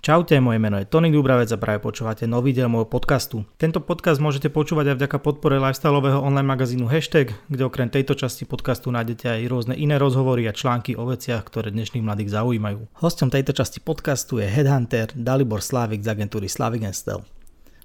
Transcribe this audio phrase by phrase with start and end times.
[0.00, 3.44] Čaute, moje meno je Tony Dubravec a práve počúvate nový diel môjho podcastu.
[3.60, 8.48] Tento podcast môžete počúvať aj vďaka podpore lifestyleového online magazínu Hashtag, kde okrem tejto časti
[8.48, 12.88] podcastu nájdete aj rôzne iné rozhovory a články o veciach, ktoré dnešných mladých zaujímajú.
[12.96, 17.20] Hostom tejto časti podcastu je headhunter Dalibor Slavik z agentúry Slavik Stel.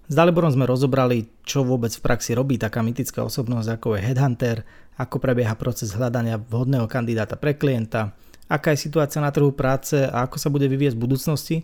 [0.08, 4.64] S Daliborom sme rozobrali, čo vôbec v praxi robí taká mytická osobnosť ako je headhunter,
[4.96, 8.16] ako prebieha proces hľadania vhodného kandidáta pre klienta,
[8.48, 11.58] aká je situácia na trhu práce a ako sa bude vyvieť v budúcnosti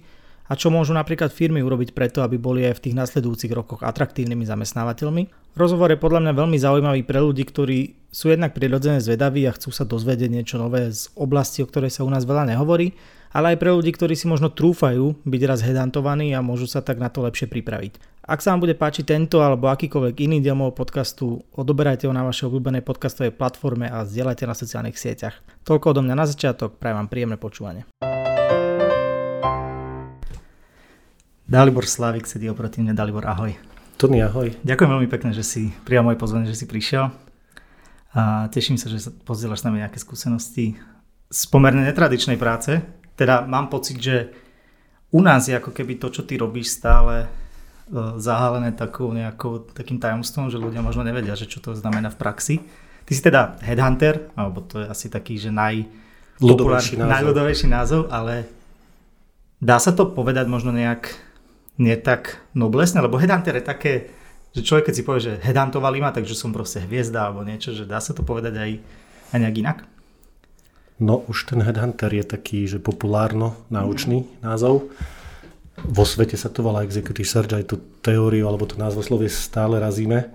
[0.51, 4.43] a čo môžu napríklad firmy urobiť preto, aby boli aj v tých nasledujúcich rokoch atraktívnymi
[4.43, 5.55] zamestnávateľmi.
[5.55, 9.71] Rozhovor je podľa mňa veľmi zaujímavý pre ľudí, ktorí sú jednak prirodzene zvedaví a chcú
[9.71, 12.91] sa dozvedieť niečo nové z oblasti, o ktorej sa u nás veľa nehovorí,
[13.31, 16.99] ale aj pre ľudí, ktorí si možno trúfajú byť raz hedantovaní a môžu sa tak
[16.99, 18.03] na to lepšie pripraviť.
[18.27, 22.27] Ak sa vám bude páčiť tento alebo akýkoľvek iný diel môjho podcastu, odoberajte ho na
[22.27, 25.39] vašej obľúbenej podcastovej platforme a zdieľajte na sociálnych sieťach.
[25.63, 27.87] Toľko odo mňa na začiatok, prajem vám príjemné počúvanie.
[31.51, 32.95] Dalibor Slavik sedí oproti mne.
[32.95, 33.51] Dalibor, ahoj.
[33.99, 34.55] Tony, ahoj.
[34.63, 37.11] Ďakujem veľmi pekne, že si prijal moje pozvanie, že si prišiel.
[38.15, 40.79] A teším sa, že sa pozdieľaš s nami nejaké skúsenosti
[41.27, 42.79] z pomerne netradičnej práce.
[43.19, 44.31] Teda mám pocit, že
[45.11, 49.99] u nás je ako keby to, čo ty robíš stále e, zahalené takou nejakou, takým
[49.99, 52.55] tajomstvom, že ľudia možno nevedia, že čo to znamená v praxi.
[53.03, 55.83] Ty si teda headhunter, alebo to je asi taký, že naj,
[56.39, 57.11] ľudovejší názov.
[57.11, 58.47] najľudovejší názov, ale
[59.59, 61.30] dá sa to povedať možno nejak
[61.79, 63.93] nie tak noblesné, lebo headhunter je také,
[64.51, 67.87] že človek keď si povie, že headhuntovali ma, takže som proste hviezda alebo niečo, že
[67.87, 68.71] dá sa to povedať aj,
[69.31, 69.77] aj nejak inak?
[71.01, 74.45] No už ten headhunter je taký, že populárno náučný mm.
[74.45, 74.93] názov.
[75.81, 80.29] Vo svete sa to volá executive search, aj tú teóriu alebo to názvoslovie stále razíme.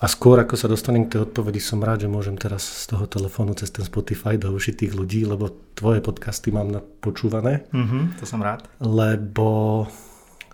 [0.00, 3.08] A skôr ako sa dostanem k tej odpovedi, som rád, že môžem teraz z toho
[3.08, 7.64] telefónu cez ten Spotify do uši tých ľudí, lebo tvoje podcasty mám počúvané.
[7.72, 8.68] Mm-hmm, to som rád.
[8.84, 9.84] Lebo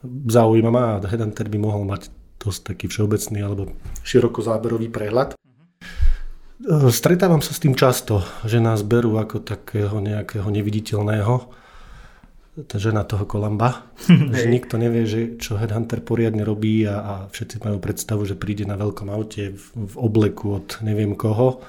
[0.07, 2.09] zaujíma ma a Headhunter by mohol mať
[2.41, 3.63] dosť taký všeobecný alebo
[4.05, 5.37] širokozáberový prehľad.
[5.37, 6.89] Mhm.
[6.93, 11.61] Stretávam sa s tým často, že nás berú ako takého nejakého neviditeľného
[12.67, 13.89] tá žena toho kolamba,
[14.37, 18.67] že nikto nevie, že čo Headhunter poriadne robí a, a všetci majú predstavu, že príde
[18.67, 21.63] na veľkom aute v, v obleku od neviem koho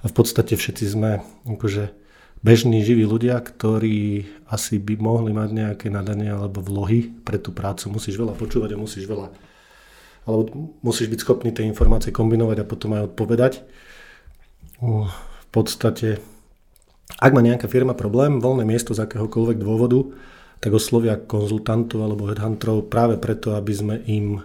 [0.00, 1.18] a v podstate všetci sme
[1.48, 2.03] akože
[2.44, 7.88] bežní živí ľudia, ktorí asi by mohli mať nejaké nadanie alebo vlohy pre tú prácu.
[7.88, 9.32] Musíš veľa počúvať a musíš veľa
[10.24, 13.52] alebo musíš byť schopný tie informácie kombinovať a potom aj odpovedať.
[14.80, 16.16] V podstate,
[17.20, 20.00] ak má nejaká firma problém, voľné miesto z akéhokoľvek dôvodu,
[20.64, 24.40] tak oslovia konzultantov alebo headhunterov práve preto, aby sme im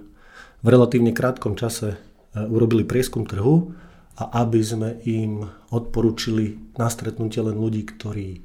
[0.60, 1.98] v relatívne krátkom čase e,
[2.44, 3.72] urobili prieskum trhu
[4.20, 8.44] a aby sme im odporúčili na stretnutie len ľudí, ktorí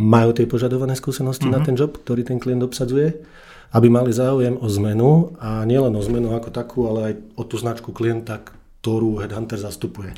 [0.00, 1.56] majú tie požadované skúsenosti mm-hmm.
[1.56, 1.66] na mhm.
[1.68, 3.20] ten job, ktorý ten klient obsadzuje,
[3.76, 7.56] aby mali záujem o zmenu a nielen o zmenu ako takú, ale aj o tú
[7.60, 8.40] značku klienta,
[8.80, 10.16] ktorú Headhunter zastupuje.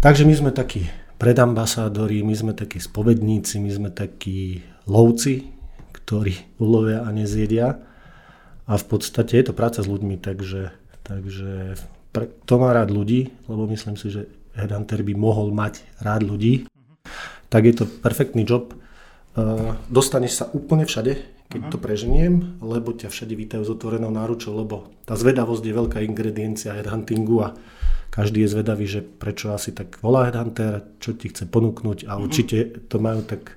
[0.00, 0.88] Takže my sme takí
[1.20, 5.52] predambasádori, my sme takí spovedníci, my sme takí lovci,
[5.92, 7.78] ktorí ulovia a nezjedia.
[8.66, 10.74] A v podstate je to práca s ľuďmi, takže,
[11.06, 11.76] takže
[12.12, 16.68] pre, to má rád ľudí, lebo myslím si, že headhunter by mohol mať rád ľudí,
[17.48, 18.76] tak je to perfektný job.
[19.32, 21.16] Uh, dostaneš sa úplne všade,
[21.48, 21.72] keď uh-huh.
[21.72, 26.76] to preženiem, lebo ťa všade vítajú s otvorenou náručou, lebo tá zvedavosť je veľká ingrediencia
[26.76, 27.56] headhuntingu a
[28.12, 32.24] každý je zvedavý, že prečo asi tak volá headhunter, čo ti chce ponúknuť a uh-huh.
[32.28, 33.56] určite to majú tak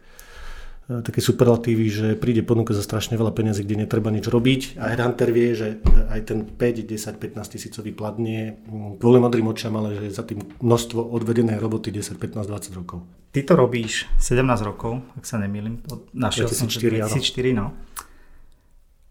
[0.86, 5.34] také superlatívy, že príde ponuka za strašne veľa peniazy, kde netreba nič robiť a headhunter
[5.34, 5.82] vie, že
[6.14, 10.22] aj ten 5, 10, 15 tisícový plat nie mm, kvôli modrým očam, ale že za
[10.22, 13.02] tým množstvo odvedenej roboty 10, 15, 20 rokov.
[13.34, 17.74] Ty to robíš 17 rokov, ak sa nemýlim, od našeho 2004, 2004 no.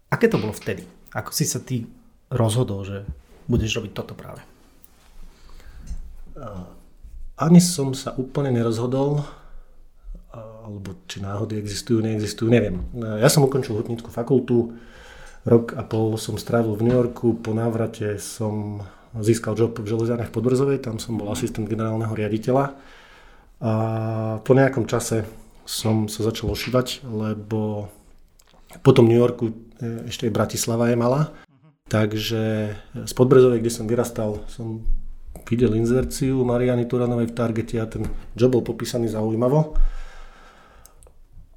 [0.07, 0.87] Aké to bolo vtedy?
[1.11, 1.83] Ako si sa ty
[2.31, 3.03] rozhodol, že
[3.51, 4.39] budeš robiť toto práve?
[7.35, 9.27] Ani som sa úplne nerozhodol
[10.65, 12.81] alebo či náhody existujú, neexistujú, neviem.
[12.97, 14.73] Ja som ukončil hutnickú fakultu,
[15.45, 18.81] rok a pol som strávil v New Yorku, po návrate som
[19.13, 22.73] získal job v železiarniach Podbrzovej, tam som bol asistent generálneho riaditeľa.
[23.61, 23.73] A
[24.41, 25.23] po nejakom čase
[25.63, 27.87] som sa začal ošívať, lebo
[28.83, 31.31] potom New Yorku e, ešte aj Bratislava je malá,
[31.87, 32.75] takže
[33.05, 34.83] z Podbrzovej, kde som vyrastal, som
[35.45, 39.77] videl inzerciu Mariany Turanovej v Targete a ten job bol popísaný zaujímavo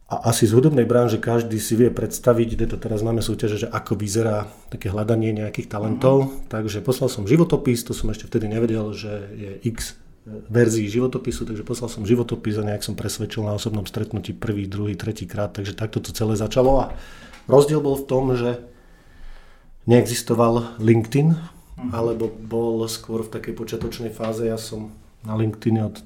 [0.08, 3.69] a asi z hudobnej branže každý si vie predstaviť, kde to teraz máme súťaže, že
[3.69, 6.16] ako vyzerá také hľadanie nejakých talentov.
[6.25, 6.49] Mm-hmm.
[6.49, 11.64] Takže poslal som životopis, to som ešte vtedy nevedel, že je x verzií životopisu, takže
[11.64, 15.76] poslal som životopis a nejak som presvedčil na osobnom stretnutí prvý, druhý, tretí krát, takže
[15.76, 16.93] takto to celé začalo a
[17.49, 18.60] Rozdiel bol v tom, že
[19.88, 21.90] neexistoval LinkedIn, uh-huh.
[21.96, 24.44] alebo bol skôr v takej počiatočnej fáze.
[24.44, 24.93] Ja som
[25.25, 25.96] na LinkedIn od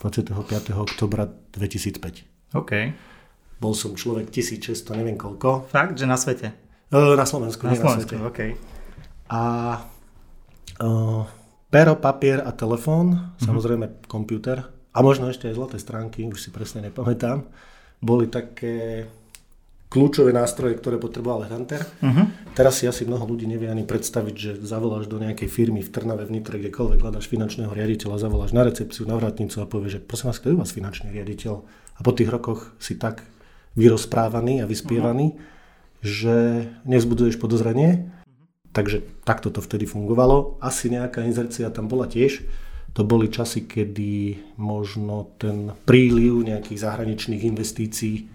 [0.00, 0.32] 25.
[0.72, 2.56] oktobra 2005.
[2.56, 2.72] OK.
[3.58, 5.66] Bol som človek 1600, neviem koľko.
[5.70, 6.54] Fakt, že na svete?
[6.94, 8.30] Na Slovensku, na nie Slovensku, na svete.
[8.30, 8.40] OK.
[9.28, 9.42] A
[10.80, 11.22] uh,
[11.68, 13.44] pero, papier a telefón, uh-huh.
[13.44, 17.44] samozrejme počítač a možno ešte aj zlaté stránky, už si presne nepamätám,
[18.02, 19.06] boli také
[19.88, 21.80] kľúčové nástroje, ktoré potreboval Hunter.
[22.02, 22.28] Uh-huh.
[22.52, 26.28] Teraz si asi mnoho ľudí nevie ani predstaviť, že zavoláš do nejakej firmy v Trnave,
[26.28, 30.26] v Nitre, kdekoľvek hľadaš finančného riaditeľa, zavoláš na recepciu, na vrátnicu a povieš, že prosím
[30.28, 31.54] vás, kto je vás finančný riaditeľ?
[31.98, 33.24] A po tých rokoch si tak
[33.78, 35.42] vyrozprávaný a vyspievaný, uh-huh.
[36.02, 36.36] že
[36.82, 38.10] nezbuduješ podozrenie.
[38.10, 38.26] Uh-huh.
[38.74, 40.58] Takže takto to vtedy fungovalo.
[40.58, 42.42] Asi nejaká inzercia tam bola tiež.
[42.98, 48.26] To boli časy, kedy možno ten príliv nejakých zahraničných investícií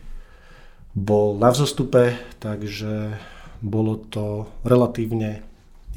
[0.94, 3.18] bol na vzostupe, takže
[3.60, 5.42] bolo to relatívne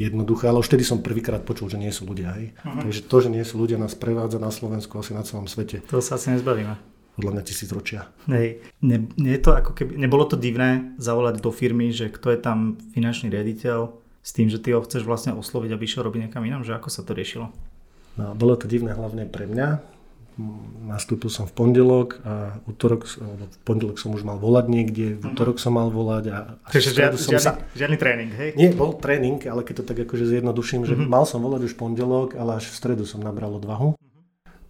[0.01, 2.35] jednoduché, ale už vtedy som prvýkrát počul, že nie sú ľudia.
[2.37, 2.57] Hej.
[2.59, 2.81] Uh-huh.
[2.83, 5.85] Takže to, že nie sú ľudia, nás prevádza na Slovensku asi na celom svete.
[5.93, 6.96] To sa asi nezbavíme.
[7.17, 8.13] Podľa mňa tisíc ročia.
[8.29, 12.39] Hej, ne, je to ako keby, nebolo to divné zavolať do firmy, že kto je
[12.39, 16.45] tam finančný riaditeľ s tým, že ty ho chceš vlastne osloviť, aby išiel robiť niekam
[16.45, 17.49] inám, že ako sa to riešilo?
[18.21, 19.81] No, bolo to divné hlavne pre mňa,
[20.85, 25.57] nastúpil som v pondelok a útorok, v pondelok som už mal volať niekde, v útorok
[25.57, 27.53] som mal volať a, Takže žiadny, som žiadny, sa...
[27.73, 28.51] žiadny tréning, hej?
[28.53, 31.09] Nie, bol tréning, ale keď to tak akože zjednoduším, že mm-hmm.
[31.09, 33.97] mal som volať už v pondelok, ale až v stredu som nabral odvahu.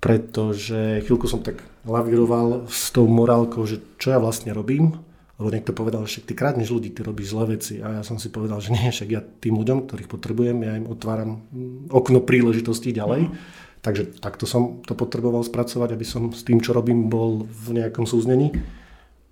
[0.06, 4.94] Pretože chvíľku som tak lavíroval s tou morálkou, že čo ja vlastne robím,
[5.42, 8.30] lebo niekto povedal, že ty krádneš ľudí, ty robíš zlé veci a ja som si
[8.30, 11.42] povedal, že nie, však ja tým ľuďom, ktorých potrebujem, ja im otváram
[11.90, 13.26] okno príležitostí ďalej.
[13.26, 17.78] Mm-hmm Takže takto som to potreboval spracovať, aby som s tým, čo robím, bol v
[17.78, 18.50] nejakom súznení.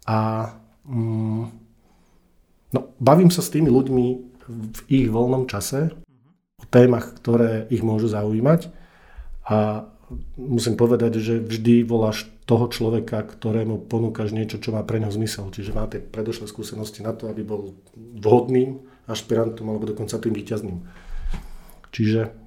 [0.06, 0.46] A
[0.86, 1.42] mm,
[2.70, 4.06] no, bavím sa s tými ľuďmi
[4.46, 5.90] v ich voľnom čase
[6.62, 8.70] o témach, ktoré ich môžu zaujímať.
[9.50, 9.90] A
[10.36, 15.48] musím povedať, že vždy voláš toho človeka, ktorému ponúkaš niečo, čo má pre ňo zmysel.
[15.48, 20.78] Čiže má tie predošlé skúsenosti na to, aby bol vhodným ašpirantom alebo dokonca tým výťazným.
[21.92, 22.44] Čiže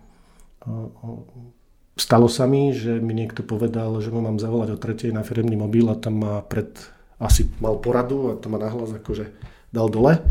[1.97, 5.57] Stalo sa mi, že mi niekto povedal, že mu mám zavolať o tretej na firemný
[5.57, 6.69] mobil a tam ma pred,
[7.17, 9.33] asi mal poradu a to ma nahlas akože
[9.73, 10.21] dal dole.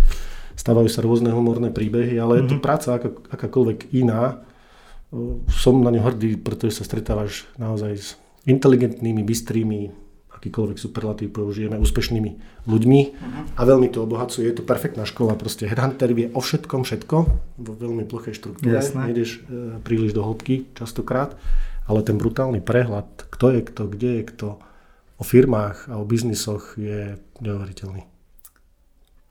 [0.54, 2.46] Stávajú sa rôzne humorné príbehy, ale mm-hmm.
[2.46, 2.62] je to mhm.
[2.62, 4.46] práca aká, akákoľvek iná.
[5.48, 8.08] Som na ňu hrdý, pretože sa stretávaš naozaj s
[8.46, 10.06] inteligentnými, bystrými,
[10.36, 12.30] akýkoľvek superlatív použijeme, úspešnými
[12.68, 13.58] ľuďmi uh-huh.
[13.58, 14.46] a veľmi to obohacuje.
[14.46, 17.16] Je to perfektná škola, proste headhunter vie o všetkom všetko,
[17.56, 19.10] vo veľmi plochej štruktúre, Jasné.
[19.10, 21.34] nejdeš e, príliš do hĺbky častokrát,
[21.88, 24.48] ale ten brutálny prehľad, kto je kto, kde je kto,
[25.16, 28.04] o firmách a o biznisoch je neuveriteľný.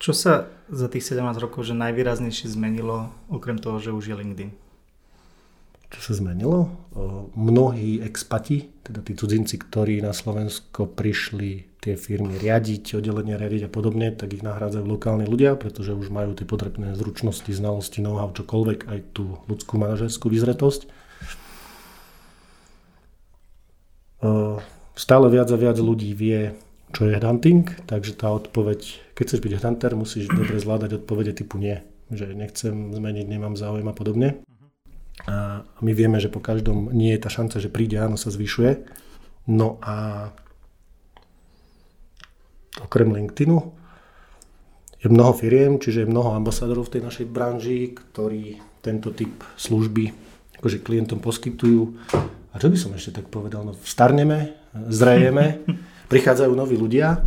[0.01, 4.51] Čo sa za tých 17 rokov že najvýraznejšie zmenilo, okrem toho, že už je LinkedIn?
[5.95, 6.75] Čo sa zmenilo.
[7.39, 13.71] Mnohí expati, teda tí cudzinci, ktorí na Slovensko prišli tie firmy riadiť, oddelenie riadiť a
[13.71, 18.92] podobne, tak ich nahrádzajú lokálni ľudia, pretože už majú tie potrebné zručnosti, znalosti, know-how, čokoľvek,
[18.92, 20.92] aj tú ľudskú manažerskú vyzretosť.
[24.95, 26.57] Stále viac a viac ľudí vie,
[26.95, 31.61] čo je hunting, takže tá odpoveď, keď chceš byť hunter, musíš dobre zvládať odpovede typu
[31.61, 34.42] nie, že nechcem zmeniť, nemám záujem a podobne.
[35.24, 38.84] A my vieme, že po každom nie je tá šanca, že príde, áno, sa zvyšuje.
[39.48, 40.28] No a
[42.84, 43.57] okrem LinkedInu
[45.00, 50.12] je mnoho firiem, čiže je mnoho ambasádorov v tej našej branži, ktorí tento typ služby
[50.60, 51.94] akože klientom poskytujú.
[52.50, 53.62] A čo by som ešte tak povedal?
[53.62, 54.57] No, starneme,
[54.90, 55.62] zrejeme,
[56.12, 57.22] prichádzajú noví ľudia,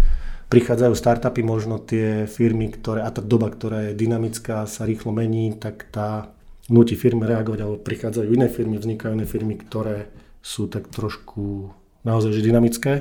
[0.49, 5.54] prichádzajú startupy, možno tie firmy, ktoré, a tá doba, ktorá je dynamická, sa rýchlo mení,
[5.54, 6.33] tak tá
[6.68, 10.12] nutí firmy reagovať, alebo prichádzajú iné firmy, vznikajú iné firmy, ktoré
[10.44, 11.72] sú tak trošku
[12.04, 12.92] naozaj že dynamické.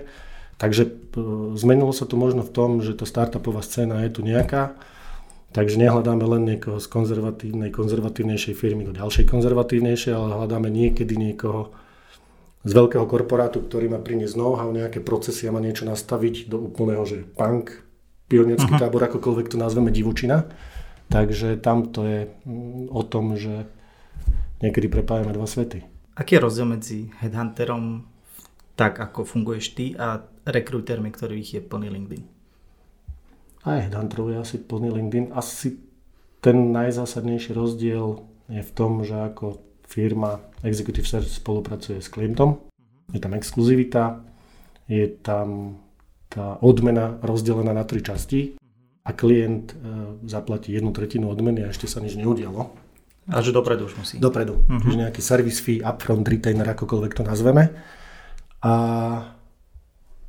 [0.58, 0.92] Takže e,
[1.54, 4.74] zmenilo sa to možno v tom, že tá startupová scéna je tu nejaká,
[5.54, 11.78] takže nehľadáme len niekoho z konzervatívnej, konzervatívnejšej firmy do ďalšej konzervatívnejšej, ale hľadáme niekedy niekoho
[12.68, 17.06] z veľkého korporátu, ktorý má priniesť know-how, nejaké procesy a má niečo nastaviť do úplného,
[17.08, 17.86] že punk,
[18.28, 18.82] pionierský uh-huh.
[18.82, 20.52] tábor, akokoľvek to nazveme divočina.
[21.08, 23.68] Takže tam to je mm, o tom, že
[24.60, 25.84] niekedy prepájame dva svety.
[26.18, 28.04] Aký je rozdiel medzi headhunterom,
[28.76, 32.24] tak ako funguješ ty, a rekrútermi, ktorých je plný LinkedIn?
[33.68, 35.32] Aj headhunterov je asi plný LinkedIn.
[35.32, 35.80] Asi
[36.42, 42.60] ten najzásadnejší rozdiel je v tom, že ako firma Executive Search spolupracuje s klientom.
[43.16, 44.20] Je tam exkluzivita,
[44.88, 45.80] je tam
[46.28, 48.60] tá odmena rozdelená na tri časti
[49.08, 49.72] a klient
[50.28, 52.76] zaplatí jednu tretinu odmeny a ešte sa nič neudialo.
[53.32, 54.20] A že dopredu už musí.
[54.20, 54.68] Dopredu.
[54.68, 54.84] Uh-huh.
[54.84, 57.72] Čiže nejaký service fee, upfront, retainer, akokoľvek to nazveme.
[58.64, 58.74] A,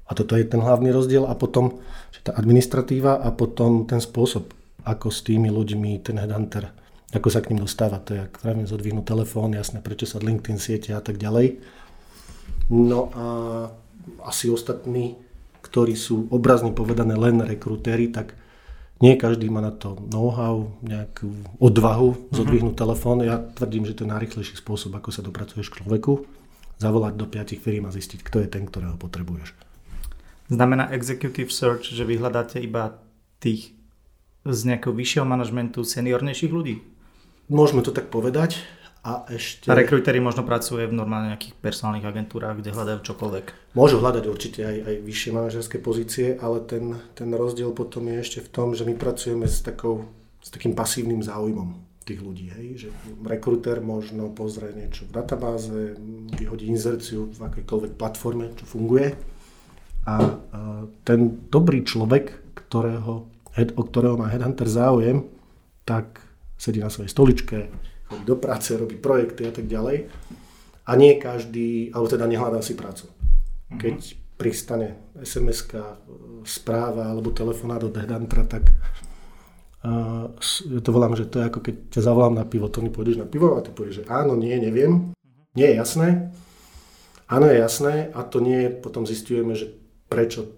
[0.02, 1.26] a toto je ten hlavný rozdiel.
[1.26, 4.50] A potom že tá administratíva a potom ten spôsob,
[4.82, 6.72] ako s tými ľuďmi ten headhunter,
[7.12, 8.02] ako sa k ním dostáva.
[8.02, 11.60] To je, ak pravím, zodvihnú telefón, jasné, prečo sa LinkedIn siete a tak ďalej.
[12.72, 13.26] No a
[14.24, 15.20] asi ostatní,
[15.62, 18.34] ktorí sú obrazne povedané len rekrutéri, tak
[18.98, 21.30] nie každý má na to know-how, nejakú
[21.62, 22.18] odvahu mhm.
[22.34, 22.84] zodvihnúť mm-hmm.
[22.86, 23.16] telefón.
[23.22, 26.26] Ja tvrdím, že to je najrychlejší spôsob, ako sa dopracuješ k človeku.
[26.78, 29.50] Zavolať do piatich firm a zistiť, kto je ten, ktorého potrebuješ.
[30.48, 33.02] Znamená executive search, že vyhľadáte iba
[33.42, 33.74] tých
[34.46, 36.80] z nejakého vyššieho manažmentu seniornejších ľudí?
[37.50, 38.62] Môžeme to tak povedať.
[39.06, 39.70] A ešte...
[39.70, 43.46] A rekrutery možno pracuje v normálne nejakých personálnych agentúrach, kde hľadajú čokoľvek.
[43.78, 48.38] Môžu hľadať určite aj, aj vyššie manažerské pozície, ale ten, ten rozdiel potom je ešte
[48.42, 50.10] v tom, že my pracujeme s, takou,
[50.42, 52.46] s takým pasívnym záujmom tých ľudí.
[52.52, 52.66] Hej?
[52.84, 52.88] Že
[53.28, 55.94] rekruter možno pozrie niečo v databáze,
[56.34, 59.14] vyhodí inzerciu v akejkoľvek platforme, čo funguje.
[60.08, 60.18] A, a
[61.04, 65.28] ten dobrý človek, ktorého, o ktorého má headhunter záujem,
[65.84, 66.24] tak
[66.58, 67.58] sedí na svojej stoličke,
[68.08, 70.08] chodí do práce, robí projekty a tak ďalej.
[70.88, 73.12] A nie každý, alebo teda nehľadá si prácu.
[73.68, 73.78] Mhm.
[73.78, 74.36] Keď mm-hmm.
[74.40, 74.88] pristane
[75.20, 75.58] sms
[76.48, 78.72] správa alebo telefonát od Hedantra, tak
[79.84, 80.32] uh,
[80.80, 83.28] to volám, že to je ako keď ťa zavolám na pivo, to mi pôjdeš na
[83.28, 85.12] pivo a ty povieš, že áno, nie, neviem,
[85.52, 86.08] nie je jasné.
[87.28, 89.76] Áno, je jasné a to nie potom zistujeme, že
[90.08, 90.57] prečo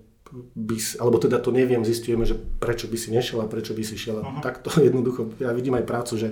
[0.54, 3.82] by si, alebo teda to neviem, zistujeme, že prečo by si nešiel a prečo by
[3.82, 4.22] si šiel.
[4.22, 4.42] Uh-huh.
[4.42, 6.28] Takto jednoducho, ja vidím aj prácu, že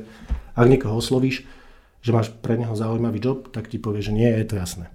[0.54, 1.44] ak niekoho oslovíš,
[1.98, 4.86] že máš pre neho zaujímavý job, tak ti povie, že nie, je to jasné.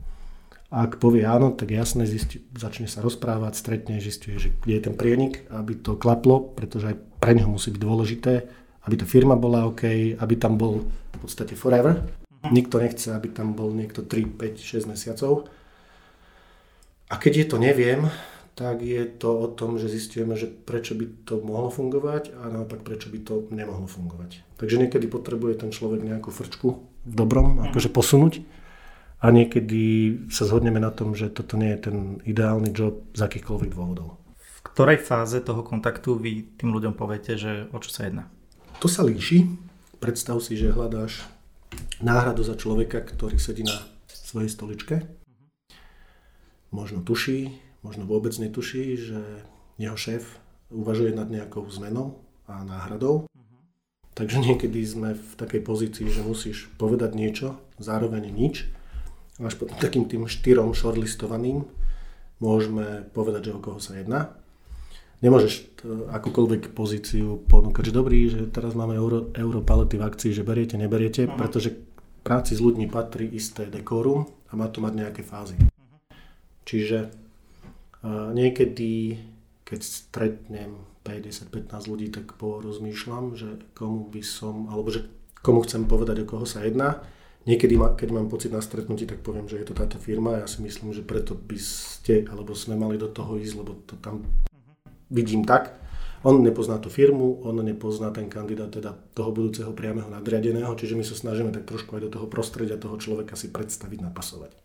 [0.74, 4.83] A ak povie áno, tak jasné, zistí, začne sa rozprávať, stretne, zistuje, že kde je
[4.89, 8.33] ten prienik, aby to klaplo, pretože aj pre neho musí byť dôležité,
[8.89, 12.01] aby tá firma bola OK, aby tam bol v podstate forever.
[12.01, 12.50] Uh-huh.
[12.50, 15.45] Nikto nechce, aby tam bol niekto 3, 5, 6 mesiacov.
[17.13, 18.10] A keď je to neviem,
[18.53, 22.86] tak je to o tom, že zistíme, že prečo by to mohlo fungovať a naopak
[22.86, 24.45] prečo by to nemohlo fungovať.
[24.62, 26.69] Takže niekedy potrebuje ten človek nejakú frčku
[27.03, 28.45] v dobrom, akože posunúť
[29.24, 29.81] a niekedy
[30.29, 31.98] sa zhodneme na tom, že toto nie je ten
[32.29, 34.22] ideálny job z akýchkoľvek dôvodov.
[34.38, 38.29] V ktorej fáze toho kontaktu vy tým ľuďom poviete, že o čo sa jedná?
[38.79, 39.50] To sa líši.
[39.98, 41.25] Predstav si, že hľadáš
[42.03, 43.81] náhradu za človeka, ktorý sedí na
[44.12, 44.95] svojej stoličke.
[45.01, 45.48] Mhm.
[46.69, 49.20] Možno tuší, možno vôbec netuší, že
[49.78, 50.40] jeho šéf
[50.72, 53.28] uvažuje nad nejakou zmenou a náhradou.
[53.28, 53.60] Uh-huh.
[54.16, 58.72] Takže niekedy sme v takej pozícii, že musíš povedať niečo, zároveň nič.
[59.38, 61.68] Až potom takým tým štyrom shortlistovaným
[62.40, 64.34] môžeme povedať, že o koho sa jedná.
[65.24, 65.80] Nemôžeš
[66.12, 71.28] akúkoľvek pozíciu ponúkať, že dobrý, že teraz máme euro, europalety v akcii, že beriete, neberiete,
[71.28, 71.40] uh-huh.
[71.40, 71.75] pretože
[72.24, 75.56] práci s ľuďmi patrí isté dekorum a má to mať nejaké fázy.
[75.58, 75.72] Uh-huh.
[76.68, 77.23] Čiže
[78.07, 79.17] niekedy,
[79.63, 85.07] keď stretnem 5, 10, 15 ľudí, tak porozmýšľam, že komu by som, alebo že
[85.43, 87.03] komu chcem povedať, o koho sa jedná.
[87.43, 90.39] Niekedy, keď mám pocit na stretnutí, tak poviem, že je to táto firma.
[90.39, 94.00] Ja si myslím, že preto by ste, alebo sme mali do toho ísť, lebo to
[94.00, 94.24] tam
[95.12, 95.75] vidím tak.
[96.24, 101.03] On nepozná tú firmu, on nepozná ten kandidát teda toho budúceho priameho nadriadeného, čiže my
[101.03, 104.55] sa snažíme tak trošku aj do toho prostredia toho človeka si predstaviť, napasovať.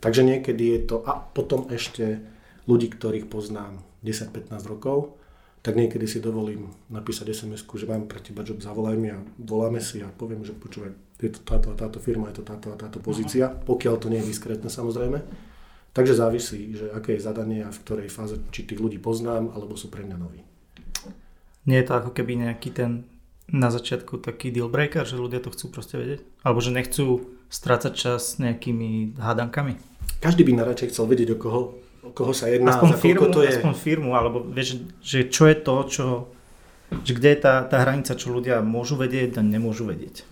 [0.00, 2.24] Takže niekedy je to, a potom ešte
[2.68, 5.16] ľudí, ktorých poznám 10-15 rokov,
[5.64, 9.82] tak niekedy si dovolím napísať sms že mám pre teba job, zavolaj mi a voláme
[9.82, 12.78] si a poviem, že počúvaj, je to táto a táto firma, je to táto a
[12.78, 15.18] táto pozícia, pokiaľ to nie je diskrétne samozrejme.
[15.90, 19.74] Takže závisí, že aké je zadanie a v ktorej fáze, či tých ľudí poznám, alebo
[19.74, 20.46] sú pre mňa noví.
[21.66, 23.10] Nie je to ako keby nejaký ten
[23.48, 26.20] na začiatku taký deal breaker, že ľudia to chcú proste vedieť?
[26.44, 29.80] Alebo že nechcú strácať čas nejakými hádankami?
[30.20, 31.60] Každý by najradšej chcel vedieť, o koho
[32.08, 33.52] o koho sa jedná, aspoň za firmu, to je.
[33.52, 36.04] Aspoň firmu, alebo vieš, že čo je to, čo,
[37.04, 40.24] že kde je tá, tá hranica, čo ľudia môžu vedieť a nemôžu vedieť.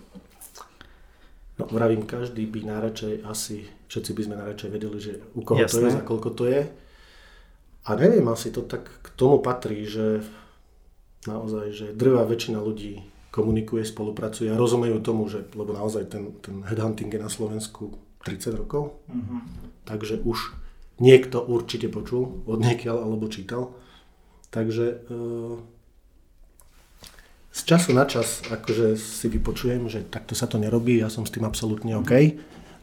[1.56, 5.72] No vravím, každý by najradšej asi, všetci by sme najradšej vedeli, že u koho Jasné.
[5.72, 6.62] to je, za koľko to je.
[7.86, 10.20] A neviem, asi to tak k tomu patrí, že
[11.24, 13.00] naozaj, že drvá väčšina ľudí
[13.32, 18.56] komunikuje, spolupracuje a rozumejú tomu, že, lebo naozaj ten, ten headhunting je na Slovensku 30
[18.56, 19.40] rokov, mm-hmm.
[19.84, 20.56] takže už
[20.96, 23.76] niekto určite počul od niekiaľ alebo čítal.
[24.48, 24.96] Takže e,
[27.52, 31.32] z času na čas akože si vypočujem, že takto sa to nerobí, ja som s
[31.32, 32.12] tým absolútne OK.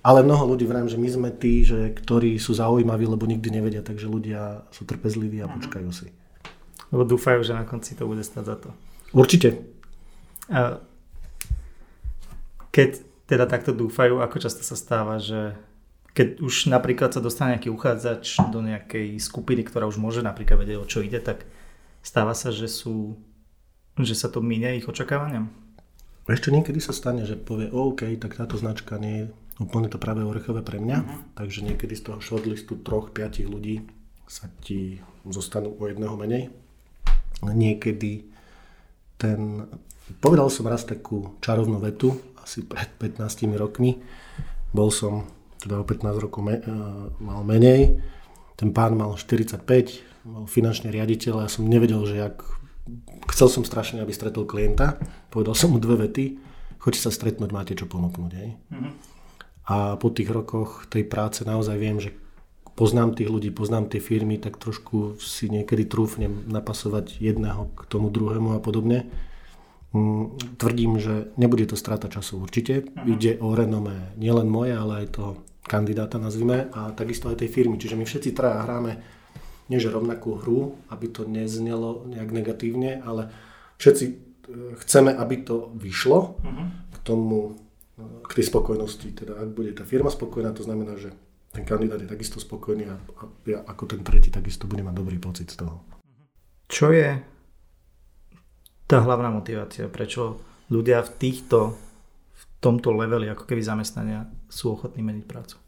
[0.03, 3.79] Ale mnoho ľudí vrám, že my sme tí, že, ktorí sú zaujímaví, lebo nikdy nevedia,
[3.79, 6.12] takže ľudia sú trpezliví a počkajú si.
[6.91, 8.70] Lebo dúfajú, že na konci to bude stať za to.
[9.15, 9.63] Určite.
[12.75, 12.89] Keď
[13.32, 15.55] teda takto dúfajú, ako často sa stáva, že
[16.13, 20.77] keď už napríklad sa dostane nejaký uchádzač do nejakej skupiny, ktorá už môže napríklad vedieť,
[20.77, 21.50] o čo ide, tak
[22.05, 23.17] stáva sa, že sú
[23.93, 25.53] že sa to míňa ich očakávaniam?
[26.25, 29.25] Ešte niekedy sa stane, že povie, OK, tak táto značka nie je
[29.62, 31.22] úplne to práve orechové pre mňa, uh-huh.
[31.38, 33.86] takže niekedy z toho shortlistu troch, piatich ľudí
[34.25, 36.50] sa ti zostanú o jedného menej.
[37.43, 38.25] Niekedy
[39.20, 39.67] ten...
[40.24, 44.00] Povedal som raz takú čarovnú vetu, asi pred 15 rokmi.
[44.74, 45.27] Bol som
[45.63, 48.03] teda o 15 rokov me, uh, mal menej.
[48.60, 49.63] Ten pán mal 45,
[50.27, 52.43] mal finančný riaditeľ a ja som nevedel, že jak
[53.32, 55.00] chcel som strašne, aby stretol klienta.
[55.32, 56.38] Povedal som mu dve vety.
[56.84, 58.32] Choďte sa stretnúť, máte čo ponúknuť.
[58.36, 58.50] Hej?
[58.60, 58.91] Mm-hmm.
[59.72, 62.12] A po tých rokoch tej práce naozaj viem, že
[62.75, 68.12] poznám tých ľudí, poznám tie firmy, tak trošku si niekedy trúfnem napasovať jedného k tomu
[68.12, 69.08] druhému a podobne.
[69.93, 72.84] Mm, tvrdím, že nebude to strata času určite.
[72.84, 73.13] Uh-huh.
[73.13, 75.32] Ide o renomé nielen moje, ale aj toho
[75.63, 77.79] kandidáta nazvime a takisto aj tej firmy.
[77.79, 79.00] Čiže my všetci traja hráme
[79.72, 83.32] nie že rovnakú hru, aby to neznelo nejak negatívne, ale
[83.79, 84.13] všetci e,
[84.84, 86.67] chceme, aby to vyšlo uh-huh.
[86.91, 87.55] k tomu,
[87.96, 89.08] e, k tej spokojnosti.
[89.15, 91.15] Teda ak bude tá firma spokojná, to znamená, že
[91.53, 95.17] ten kandidát je takisto spokojný a, a ja ako ten tretí takisto budem mať dobrý
[95.22, 95.86] pocit z toho.
[96.67, 97.22] Čo je
[98.89, 101.77] tá hlavná motivácia, prečo ľudia v týchto,
[102.63, 105.60] tomto leveli ako keby zamestnania sú ochotní meniť prácu?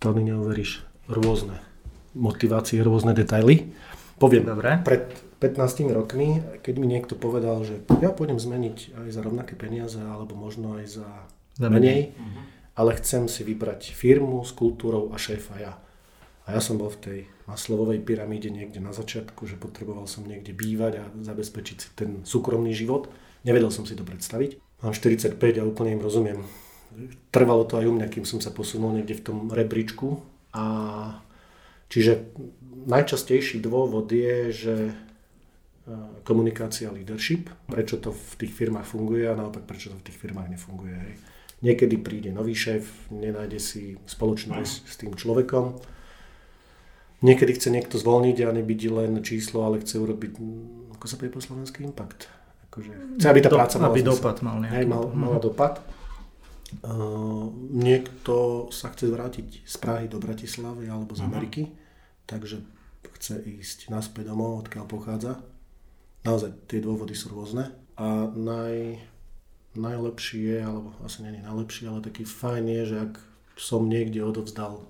[0.00, 0.82] To mi neuveríš.
[1.12, 1.68] Rôzne
[2.16, 3.70] motivácie, rôzne detaily.
[4.18, 4.82] Poviem, Dobre.
[4.82, 10.02] pred 15 rokmi, keď mi niekto povedal, že ja pôjdem zmeniť aj za rovnaké peniaze,
[10.02, 11.10] alebo možno aj za,
[11.54, 12.42] za menej, uh-huh.
[12.74, 15.78] ale chcem si vybrať firmu s kultúrou a šéfa ja.
[16.50, 20.50] A ja som bol v tej maslovovej pyramíde niekde na začiatku, že potreboval som niekde
[20.56, 23.12] bývať a zabezpečiť si ten súkromný život.
[23.46, 24.58] Nevedel som si to predstaviť.
[24.80, 26.40] Mám 45 a úplne im rozumiem.
[27.34, 30.22] Trvalo to aj u mňa, kým som sa posunul niekde v tom rebríčku
[30.54, 30.64] a
[31.88, 32.36] Čiže
[32.84, 34.92] najčastejší dôvod je, že e,
[36.20, 40.52] komunikácia leadership, prečo to v tých firmách funguje a naopak prečo to v tých firmách
[40.52, 40.94] nefunguje.
[40.94, 41.14] Hej.
[41.64, 45.80] Niekedy príde nový šéf, nenájde si spoločnosť s tým človekom.
[47.24, 50.38] Niekedy chce niekto zvolniť a nebyť len číslo, ale chce urobiť,
[50.94, 52.30] ako sa povie po slovensky, impact.
[52.78, 54.74] Akože, chce, aby tá práca mala aby dopad mal nejaký.
[54.78, 55.82] Hej, mal, mala dopad.
[56.84, 61.28] Uh, niekto sa chce vrátiť z Prahy do Bratislavy alebo z mhm.
[61.28, 62.28] Ameriky, uh-huh.
[62.30, 62.62] takže
[63.18, 65.42] chce ísť naspäť domov, odkiaľ pochádza.
[66.22, 67.74] Naozaj tie dôvody sú rôzne.
[67.98, 69.02] A naj,
[69.74, 73.12] najlepší je, alebo asi nie je najlepší, ale taký fajn je, že ak
[73.58, 74.86] som niekde odovzdal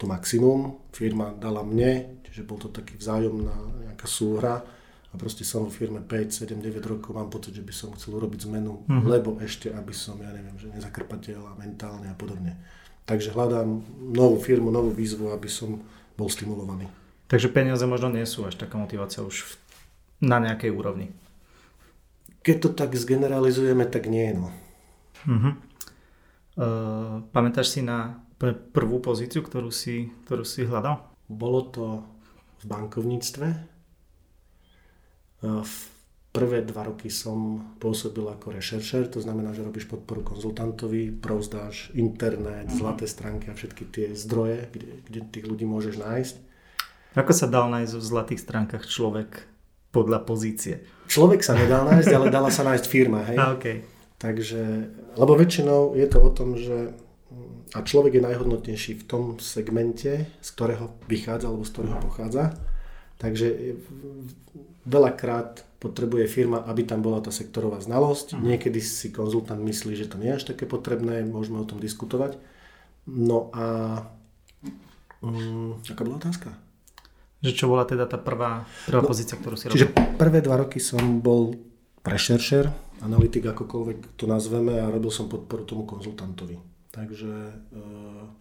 [0.00, 3.52] to maximum, firma dala mne, čiže bol to taký vzájomná
[3.84, 4.64] nejaká súhra,
[5.10, 8.14] a proste som vo firme 5, 7, 9 rokov, mám pocit, že by som chcel
[8.14, 9.06] urobiť zmenu, mm-hmm.
[9.10, 12.54] lebo ešte, aby som, ja neviem, že nezakrpateľ a mentálne a podobne.
[13.10, 13.82] Takže hľadám
[14.14, 15.82] novú firmu, novú výzvu, aby som
[16.14, 16.86] bol stimulovaný.
[17.26, 19.52] Takže peniaze možno nie sú až taká motivácia už v,
[20.22, 21.10] na nejakej úrovni.
[22.46, 24.54] Keď to tak zgeneralizujeme, tak nie, no.
[25.26, 25.58] Uh-huh.
[26.54, 28.22] Uh, pamätáš si na
[28.72, 31.02] prvú pozíciu, ktorú si, ktorú si hľadal?
[31.26, 31.84] Bolo to
[32.62, 33.46] v bankovníctve
[35.40, 35.74] v
[36.30, 42.70] prvé dva roky som pôsobil ako rešeršer, to znamená, že robíš podporu konzultantovi, provzdáš internet,
[42.70, 42.78] mm-hmm.
[42.78, 46.34] zlaté stránky a všetky tie zdroje, kde, kde tých ľudí môžeš nájsť.
[47.18, 49.42] Ako sa dal nájsť v zlatých stránkach človek
[49.90, 50.86] podľa pozície?
[51.10, 53.38] Človek sa nedal nájsť, ale dala sa nájsť firma, hej?
[53.40, 53.82] A, okay.
[54.20, 54.62] Takže,
[55.18, 56.94] lebo väčšinou je to o tom, že
[57.70, 62.58] a človek je najhodnotnejší v tom segmente, z ktorého vychádza alebo z ktorého pochádza.
[63.22, 63.46] Takže
[64.84, 68.36] veľakrát potrebuje firma, aby tam bola tá sektorová znalosť.
[68.36, 68.44] Uh-huh.
[68.44, 72.36] Niekedy si konzultant myslí, že to nie je až také potrebné, môžeme o tom diskutovať.
[73.08, 73.64] No a
[75.24, 76.52] um, aká bola otázka?
[77.40, 79.76] Že čo bola teda tá prvá, prvá no, pozícia, ktorú si robil?
[79.80, 79.88] Čiže
[80.20, 81.56] prvé dva roky som bol
[82.04, 82.68] prešeršer,
[83.00, 86.60] analytik akokoľvek to nazveme a robil som podporu tomu konzultantovi.
[86.92, 87.32] Takže
[87.72, 88.39] uh,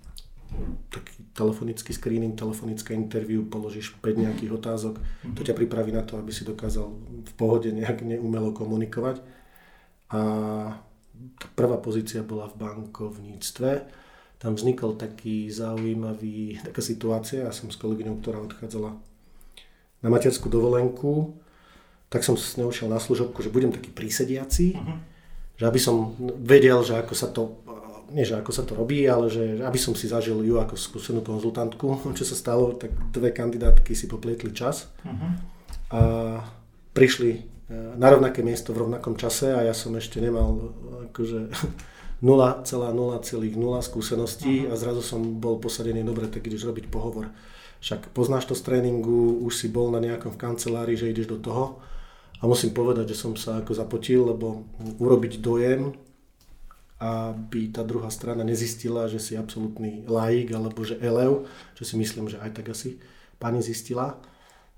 [0.89, 4.99] taký telefonický screening, telefonické interview, položíš 5 nejakých otázok,
[5.35, 6.89] to ťa pripraví na to, aby si dokázal
[7.25, 9.21] v pohode nejak neumelo komunikovať.
[10.09, 10.21] A
[11.37, 13.71] tá prvá pozícia bola v bankovníctve.
[14.39, 18.95] Tam vznikol taký zaujímavý, taká situácia, ja som s kolegyňou, ktorá odchádzala
[19.99, 21.35] na materskú dovolenku,
[22.07, 24.97] tak som s ňou šiel na služobku, že budem taký prísediaci, mm-hmm.
[25.59, 27.61] že aby som vedel, že ako sa to
[28.09, 31.21] nie že ako sa to robí, ale že aby som si zažil ju ako skúsenú
[31.21, 35.31] konzultantku, čo sa stalo, tak dve kandidátky si poplietli čas uh-huh.
[35.93, 36.01] a
[36.93, 37.41] prišli e,
[37.95, 40.73] na rovnaké miesto v rovnakom čase a ja som ešte nemal
[41.11, 41.49] akože
[42.25, 42.67] 0,0,0
[43.79, 44.71] skúseností uh-huh.
[44.71, 47.31] a zrazu som bol posadený, dobre, tak ideš robiť pohovor.
[47.79, 51.39] Však poznáš to z tréningu, už si bol na nejakom v kancelárii, že ideš do
[51.39, 51.79] toho
[52.39, 54.67] a musím povedať, že som sa ako zapotil, lebo
[54.99, 55.95] urobiť dojem,
[56.99, 61.47] aby tá druhá strana nezistila, že si absolútny laik alebo že elev,
[61.79, 62.99] čo si myslím, že aj tak asi
[63.39, 64.19] pani zistila,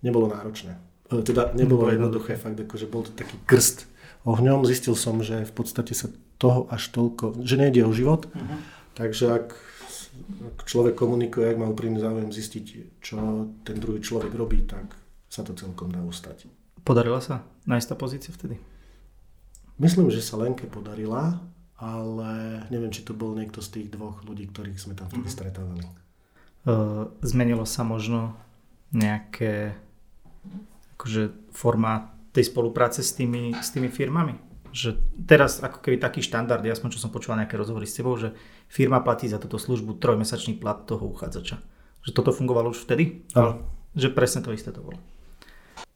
[0.06, 0.78] nebolo náročné.
[1.10, 3.90] E, teda nebolo jednoduché, fakt akože bol to taký krst
[4.30, 4.70] ohňom.
[4.70, 8.58] Zistil som, že v podstate sa toho až toľko, že nejde o život, uh-huh.
[8.98, 9.48] takže ak,
[10.30, 12.66] ak človek komunikuje, ak má úprimný záujem zistiť,
[13.02, 14.94] čo ten druhý človek robí, tak
[15.26, 16.50] sa to celkom dá ustať.
[16.82, 18.58] Podarila sa nájsť tá pozícia vtedy?
[19.78, 21.42] Myslím, že sa Lenke podarila,
[21.82, 25.38] ale neviem, či to bol niekto z tých dvoch ľudí, ktorých sme tam vtedy mm-hmm.
[25.42, 25.84] stretávali.
[26.62, 28.38] Uh, zmenilo sa možno
[28.94, 29.74] nejaké
[30.94, 34.38] akože forma tej spolupráce s tými, s tými firmami?
[34.70, 38.38] Že teraz ako keby taký štandard, ja čo som počúval nejaké rozhovory s tebou, že
[38.70, 41.58] firma platí za túto službu trojmesačný plat toho uchádzača.
[42.06, 43.26] Že toto fungovalo už vtedy?
[43.34, 43.66] Áno.
[43.98, 45.02] Že presne to isté to bolo.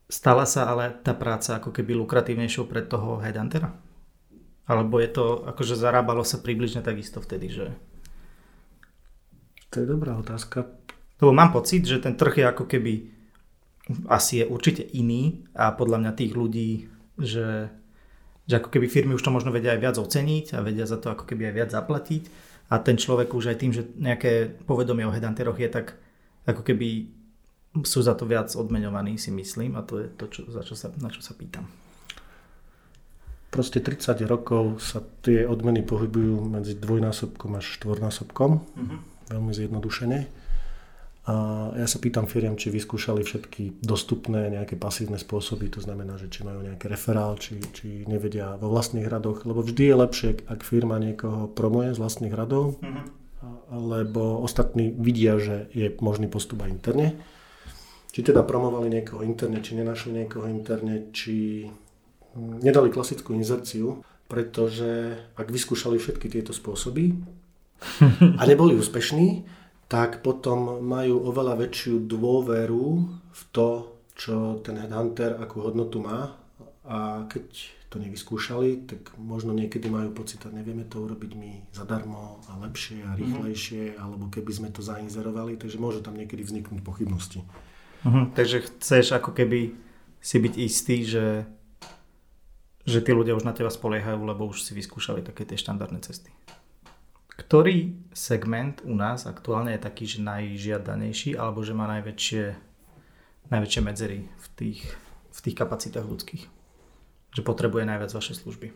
[0.09, 3.84] Stala sa ale tá práca ako keby lukratívnejšou pre toho headhuntera?
[4.65, 7.65] Alebo je to, akože zarábalo sa približne takisto vtedy, že...
[9.69, 10.65] To je dobrá otázka.
[11.21, 13.15] Lebo mám pocit, že ten trh je ako keby
[14.09, 16.89] asi je určite iný a podľa mňa tých ľudí,
[17.21, 17.69] že,
[18.49, 21.13] že ako keby firmy už to možno vedia aj viac oceniť a vedia za to
[21.13, 22.23] ako keby aj viac zaplatiť
[22.73, 26.01] a ten človek už aj tým, že nejaké povedomie o headhunteroch je tak
[26.49, 27.13] ako keby
[27.85, 30.87] sú za to viac odmeňovaní, si myslím, a to je to, čo, za čo sa,
[30.95, 31.67] na čo sa pýtam.
[33.55, 38.97] Proste 30 rokov sa tie odmeny pohybujú medzi dvojnásobkom až štvornásobkom, uh-huh.
[39.31, 40.19] veľmi zjednodušene.
[41.25, 41.33] A
[41.79, 46.43] ja sa pýtam firiem, či vyskúšali všetky dostupné nejaké pasívne spôsoby, to znamená, že či
[46.43, 50.99] majú nejaký referál, či, či nevedia vo vlastných radoch, lebo vždy je lepšie, ak firma
[50.99, 53.07] niekoho promuje z vlastných radov, uh-huh.
[53.71, 57.07] lebo ostatní vidia, že je možný postup aj interne
[58.15, 61.67] či teda promovali niekoho interne, či nenašli niekoho interne, či
[62.35, 67.15] nedali klasickú inzerciu, pretože ak vyskúšali všetky tieto spôsoby
[68.39, 69.45] a neboli úspešní,
[69.85, 72.85] tak potom majú oveľa väčšiu dôveru
[73.31, 73.69] v to,
[74.17, 76.33] čo ten headhunter, akú hodnotu má
[76.85, 77.45] a keď
[77.95, 83.05] to nevyskúšali, tak možno niekedy majú pocit, že nevieme to urobiť my zadarmo a lepšie
[83.07, 83.17] a mhm.
[83.23, 84.01] rýchlejšie, mm-hmm.
[84.03, 87.45] alebo keby sme to zainzerovali, takže môžu tam niekedy vzniknúť pochybnosti.
[88.05, 88.29] Uh-huh.
[88.37, 89.73] Takže chceš ako keby
[90.21, 91.49] si byť istý, že,
[92.85, 96.29] že tí ľudia už na teba spoliehajú, lebo už si vyskúšali také tie štandardné cesty.
[97.35, 102.45] Ktorý segment u nás aktuálne je taký, že najžiadanejší, alebo že má najväčšie,
[103.51, 104.81] najväčšie medzery v tých,
[105.35, 106.43] v tých kapacitách ľudských?
[107.35, 108.71] Že potrebuje najviac vaše služby?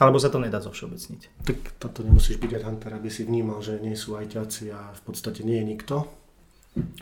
[0.00, 1.44] Alebo sa to nedá zovšeobecniť?
[1.44, 5.44] Tak toto nemusíš byť hunter, aby si vnímal, že nie sú ajťaci a v podstate
[5.44, 6.08] nie je nikto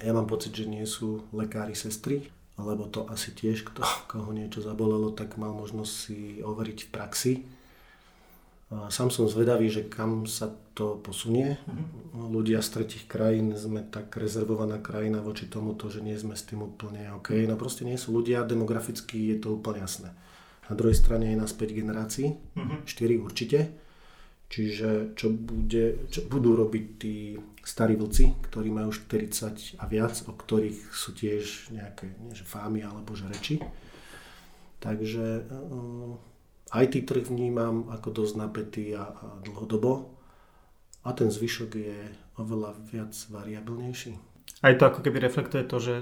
[0.05, 2.29] ja mám pocit, že nie sú lekári, sestry,
[2.63, 7.35] lebo to asi tiež, kto, koho niečo zabolelo, tak mal možnosť si overiť v praxi.
[8.89, 11.61] Sám som zvedavý, že kam sa to posunie.
[11.69, 12.33] Mm-hmm.
[12.33, 16.65] Ľudia z tretich krajín sme tak rezervovaná krajina voči tomuto, že nie sme s tým
[16.65, 17.37] úplne OK.
[17.45, 20.17] No proste nie sú ľudia, demograficky je to úplne jasné.
[20.73, 22.89] Na druhej strane je nás 5 generácií, mm-hmm.
[22.89, 23.59] 4 určite.
[24.53, 30.37] Čiže čo, bude, čo budú robiť tí starí vlci, ktorí majú 40 a viac, o
[30.37, 33.65] ktorých sú tiež nejaké nie, že fámy alebo že reči.
[34.85, 35.49] Takže
[36.69, 40.21] aj tý trh vnímam ako dosť napätý a, a dlhodobo
[41.01, 41.99] a ten zvyšok je
[42.37, 44.21] oveľa viac variabilnejší.
[44.61, 45.95] Aj to ako keby reflektuje to, že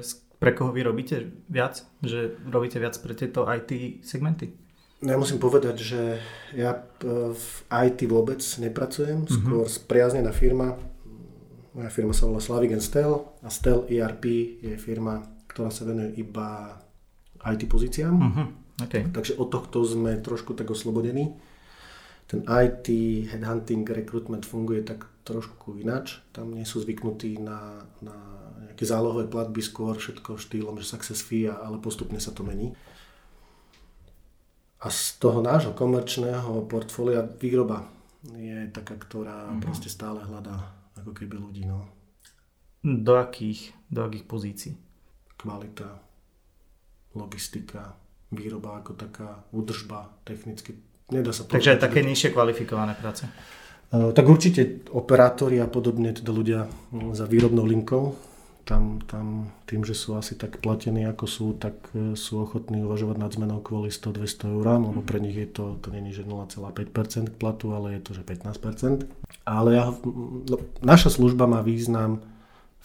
[0.42, 1.86] pre koho vy robíte viac?
[2.02, 4.56] Že robíte viac pre tieto IT segmenty?
[5.00, 6.20] Ja musím povedať, že
[6.52, 6.80] ja e,
[7.32, 9.36] v IT vôbec nepracujem, mm-hmm.
[9.40, 10.76] skôr spriaznená firma.
[11.72, 14.24] Moja firma sa volá Slavik Stel a Stel ERP
[14.60, 16.76] je firma, ktorá sa venuje iba
[17.40, 18.12] IT pozíciám.
[18.12, 18.46] Mm-hmm.
[18.84, 19.02] Okay.
[19.08, 21.32] Takže od tohto sme trošku tak oslobodení.
[22.28, 22.86] Ten IT,
[23.32, 26.20] headhunting, recruitment funguje tak trošku inač.
[26.30, 28.16] Tam nie sú zvyknutí na, na
[28.68, 32.76] nejaké zálohové platby, skôr všetko štýlom, že success fee, ale postupne sa to mení.
[34.80, 37.84] A z toho nášho komerčného portfólia výroba
[38.32, 39.60] je taká, ktorá mm-hmm.
[39.60, 40.56] proste stále hľadá
[40.96, 41.68] ako keby ľudí.
[41.68, 41.84] No.
[42.80, 44.72] Do akých, do akých pozícií?
[45.36, 46.00] Kvalita,
[47.12, 47.96] logistika,
[48.32, 50.80] výroba ako taká, údržba technicky.
[51.12, 53.28] Nedá sa Takže aj také nižšie kvalifikované práce?
[53.90, 56.70] Tak určite operátori a podobne, teda ľudia
[57.10, 58.14] za výrobnou linkou,
[58.70, 63.16] tam, tam tým, že sú asi tak platení ako sú, tak e, sú ochotní uvažovať
[63.18, 67.34] nad zmenou kvôli 100-200 eurám, lebo pre nich je to, to není že 0,5% k
[67.34, 69.10] platu, ale je to že 15%.
[69.42, 69.90] Ale ja,
[70.46, 70.56] no,
[70.86, 72.22] naša služba má význam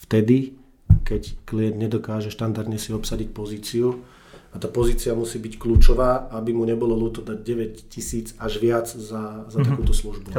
[0.02, 0.58] vtedy,
[1.06, 4.02] keď klient nedokáže štandardne si obsadiť pozíciu
[4.50, 8.90] a tá pozícia musí byť kľúčová, aby mu nebolo ľúto dať 9 tisíc až viac
[8.90, 9.62] za, za mm-hmm.
[9.70, 10.34] takúto službu.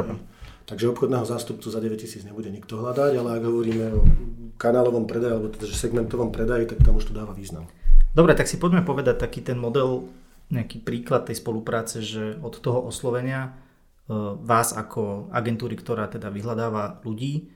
[0.68, 4.04] Takže obchodného zástupcu za 9 tisíc nebude nikto hľadať, ale ak hovoríme o
[4.60, 7.64] kanálovom predaji, alebo teda segmentovom predaji, tak tam už to dáva význam.
[8.12, 10.04] Dobre, tak si poďme povedať taký ten model,
[10.52, 13.50] nejaký príklad tej spolupráce, že od toho oslovenia e,
[14.44, 17.48] vás ako agentúry, ktorá teda vyhľadáva ľudí,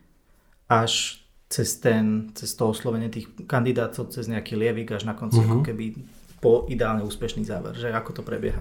[0.68, 1.20] až
[1.52, 5.60] cez, ten, cez to oslovenie tých kandidátov, cez nejaký lievik až na konci uh-huh.
[5.60, 6.00] ako keby
[6.40, 8.60] po ideálne úspešný záver, že ako to prebieha.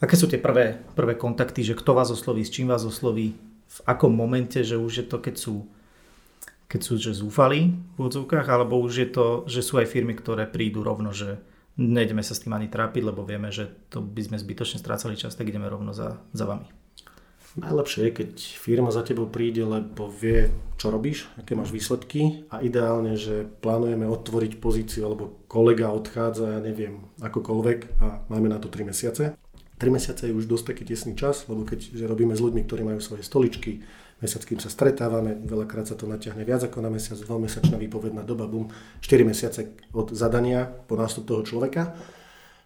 [0.00, 3.36] Aké sú tie prvé, prvé kontakty, že kto vás osloví, s čím vás osloví,
[3.70, 5.68] v akom momente, že už je to, keď sú,
[6.72, 10.48] keď sú že zúfali v odzvukách, alebo už je to, že sú aj firmy, ktoré
[10.48, 11.38] prídu rovno, že
[11.76, 15.36] nejdeme sa s tým ani trápiť, lebo vieme, že to by sme zbytočne strácali čas,
[15.36, 16.64] tak ideme rovno za, za vami.
[17.60, 22.62] Najlepšie je, keď firma za tebou príde, lebo vie, čo robíš, aké máš výsledky a
[22.62, 28.70] ideálne, že plánujeme otvoriť pozíciu, alebo kolega odchádza, ja neviem, akokoľvek a máme na to
[28.70, 29.34] 3 mesiace
[29.80, 33.00] 3 mesiace je už dosť taký tesný čas, lebo keď robíme s ľuďmi, ktorí majú
[33.00, 33.80] svoje stoličky,
[34.20, 38.44] mesiac, kým sa stretávame, veľakrát sa to natiahne viac ako na mesiac, dvojmesačná výpovedná doba,
[38.44, 38.68] bum,
[39.00, 41.96] 4 mesiace od zadania po nástup toho človeka.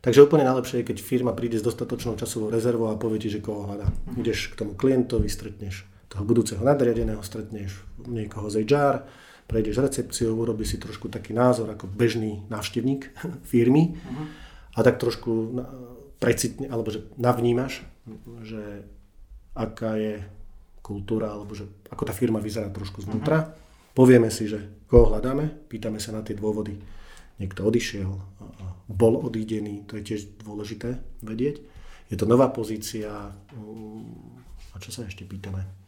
[0.03, 3.41] Takže úplne najlepšie je, keď firma príde s dostatočnou časovou rezervou a povie ti, že
[3.41, 3.89] koho hľadá.
[4.19, 9.07] Ideš k tomu klientovi, stretneš toho budúceho nadriadeného, stretneš niekoho z HR,
[9.49, 13.17] prejdeš recepciou, urobí si trošku taký názor ako bežný návštevník
[13.51, 14.27] firmy uh-huh.
[14.77, 15.31] a tak trošku
[16.25, 17.85] precitne, alebo že navnímaš,
[18.41, 18.89] že
[19.53, 20.25] aká je
[20.81, 23.45] kultúra, alebo že ako tá firma vyzerá trošku zvnútra.
[23.45, 23.53] Uh-huh.
[23.93, 26.81] Povieme si, že koho hľadáme, pýtame sa na tie dôvody.
[27.37, 28.11] Niekto odišiel,
[28.89, 31.61] bol odídený, to je tiež dôležité vedieť.
[32.09, 33.11] Je to nová pozícia.
[34.73, 35.84] A čo sa ešte pýtame?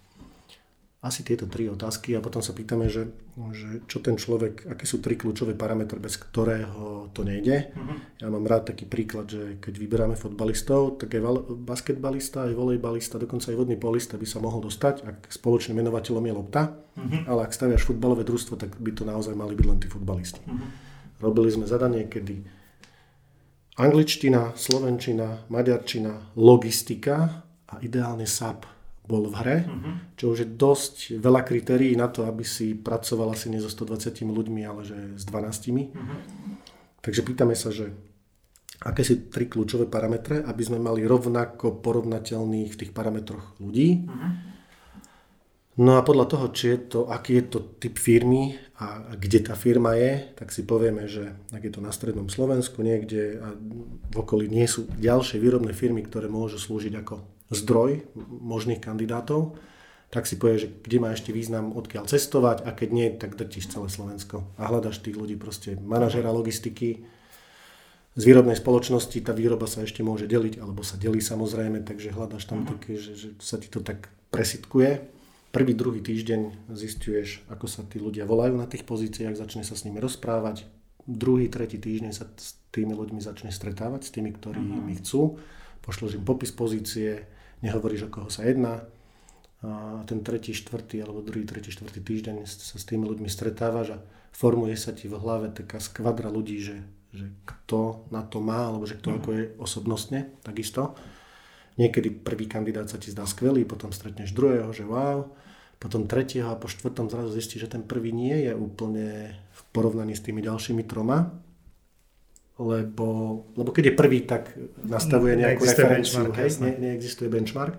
[1.07, 3.07] Asi tieto tri otázky a potom sa pýtame, že,
[3.55, 7.71] že čo ten človek, aké sú tri kľúčové parametre, bez ktorého to nejde.
[7.71, 7.97] Uh-huh.
[8.19, 11.23] Ja mám rád taký príklad, že keď vyberáme fotbalistov, tak aj
[11.63, 16.35] basketbalista, aj volejbalista, dokonca aj vodný polista by sa mohol dostať, ak spoločným menovateľom je
[16.35, 17.31] lopta, uh-huh.
[17.31, 20.43] ale ak staviaš futbalové družstvo, tak by to naozaj mali byť len tí futbalisti.
[20.45, 20.69] Uh-huh.
[21.23, 22.45] Robili sme zadanie, kedy
[23.81, 28.76] angličtina, slovenčina, maďarčina, logistika a ideálne SAP
[29.07, 29.95] bol v hre, uh-huh.
[30.19, 34.13] čo už je dosť veľa kritérií na to, aby si pracoval asi nie so 120
[34.27, 35.31] ľuďmi, ale že s 12.
[35.31, 35.95] Uh-huh.
[35.95, 36.17] Mhm.
[37.01, 37.95] Takže pýtame sa, že
[38.83, 44.05] aké sú tri kľúčové parametre, aby sme mali rovnako porovnateľných v tých parametroch ľudí.
[44.05, 44.57] Uh-huh.
[45.77, 49.53] No a podľa toho, či je to, aký je to typ firmy a kde tá
[49.53, 53.53] firma je, tak si povieme, že ak je to na strednom Slovensku niekde a
[54.09, 59.59] v okolí nie sú ďalšie výrobné firmy, ktoré môžu slúžiť ako zdroj možných kandidátov,
[60.11, 63.75] tak si povie, že kde má ešte význam, odkiaľ cestovať a keď nie, tak drtíš
[63.75, 67.07] celé Slovensko a hľadaš tých ľudí, proste manažera logistiky,
[68.17, 72.49] z výrobnej spoločnosti tá výroba sa ešte môže deliť, alebo sa delí samozrejme, takže hľadaš
[72.49, 72.69] tam mhm.
[72.73, 75.05] také, že, že sa ti to tak presitkuje.
[75.53, 79.85] Prvý, druhý týždeň zistuješ, ako sa tí ľudia volajú na tých pozíciách, začne sa s
[79.89, 80.69] nimi rozprávať.
[81.07, 85.39] Druhý, tretí týždeň sa s tými ľuďmi začne stretávať, s tými, ktorí mi chcú.
[85.81, 87.25] Pošlož im popis pozície,
[87.67, 88.87] nehovoríš, o koho sa jedná.
[89.67, 94.03] A ten tretí, štvrtý, alebo druhý, tretí, štvrtý týždeň sa s tými ľuďmi stretávaš a
[94.31, 96.79] formuje sa ti v hlave taká skvadra ľudí, že,
[97.11, 99.17] že kto na to má, alebo že kto mm.
[99.19, 100.95] ako je osobnostne, takisto.
[101.81, 105.29] Niekedy prvý kandidát sa ti zdá skvelý, potom stretneš druhého, že wow,
[105.77, 110.17] potom tretieho a po štvrtom zrazu zistíš, že ten prvý nie je úplne v porovnaní
[110.17, 111.46] s tými ďalšími troma
[112.57, 117.77] lebo, lebo keď je prvý, tak nastavuje nejakú referenciu, hej, ne, neexistuje benchmark.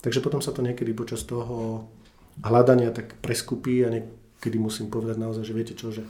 [0.00, 1.88] Takže potom sa to niekedy počas toho
[2.40, 6.04] hľadania tak preskupí a niekedy musím povedať naozaj, že viete čo, že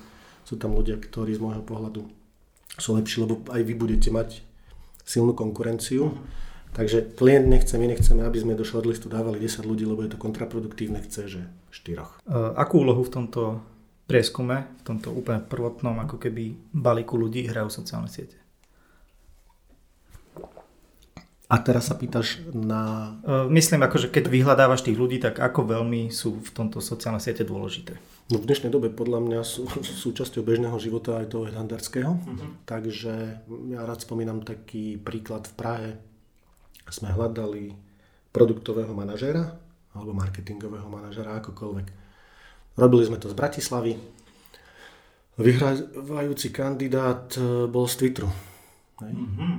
[0.47, 2.07] sú tam ľudia, ktorí z môjho pohľadu
[2.79, 4.43] sú lepší, lebo aj vy budete mať
[5.03, 6.15] silnú konkurenciu.
[6.75, 10.19] Takže klient nechce, my nechceme, aby sme do shortlistu dávali 10 ľudí, lebo je to
[10.19, 12.27] kontraproduktívne, chce, že 4.
[12.59, 13.63] Akú úlohu v tomto
[14.05, 18.37] prieskume, v tomto úplne prvotnom ako keby balíku ľudí hrajú sociálne siete.
[21.45, 23.15] A teraz sa pýtaš na...
[23.21, 27.45] E, myslím, akože keď vyhľadávaš tých ľudí, tak ako veľmi sú v tomto sociálne siete
[27.45, 28.01] dôležité?
[28.33, 29.69] No v dnešnej dobe podľa mňa sú
[30.09, 32.17] súčasťou bežného života aj toho headhunterského.
[32.17, 32.49] Uh-huh.
[32.65, 35.91] Takže ja rád spomínam taký príklad v Prahe.
[36.89, 37.77] Sme hľadali
[38.33, 39.55] produktového manažéra
[39.95, 42.04] alebo marketingového manažera, akokoľvek.
[42.75, 43.95] Robili sme to z Bratislavy.
[45.39, 48.31] Vyhrávajúci kandidát e, bol z Twitteru.
[49.03, 49.55] Mm-hmm.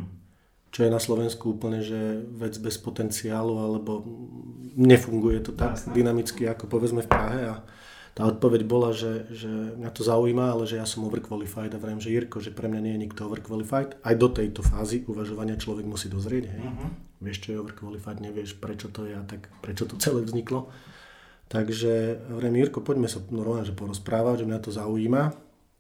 [0.72, 4.04] Čo je na Slovensku úplne že vec bez potenciálu, alebo
[4.76, 5.96] nefunguje to tak Jasne.
[5.96, 7.40] dynamicky, ako povedzme v Prahe.
[7.52, 7.56] A
[8.16, 12.00] tá odpoveď bola, že, že mňa to zaujíma, ale že ja som overqualified a vrajím,
[12.00, 14.00] že Jirko, že pre mňa nie je nikto overqualified.
[14.00, 16.48] Aj do tejto fázy uvažovania človek musí dozrieť.
[16.48, 16.64] Hej.
[16.64, 16.92] Uh-huh.
[17.20, 20.72] Vieš, čo je overqualified, nevieš, prečo to je a tak prečo to celé vzniklo.
[21.46, 25.24] Takže vrajím, Jirko, poďme sa normálne že porozprávať, že mňa to zaujíma.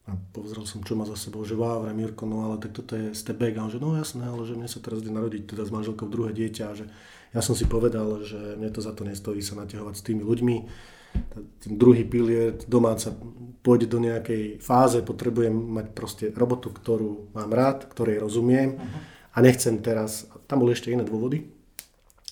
[0.06, 2.93] A pozrel som, čo má za sebou, že wow, vrajím, Jirko, no ale tak toto
[2.93, 3.58] je step back.
[3.58, 6.06] A on, že no jasné, ale že mne sa teraz ide narodiť teda s manželkou
[6.06, 6.86] druhé dieťa a že
[7.34, 10.58] ja som si povedal, že mne to za to nestojí sa naťahovať s tými ľuďmi
[11.60, 13.13] ten druhý pilier, domáca
[13.63, 18.99] pôjde do nejakej fáze, potrebujem mať proste robotu, ktorú mám rád, ktorej rozumiem uh-huh.
[19.34, 21.55] a nechcem teraz, tam boli ešte iné dôvody,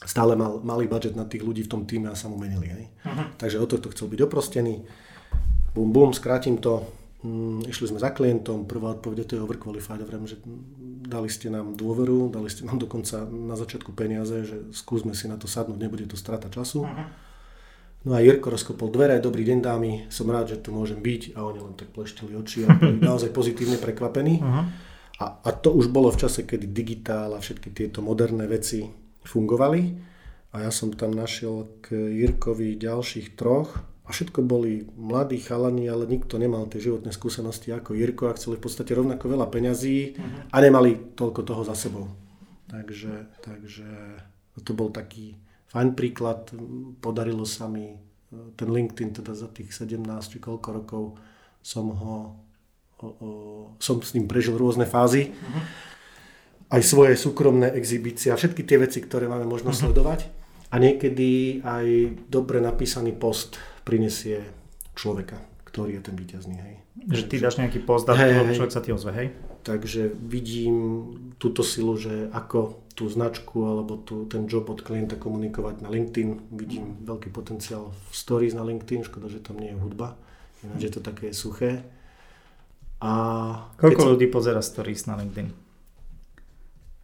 [0.05, 2.67] stále mal malý budget na tých ľudí v tom týme a sa mu menili.
[2.69, 2.85] Hej.
[3.05, 3.25] Uh-huh.
[3.39, 4.83] Takže o to chcel byť oprostený.
[5.73, 6.85] Bum, bum, skrátim to.
[7.23, 10.43] Mm, išli sme za klientom, prvá odpoveď to je overqualified, vrem, že
[11.07, 15.39] dali ste nám dôveru, dali ste nám dokonca na začiatku peniaze, že skúsme si na
[15.39, 16.83] to sadnúť, nebude to strata času.
[16.83, 17.07] Uh-huh
[18.03, 21.47] No a Jirko rozkopol dvere, dobrý deň dámy, som rád, že tu môžem byť a
[21.47, 24.43] oni len tak pleštili oči a boli naozaj pozitívne prekvapení.
[24.43, 24.63] Uh-huh.
[25.23, 28.83] A, a to už bolo v čase, kedy digitál a všetky tieto moderné veci
[29.25, 29.81] fungovali
[30.53, 36.05] a ja som tam našiel k Jirkovi ďalších troch a všetko boli mladí chalani, ale
[36.05, 40.19] nikto nemal tie životné skúsenosti ako Jirko a chceli v podstate rovnako veľa peňazí
[40.51, 42.11] a nemali toľko toho za sebou.
[42.67, 43.87] Takže, takže
[44.61, 45.39] to bol taký
[45.73, 46.53] fajn príklad,
[47.01, 47.97] podarilo sa mi e,
[48.53, 51.03] ten LinkedIn teda za tých 17 či koľko rokov
[51.65, 52.15] som ho,
[53.01, 53.29] o, o,
[53.81, 55.33] som s ním prežil rôzne fázy.
[55.33, 55.63] Uh-huh.
[56.73, 59.85] Aj svoje súkromné exhibície a všetky tie veci, ktoré máme možnosť uh-huh.
[59.93, 60.19] sledovať.
[60.73, 64.41] A niekedy aj dobre napísaný post prinesie
[64.97, 65.37] človeka,
[65.69, 66.57] ktorý je ten víťazný.
[66.57, 66.75] Hej.
[67.13, 69.27] Že ty dáš nejaký post a hej, človek sa ti ozve, hej?
[69.61, 70.77] Takže vidím
[71.37, 76.57] túto silu, že ako tú značku alebo tú, ten job od klienta komunikovať na LinkedIn.
[76.57, 80.17] Vidím veľký potenciál v stories na LinkedIn, škoda, že tam nie je hudba,
[80.65, 81.85] ináč je to také suché.
[83.01, 83.13] A
[83.77, 84.11] Koľko som...
[84.17, 85.62] ľudí pozera stories na LinkedIn?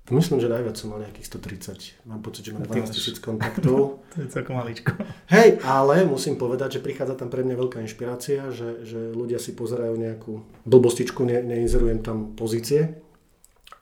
[0.10, 2.10] Myslím, že najviac som mal nejakých 130.
[2.10, 3.98] Mám pocit, že mám 12 tisíc kontaktov.
[4.14, 4.98] to je celkom maličko.
[5.30, 9.54] Hej, ale musím povedať, že prichádza tam pre mňa veľká inšpirácia, že, že ľudia si
[9.54, 13.00] pozerajú nejakú blbostičku, ne, neinzerujem tam pozície,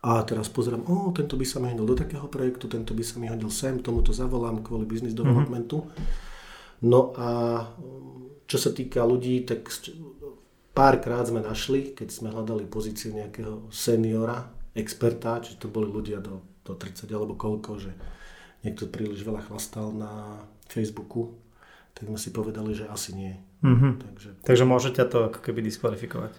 [0.07, 3.17] a teraz pozerám, o, tento by sa mi hodil do takého projektu, tento by sa
[3.17, 5.19] mi hodil sem, tomuto zavolám kvôli business mhm.
[5.19, 5.83] developmentu.
[5.83, 6.35] Mm-hmm.
[6.87, 7.29] No a
[8.45, 9.65] čo sa týka ľudí, tak
[10.77, 14.45] párkrát sme našli, keď sme hľadali pozíciu nejakého seniora,
[14.77, 17.91] experta, či to boli ľudia do, do 30 alebo koľko, že
[18.61, 21.33] niekto príliš veľa chlastal na Facebooku,
[21.97, 23.33] tak sme si povedali, že asi nie.
[23.65, 23.93] Mm-hmm.
[23.97, 26.33] Takže, Takže môžete to ako keby diskvalifikovať.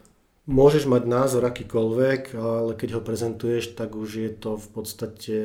[0.48, 5.38] Môžeš mať názor akýkoľvek, ale keď ho prezentuješ, tak už je to v podstate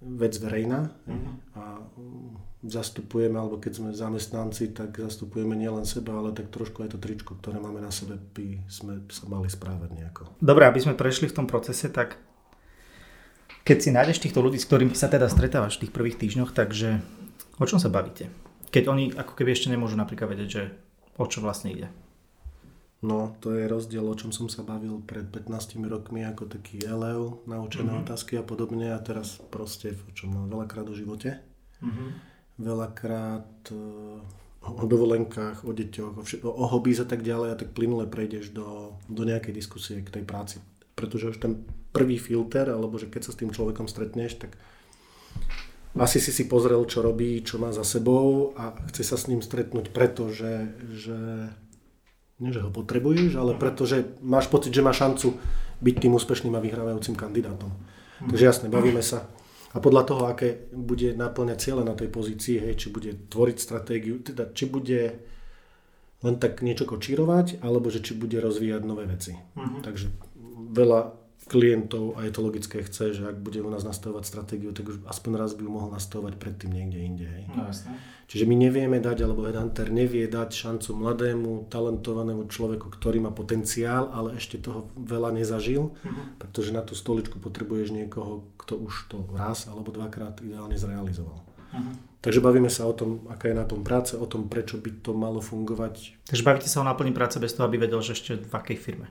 [0.00, 1.32] vec verejná uh-huh.
[1.60, 1.62] a
[2.70, 7.34] zastupujeme, alebo keď sme zamestnanci, tak zastupujeme nielen seba, ale tak trošku aj to tričko,
[7.38, 10.22] ktoré máme na sebe, by sme sa mali správať nejako.
[10.38, 12.18] Dobre, aby sme prešli v tom procese, tak
[13.66, 17.02] keď si nájdeš týchto ľudí, s ktorými sa teda stretávaš v tých prvých týždňoch, takže
[17.60, 18.32] o čom sa bavíte?
[18.70, 20.62] Keď oni ako keby ešte nemôžu napríklad vedieť, že
[21.20, 21.88] o čo vlastne ide.
[23.00, 27.40] No, to je rozdiel, o čom som sa bavil pred 15 rokmi ako taký elev,
[27.48, 28.04] naučené mm-hmm.
[28.04, 31.40] otázky a podobne a teraz proste, o čom veľakrát o živote.
[31.80, 32.29] Mm-hmm.
[32.60, 34.20] Veľakrát uh,
[34.60, 38.52] o dovolenkách, o deťoch, o, všet- o hobbies a tak ďalej a tak plynule prejdeš
[38.52, 40.60] do, do nejakej diskusie k tej práci.
[40.92, 41.64] Pretože už ten
[41.96, 44.60] prvý filter, alebo že keď sa s tým človekom stretneš, tak
[45.96, 49.42] asi si si pozrel, čo robí, čo má za sebou a chce sa s ním
[49.42, 51.50] stretnúť, pretože že
[52.40, 55.36] nie, že ho potrebuješ, ale pretože máš pocit, že má šancu
[55.80, 57.68] byť tým úspešným a vyhrávajúcim kandidátom.
[58.20, 58.32] Mm.
[58.32, 59.28] Takže jasne, bavíme sa.
[59.70, 64.18] A podľa toho, aké bude naplňať cieľe na tej pozícii, hej, či bude tvoriť stratégiu,
[64.18, 65.00] teda či bude
[66.20, 69.32] len tak niečo kočírovať, alebo že či bude rozvíjať nové veci.
[69.32, 69.80] Mm-hmm.
[69.86, 70.06] Takže
[70.74, 71.00] veľa
[71.50, 75.02] klientov a je to logické chce, že ak bude u nás nastavovať stratégiu, tak už
[75.10, 77.26] aspoň raz by ju mohol nastavovať predtým niekde inde.
[77.26, 77.44] Hej.
[77.50, 77.98] No, jasne.
[78.30, 84.14] Čiže my nevieme dať, alebo Headhunter nevie dať šancu mladému, talentovanému človeku, ktorý má potenciál,
[84.14, 86.38] ale ešte toho veľa nezažil, uh-huh.
[86.38, 91.42] pretože na tú stoličku potrebuješ niekoho, kto už to raz alebo dvakrát ideálne zrealizoval.
[91.42, 91.94] Uh-huh.
[92.22, 95.10] Takže bavíme sa o tom, aká je na tom práce, o tom, prečo by to
[95.10, 96.22] malo fungovať.
[96.30, 99.10] Takže bavíte sa o náplní práce bez toho, aby vedel, že ešte v akej firme.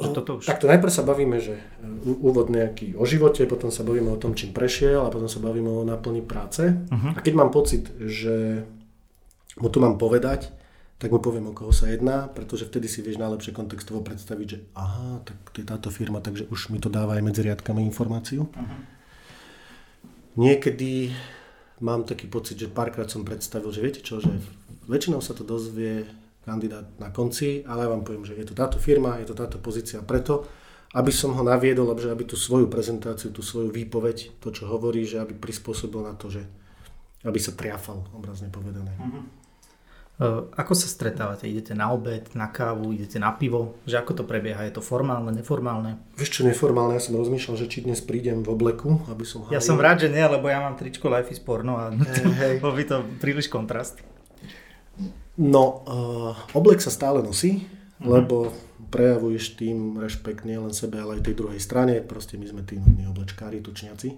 [0.00, 0.48] Že toto už...
[0.48, 1.62] Takto najprv sa bavíme, že e,
[2.08, 5.68] úvod nejaký o živote, potom sa bavíme o tom, čím prešiel a potom sa bavíme
[5.68, 6.72] o náplni práce.
[6.72, 7.12] Uh-huh.
[7.12, 8.64] A keď mám pocit, že
[9.60, 10.48] mu to mám povedať,
[11.00, 14.58] tak mu poviem, o koho sa jedná, pretože vtedy si vieš najlepšie kontextovo predstaviť, že
[14.76, 18.48] aha, tak to je táto firma, takže už mi to dáva aj medzi riadkami informáciu.
[18.48, 18.80] Uh-huh.
[20.36, 21.12] Niekedy
[21.80, 24.28] mám taký pocit, že párkrát som predstavil, že viete čo, že
[24.88, 26.04] väčšinou sa to dozvie
[26.44, 29.60] kandidát na konci, ale ja vám poviem, že je to táto firma, je to táto
[29.60, 30.48] pozícia preto,
[30.96, 35.22] aby som ho naviedol, aby tú svoju prezentáciu, tú svoju výpoveď, to, čo hovorí, že
[35.22, 36.42] aby prispôsobil na to, že
[37.22, 38.90] aby sa triafal, obrazne povedané.
[38.98, 39.24] Uh-huh.
[40.52, 41.48] Ako sa stretávate?
[41.48, 43.80] Idete na obed, na kávu, idete na pivo?
[43.88, 44.68] Že ako to prebieha?
[44.68, 45.96] Je to formálne, neformálne?
[46.20, 46.92] Vieš čo, neformálne?
[46.92, 49.56] Ja som rozmýšľal, že či dnes prídem v obleku, aby som hájil.
[49.56, 52.54] Ja som rád, že nie, lebo ja mám tričko Life is Porno a hey, hey.
[52.64, 53.96] bol by to príliš kontrast.
[55.40, 58.20] No, uh, oblek sa stále nosí, uh-huh.
[58.20, 58.52] lebo
[58.92, 62.04] prejavuješ tým rešpekt nielen sebe, ale aj tej druhej strane.
[62.04, 64.08] Proste my sme tým oblečkári, tučniaci.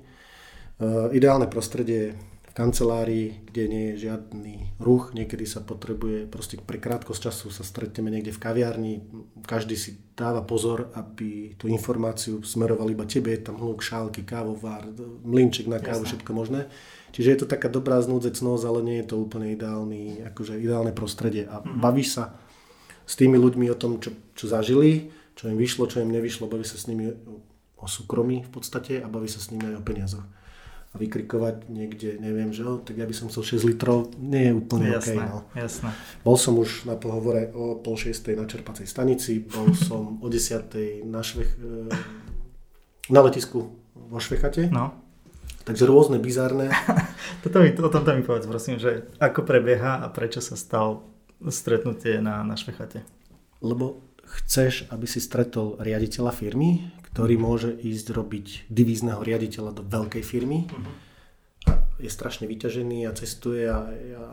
[0.83, 2.19] Uh, ideálne prostredie
[2.53, 7.65] v kancelárii, kde nie je žiadny ruch, niekedy sa potrebuje, proste pre krátkosť času sa
[7.65, 8.95] stretneme niekde v kaviarni,
[9.49, 14.85] každý si dáva pozor, aby tú informáciu smeroval iba tebe, je tam hluk, šálky, kávovár,
[15.25, 16.09] mlinček na kávu, Jasne.
[16.13, 16.61] všetko možné.
[17.13, 21.45] Čiže je to taká dobrá znúdzecnosť, ale nie je to úplne ideálny, akože ideálne prostredie
[21.45, 21.79] a mm-hmm.
[21.79, 22.25] bavíš sa
[23.05, 26.65] s tými ľuďmi o tom, čo, čo zažili, čo im vyšlo, čo im nevyšlo, baví
[26.65, 27.13] sa s nimi
[27.77, 30.27] o súkromí v podstate a baví sa s nimi aj o peniazoch.
[30.93, 34.93] A vykrikovať niekde, neviem, že tak ja by som chcel 6 litrov, nie je úplne
[34.93, 35.33] jasné, OK.
[35.33, 35.39] No.
[35.57, 35.89] Jasné.
[36.21, 41.01] Bol som už na pohovore o pol šiestej na čerpacej stanici, bol som o desiatej
[41.09, 41.49] na, švech,
[43.09, 44.69] na letisku vo Švechate.
[44.69, 44.93] No.
[45.63, 46.75] Takže rôzne, bizarné.
[47.47, 51.07] Toto mi, o tomto mi povedz, prosím, že ako prebieha a prečo sa stal
[51.51, 53.07] stretnutie na, na Švechate?
[53.63, 60.25] Lebo chceš, aby si stretol riaditeľa firmy, ktorý môže ísť robiť divízneho riaditeľa do veľkej
[60.25, 60.67] firmy.
[60.67, 61.79] Uh-huh.
[62.03, 64.25] Je strašne vyťažený a cestuje a, a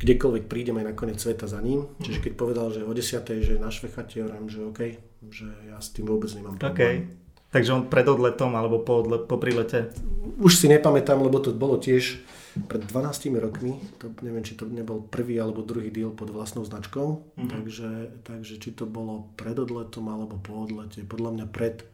[0.00, 1.84] kdekoľvek prídem aj na koniec sveta za ním.
[1.84, 2.04] Uh-huh.
[2.06, 3.20] Čiže keď povedal, že o 10.
[3.42, 4.80] že na Švechate, hovorím, že OK,
[5.28, 6.72] že ja s tým vôbec nemám problém.
[6.72, 7.23] Okay.
[7.54, 9.94] Takže on pred odletom alebo po, odle, po prilete?
[10.42, 12.18] Už si nepamätám, lebo to bolo tiež
[12.66, 13.78] pred 12 rokmi.
[14.02, 17.38] To, neviem, či to nebol prvý alebo druhý deal pod vlastnou značkou.
[17.38, 17.50] Mm-hmm.
[17.54, 17.90] Takže,
[18.26, 21.06] takže či to bolo pred odletom alebo po odlete.
[21.06, 21.86] Podľa mňa pred,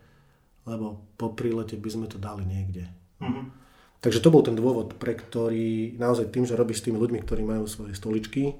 [0.64, 2.88] lebo po prilete by sme to dali niekde.
[3.20, 3.44] Mm-hmm.
[4.00, 7.44] Takže to bol ten dôvod, pre ktorý naozaj tým, že robíš s tými ľuďmi, ktorí
[7.44, 8.56] majú svoje stoličky,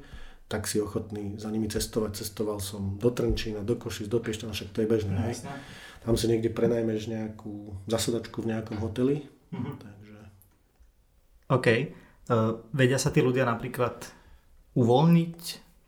[0.53, 2.21] tak si ochotný za nimi cestovať.
[2.21, 5.17] Cestoval som do Trenčína, do Košic, do Piešťana, však to je bežné.
[5.33, 5.49] Hej
[6.01, 9.29] tam si niekde prenajmeš nejakú zasadačku v nejakom hoteli.
[9.53, 9.75] Mm-hmm.
[9.77, 10.19] Takže...
[11.53, 11.69] OK.
[12.31, 14.09] Uh, vedia sa tí ľudia napríklad
[14.79, 15.41] uvoľniť,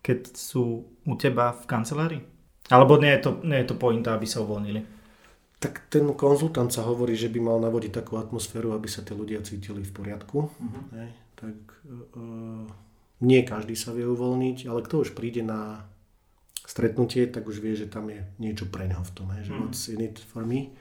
[0.02, 2.22] keď sú u teba v kancelárii?
[2.68, 4.82] Alebo nie je to, nie je to pointa, aby sa uvoľnili?
[5.62, 9.46] Tak ten konzultant sa hovorí, že by mal navodiť takú atmosféru, aby sa tí ľudia
[9.46, 10.50] cítili v poriadku.
[10.90, 11.56] Hej, tak
[11.86, 12.66] uh,
[13.22, 15.86] nie každý sa vie uvoľniť, ale kto už príde na
[16.72, 19.60] stretnutie, tak už vie, že tam je niečo pre neho v tom, že mm.
[19.60, 20.72] what's in it for me.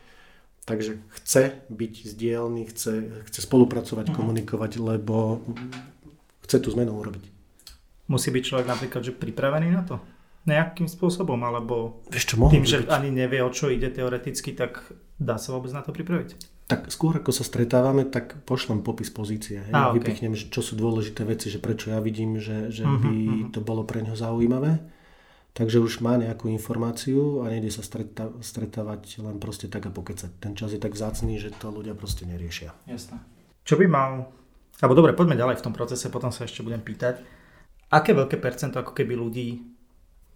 [0.63, 4.15] Takže chce byť zdielný, chce, chce spolupracovať, mm.
[4.15, 5.43] komunikovať, lebo
[6.47, 7.27] chce tú zmenu urobiť.
[8.07, 9.99] Musí byť človek napríklad že pripravený na to?
[10.47, 12.89] Nejakým spôsobom, alebo Vieš čo, tým, že byť.
[12.89, 14.79] ani nevie, o čo ide teoreticky, tak
[15.19, 16.39] dá sa vôbec na to pripraviť?
[16.71, 19.59] Tak skôr ako sa stretávame, tak pošlem popis pozície.
[19.59, 19.75] Hej?
[19.75, 20.01] A, okay.
[20.01, 23.03] Vypichnem, čo sú dôležité veci, že prečo ja vidím, že, že mm-hmm.
[23.03, 23.47] by mhm.
[23.51, 24.79] to bolo pre neho zaujímavé
[25.51, 30.39] Takže už má nejakú informáciu a nejde sa streta- stretávať len proste tak a pokecať.
[30.39, 32.71] Ten čas je tak vzácný, že to ľudia proste neriešia.
[32.87, 33.19] Jasné.
[33.67, 34.31] Čo by mal...
[34.79, 37.21] Alebo dobre, poďme ďalej v tom procese, potom sa ešte budem pýtať.
[37.91, 39.59] Aké veľké percento ako keby ľudí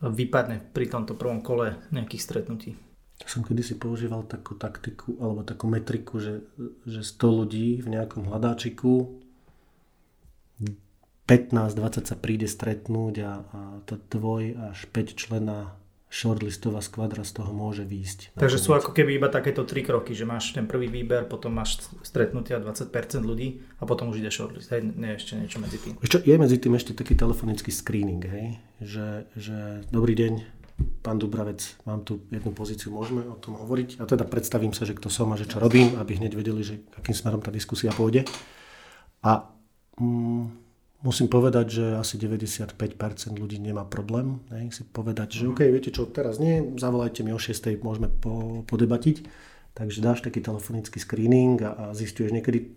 [0.04, 2.76] vypadne pri tomto prvom kole nejakých stretnutí?
[3.24, 6.44] Som kedysi používal takú taktiku alebo takú metriku, že,
[6.84, 9.24] že 100 ľudí v nejakom hľadáčiku
[11.26, 13.60] 15-20 sa príde stretnúť a, a
[13.90, 15.74] to dvoj až 5 člena
[16.16, 18.40] shortlistová skvadra z toho môže výjsť.
[18.40, 21.92] Takže sú ako keby iba takéto tri kroky, že máš ten prvý výber, potom máš
[22.08, 22.88] stretnutia 20%
[23.20, 24.72] ľudí a potom už ide shortlist.
[24.72, 26.00] Hej, nie ešte niečo medzi tým.
[26.00, 28.48] Čo, je medzi tým ešte taký telefonický screening, hej?
[28.80, 29.58] Že, že
[29.92, 30.34] dobrý deň,
[31.04, 34.00] pán Dubravec, mám tu jednu pozíciu, môžeme o tom hovoriť?
[34.00, 36.80] A teda predstavím sa, že kto som a že čo robím, aby hneď vedeli, že
[36.96, 38.24] akým smerom tá diskusia pôjde.
[39.20, 39.52] A
[40.00, 40.65] mm,
[41.06, 42.74] Musím povedať, že asi 95%
[43.38, 47.38] ľudí nemá problém ne, si povedať, že OK, viete čo, teraz nie, zavolajte mi o
[47.38, 47.78] 6.
[47.86, 49.22] môžeme po, podebatiť.
[49.76, 52.74] Takže dáš taký telefonický screening a, a zistuješ niekedy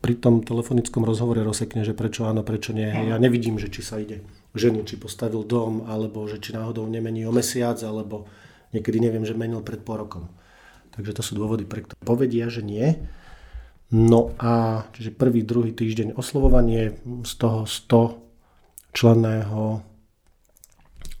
[0.00, 2.88] pri tom telefonickom rozhovore rozsekne, že prečo áno, prečo nie.
[2.88, 7.24] Ja nevidím, že či sa ide ženu, či postavil dom, alebo že či náhodou nemení
[7.28, 8.28] o mesiac, alebo
[8.76, 10.28] niekedy neviem, že menil pred pol rokom.
[10.90, 12.98] Takže to sú dôvody, pre ktoré povedia, že nie.
[13.90, 16.94] No a čiže prvý, druhý týždeň oslovovanie,
[17.26, 19.82] z toho 100 členného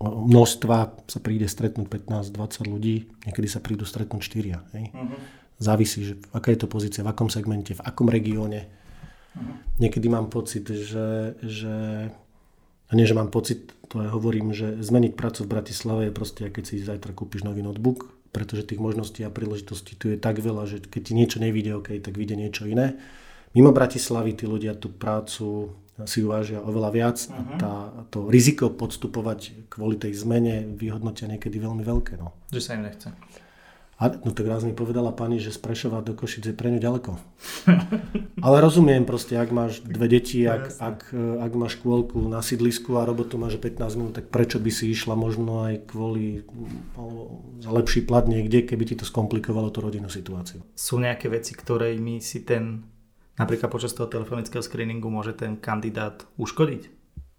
[0.00, 0.76] množstva
[1.10, 2.96] sa príde stretnúť 15-20 ľudí,
[3.26, 4.78] niekedy sa prídu stretnúť 4.
[4.78, 4.84] Hej?
[4.94, 5.18] Uh-huh.
[5.60, 8.70] Závisí, že aká je to pozícia, v akom segmente, v akom regióne.
[9.36, 9.60] Uh-huh.
[9.82, 11.74] Niekedy mám pocit, že, že
[12.90, 16.42] a nie, že mám pocit, to aj hovorím, že zmeniť prácu v Bratislave je proste,
[16.48, 20.66] keď si zajtra kúpiš nový notebook, pretože tých možností a príležitostí tu je tak veľa,
[20.66, 22.94] že keď ti niečo nevíde, OK, tak vyjde niečo iné.
[23.50, 25.74] Mimo Bratislavy tí ľudia tú prácu
[26.06, 27.58] si uvážia oveľa viac a mhm.
[27.60, 27.72] tá,
[28.08, 32.16] to riziko podstupovať kvôli tej zmene vyhodnotia niekedy veľmi veľké.
[32.16, 32.32] No.
[32.54, 33.08] Že sa im nechce.
[34.00, 36.80] A, no tak raz mi povedala pani, že z Prešova do Košic je pre ňu
[36.80, 37.20] ďaleko.
[38.48, 43.04] Ale rozumiem proste, ak máš dve deti, ak, ak, ak máš škôlku na sídlisku a
[43.04, 46.48] robotu máš 15 minút, tak prečo by si išla možno aj kvôli
[46.96, 50.64] alebo za lepší plat niekde, keby ti to skomplikovalo tú rodinnú situáciu.
[50.72, 52.88] Sú nejaké veci, ktoré mi si ten,
[53.36, 56.88] napríklad počas toho telefonického screeningu môže ten kandidát uškodiť?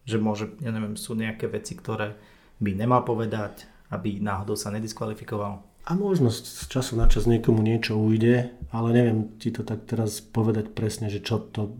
[0.05, 2.21] Že môže, ja neviem, sú nejaké veci, ktoré
[2.61, 5.70] by nemal povedať, aby náhodou sa nediskvalifikoval?
[5.81, 10.21] A možno z času na čas niekomu niečo ujde, ale neviem ti to tak teraz
[10.21, 11.73] povedať presne, že čo to,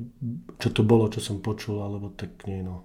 [0.58, 2.82] čo to bolo, čo som počul, alebo tak nie, no.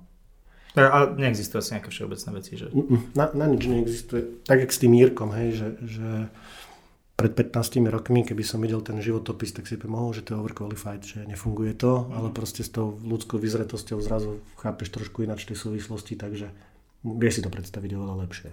[0.77, 2.69] A neexistuje asi nejaké všeobecné veci, že?
[3.17, 4.45] Na, na nič neexistuje.
[4.45, 6.09] Tak, jak s tým Mírkom, hej, že, že
[7.17, 11.01] pred 15 rokmi, keby som videl ten životopis, tak si mohol, že to je overqualified,
[11.01, 12.13] že nefunguje to, mm.
[12.13, 16.53] ale proste s tou ľudskou vyzretosťou zrazu chápeš trošku ináč tie súvislosti, takže
[17.01, 18.53] vieš si to predstaviť oveľa lepšie.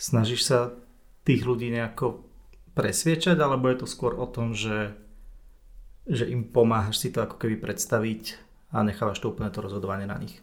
[0.00, 0.72] Snažíš sa
[1.22, 2.26] tých ľudí nejako
[2.72, 4.96] presviečať, alebo je to skôr o tom, že,
[6.08, 8.40] že im pomáhaš si to ako keby predstaviť
[8.72, 10.40] a nechávaš to úplne to rozhodovanie na nich?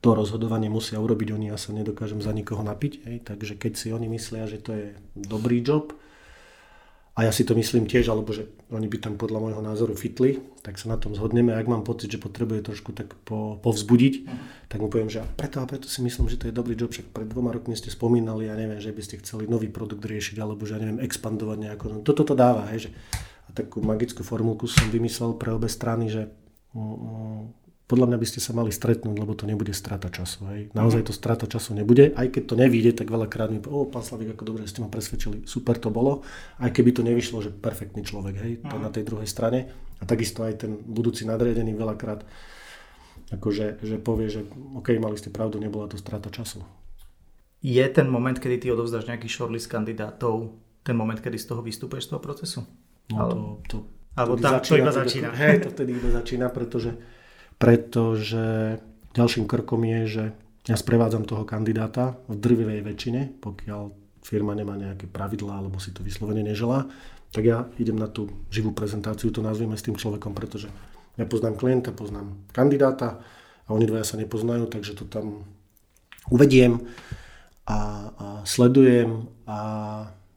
[0.00, 3.88] To rozhodovanie musia urobiť oni, ja sa nedokážem za nikoho napiť, hej, takže keď si
[3.90, 5.92] oni myslia, že to je dobrý job,
[7.14, 10.42] a ja si to myslím tiež, alebo že oni by tam podľa môjho názoru fitli,
[10.66, 11.54] tak sa na tom zhodneme.
[11.54, 14.14] Ak mám pocit, že potrebuje trošku tak po, povzbudiť,
[14.66, 16.90] tak mu poviem, že preto a preto si myslím, že to je dobrý job.
[16.90, 20.42] Však pred dvoma rokmi ste spomínali, ja neviem, že by ste chceli nový produkt riešiť,
[20.42, 21.84] alebo že ja neviem, expandovať nejako.
[21.86, 22.90] No, toto to dáva, hej, že
[23.46, 26.34] a takú magickú formulku som vymyslel pre obe strany, že
[26.74, 30.48] mm, podľa mňa by ste sa mali stretnúť, lebo to nebude strata času.
[30.48, 30.60] Hej.
[30.72, 34.32] Naozaj to strata času nebude, aj keď to nevíde, tak veľakrát mi o pán Slavík,
[34.32, 36.24] ako dobre ste ma presvedčili, super to bolo,
[36.64, 39.68] aj keby to nevyšlo, že perfektný človek, hej, to na tej druhej strane.
[40.00, 42.24] A takisto aj ten budúci nadriadený veľakrát
[43.36, 46.64] akože, že povie, že OK, mali ste pravdu, nebola to strata času.
[47.64, 50.52] Je ten moment, kedy ty odovzdáš nejaký shortlist kandidátov,
[50.84, 52.60] ten moment, kedy z toho vystúpeš z toho procesu?
[53.08, 53.32] No Ale...
[53.32, 53.76] to, to,
[54.16, 55.32] Alebo tam to iba začína.
[55.32, 56.92] Hej, to vtedy iba začína, pretože
[57.58, 58.78] pretože
[59.14, 60.24] ďalším krokom je, že
[60.64, 63.82] ja sprevádzam toho kandidáta v drvivej väčšine, pokiaľ
[64.24, 66.88] firma nemá nejaké pravidlá alebo si to vyslovene neželá,
[67.34, 70.72] tak ja idem na tú živú prezentáciu, to nazvime s tým človekom, pretože
[71.20, 73.20] ja poznám klienta, poznám kandidáta
[73.66, 75.44] a oni dvaja sa nepoznajú, takže to tam
[76.32, 76.80] uvediem
[77.68, 77.78] a,
[78.16, 79.58] a sledujem a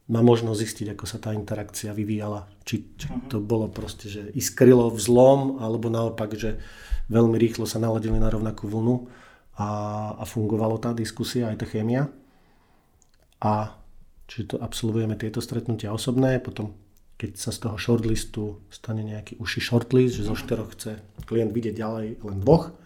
[0.08, 2.48] má možnosť zistiť, ako sa tá interakcia vyvíjala.
[2.64, 3.28] Či, či mhm.
[3.28, 6.60] to bolo proste, že iskrylo v zlom, alebo naopak, že
[7.08, 9.08] veľmi rýchlo sa naladili na rovnakú vlnu
[9.58, 9.70] a,
[10.20, 12.12] a fungovalo tá diskusia, aj tá chémia.
[13.42, 13.76] A
[14.28, 16.76] čiže to absolvujeme tieto stretnutia osobné, potom
[17.18, 21.74] keď sa z toho shortlistu stane nejaký uši shortlist, že zo štyroch chce klient vidieť
[21.74, 22.78] ďalej len dvoch,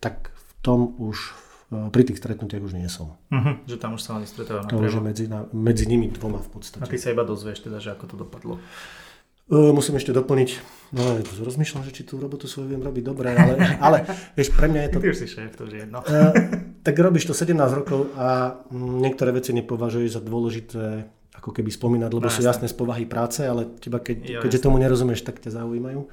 [0.00, 1.36] tak v tom už
[1.68, 3.18] pri tých stretnutiach už nie som.
[3.28, 4.70] Uh-huh, že tam už sa oni stretávajú.
[4.70, 6.80] To už je medzi, medzi nimi dvoma v podstate.
[6.80, 8.62] A ty sa iba dozvieš teda, že ako to dopadlo.
[9.46, 10.50] Musím ešte doplniť,
[10.90, 13.54] no rozmýšľam, že či tú robotu svoju viem robiť dobre, ale,
[13.86, 13.98] ale
[14.34, 14.98] vieš, pre mňa je to...
[14.98, 16.02] Ty už si šéf, to už je jedno.
[16.02, 16.34] Uh,
[16.82, 20.82] tak robíš to 17 rokov a niektoré veci nepovažuješ za dôležité
[21.38, 24.58] ako keby spomínať, lebo no, sú jasné z povahy práce, ale teba, keď, jo, keďže
[24.58, 24.66] jasné.
[24.66, 26.10] tomu nerozumieš, tak ťa zaujímajú.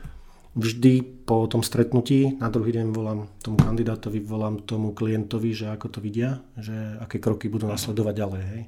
[0.53, 5.89] Vždy po tom stretnutí, na druhý deň volám tomu kandidátovi, volám tomu klientovi, že ako
[5.89, 8.43] to vidia, že aké kroky budú nasledovať ďalej.
[8.45, 8.63] Hej.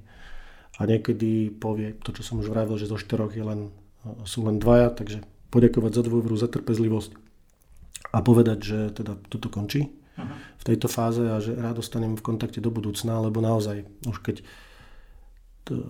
[0.75, 3.69] A niekedy povie to, čo som už vravil, že zo štyroch je len
[4.27, 7.11] sú len dvaja, takže poďakovať za dôveru, za trpezlivosť
[8.11, 9.89] a povedať, že teda toto končí
[10.59, 14.47] v tejto fáze a že rád ostanem v kontakte do budúcna, lebo naozaj už keď
[15.67, 15.83] to,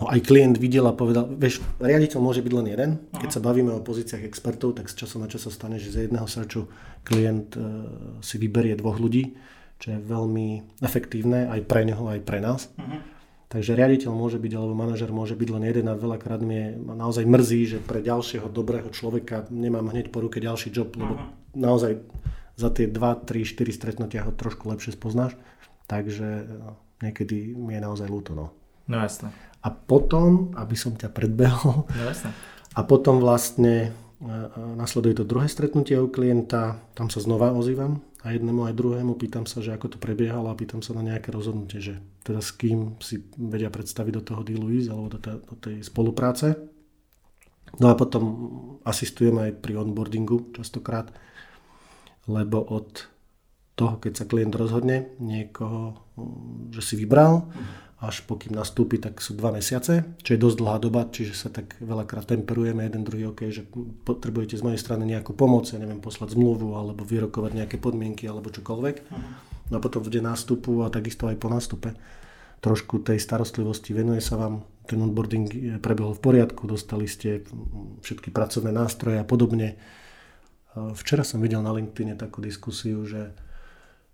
[0.00, 3.20] no aj klient videl a povedal, vieš, riaditeľ môže byť len jeden, uh-huh.
[3.20, 6.08] keď sa bavíme o pozíciách expertov, tak z času na čas sa stane, že z
[6.08, 6.70] jedného searchu
[7.04, 7.84] klient uh,
[8.24, 9.36] si vyberie dvoch ľudí,
[9.76, 12.72] čo je veľmi efektívne aj pre neho, aj pre nás.
[12.80, 13.13] Uh-huh
[13.54, 17.60] Takže riaditeľ môže byť, alebo manažer môže byť len jeden a veľakrát mi naozaj mrzí,
[17.70, 21.30] že pre ďalšieho dobrého človeka nemám hneď po ruke ďalší job, lebo uh-huh.
[21.54, 22.02] naozaj
[22.58, 25.38] za tie 2, 3, 4 stretnutia ho trošku lepšie spoznáš.
[25.86, 28.34] Takže no, niekedy mi je naozaj ľúto.
[28.34, 28.50] No.
[28.90, 29.30] no jasne.
[29.62, 32.34] A potom, aby som ťa predbehol, no jasne.
[32.74, 33.94] a potom vlastne
[34.76, 39.44] nasleduje to druhé stretnutie u klienta, tam sa znova ozývam a jednému aj druhému pýtam
[39.44, 41.94] sa, že ako to prebiehalo a pýtam sa na nejaké rozhodnutie, že
[42.24, 45.76] teda s kým si vedia predstaviť do toho dealu ísť alebo do, tej, do tej
[45.84, 46.56] spolupráce.
[47.76, 48.22] No a potom
[48.88, 51.12] asistujem aj pri onboardingu častokrát,
[52.24, 53.12] lebo od
[53.74, 55.98] toho, keď sa klient rozhodne niekoho,
[56.70, 57.50] že si vybral,
[58.06, 61.80] až pokým nastúpi, tak sú dva mesiace, čo je dosť dlhá doba, čiže sa tak
[61.80, 63.64] veľakrát temperujeme jeden druhý, ok, že
[64.04, 68.52] potrebujete z mojej strany nejakú pomoc, ja neviem, poslať zmluvu, alebo vyrokovať nejaké podmienky, alebo
[68.52, 68.96] čokoľvek.
[69.00, 69.22] Uh-huh.
[69.72, 71.96] No a potom v deň nástupu a takisto aj po nástupe
[72.64, 77.44] trošku tej starostlivosti venuje sa vám, ten onboarding prebehol v poriadku, dostali ste
[78.04, 79.76] všetky pracovné nástroje a podobne.
[80.76, 83.36] Včera som videl na LinkedIn takú diskusiu, že,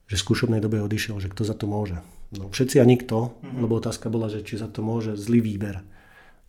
[0.07, 1.99] že v skúšobnej dobe odišiel, že kto za to môže.
[2.31, 3.59] No, všetci a nikto, mm-hmm.
[3.59, 5.83] lebo otázka bola, že či za to môže zlý výber.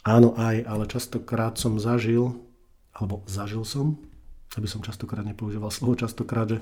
[0.05, 2.37] Áno aj, ale častokrát som zažil,
[2.93, 3.97] alebo zažil som,
[4.57, 6.59] aby som častokrát nepoužíval slovo častokrát, že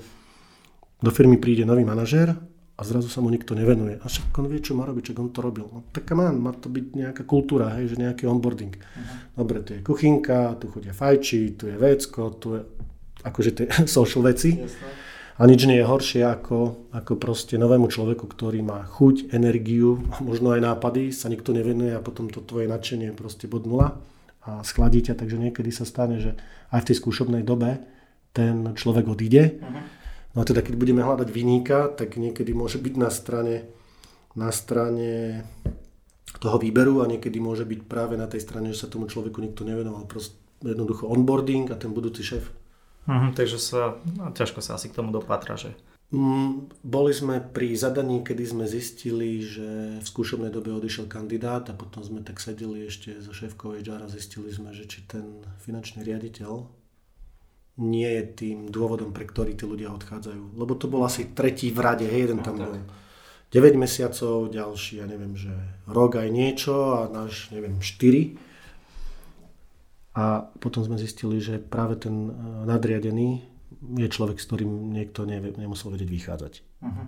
[1.00, 2.36] do firmy príde nový manažér
[2.76, 4.00] a zrazu sa mu nikto nevenuje.
[4.00, 5.68] A však on vie, čo má robiť, čo on to robil.
[5.68, 8.72] No tak má, má to byť nejaká kultúra, hej, že nejaký onboarding.
[8.72, 9.44] Uh-huh.
[9.44, 12.60] Dobre, tu je kuchynka, tu chodia fajči, tu je vecko, tu je
[13.20, 13.66] akože tie
[14.00, 14.56] social veci.
[14.56, 15.09] Jasne.
[15.40, 20.52] A nič nie je horšie ako, ako proste novému človeku, ktorý má chuť, energiu, možno
[20.52, 23.96] aj nápady, sa nikto nevenuje a potom to tvoje nadšenie proste bod nula
[24.44, 26.36] a schladí ťa, takže niekedy sa stane, že
[26.68, 27.80] aj v tej skúšobnej dobe
[28.36, 29.64] ten človek odíde.
[29.64, 29.80] Uh-huh.
[30.36, 33.64] No a teda keď budeme hľadať vyníka, tak niekedy môže byť na strane,
[34.36, 35.48] na strane
[36.36, 39.64] toho výberu a niekedy môže byť práve na tej strane, že sa tomu človeku nikto
[39.64, 40.04] nevenoval.
[40.04, 42.59] Proste jednoducho onboarding a ten budúci šéf
[43.08, 43.96] Uh-huh, takže sa,
[44.36, 45.72] ťažko sa asi k tomu dopatra, že?
[46.10, 51.74] Mm, boli sme pri zadaní, kedy sme zistili, že v skúšobnej dobe odišiel kandidát a
[51.78, 56.02] potom sme tak sedeli ešte so šéfkou HR a zistili sme, že či ten finančný
[56.02, 56.66] riaditeľ
[57.80, 60.58] nie je tým dôvodom, pre ktorý tí ľudia odchádzajú.
[60.58, 62.74] Lebo to bol asi tretí v rade, hej, jeden no, tam bol
[63.54, 65.54] 9 mesiacov, ďalší, ja neviem, že
[65.86, 68.49] rok aj niečo a náš, neviem, 4
[70.20, 72.32] a potom sme zistili, že práve ten e,
[72.68, 73.40] nadriadený
[73.96, 76.52] je človek, s ktorým niekto nevie, nemusel vedieť vychádzať.
[76.84, 77.06] Uh-huh.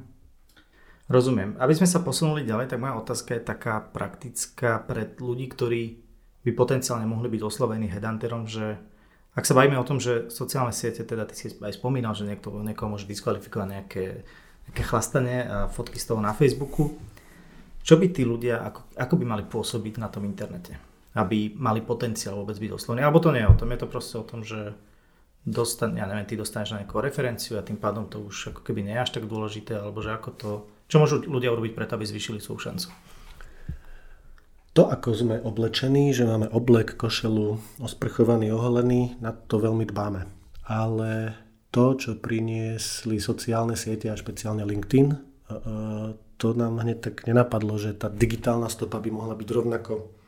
[1.12, 1.60] Rozumiem.
[1.60, 6.00] Aby sme sa posunuli ďalej, tak moja otázka je taká praktická pre ľudí, ktorí
[6.48, 8.80] by potenciálne mohli byť oslovení headhunterom, že
[9.36, 12.52] ak sa bavíme o tom, že sociálne siete, teda ty si aj spomínal, že niekto,
[12.64, 14.04] niekoho môže diskvalifikovať nejaké,
[14.68, 16.96] nejaké chlastanie a fotky z toho na Facebooku,
[17.82, 20.91] čo by tí ľudia, ako, ako by mali pôsobiť na tom internete?
[21.12, 23.04] Aby mali potenciál vôbec byť oslovení.
[23.04, 24.72] Alebo to nie je o tom, je to proste o tom, že
[25.44, 28.86] dostan, ja neviem, ty dostaneš na nejakú referenciu a tým pádom to už ako keby
[28.86, 30.50] nie je až tak dôležité, alebo že ako to,
[30.86, 32.88] čo môžu ľudia urobiť preto, aby zvýšili svoju šancu?
[34.72, 40.24] To, ako sme oblečení, že máme oblek, košelu, osprchovaný, oholený, na to veľmi dbáme.
[40.64, 41.36] Ale
[41.68, 45.58] to, čo priniesli sociálne siete a špeciálne LinkedIn, e, e,
[46.40, 50.21] to nám hneď tak nenapadlo, že tá digitálna stopa by mohla byť rovnako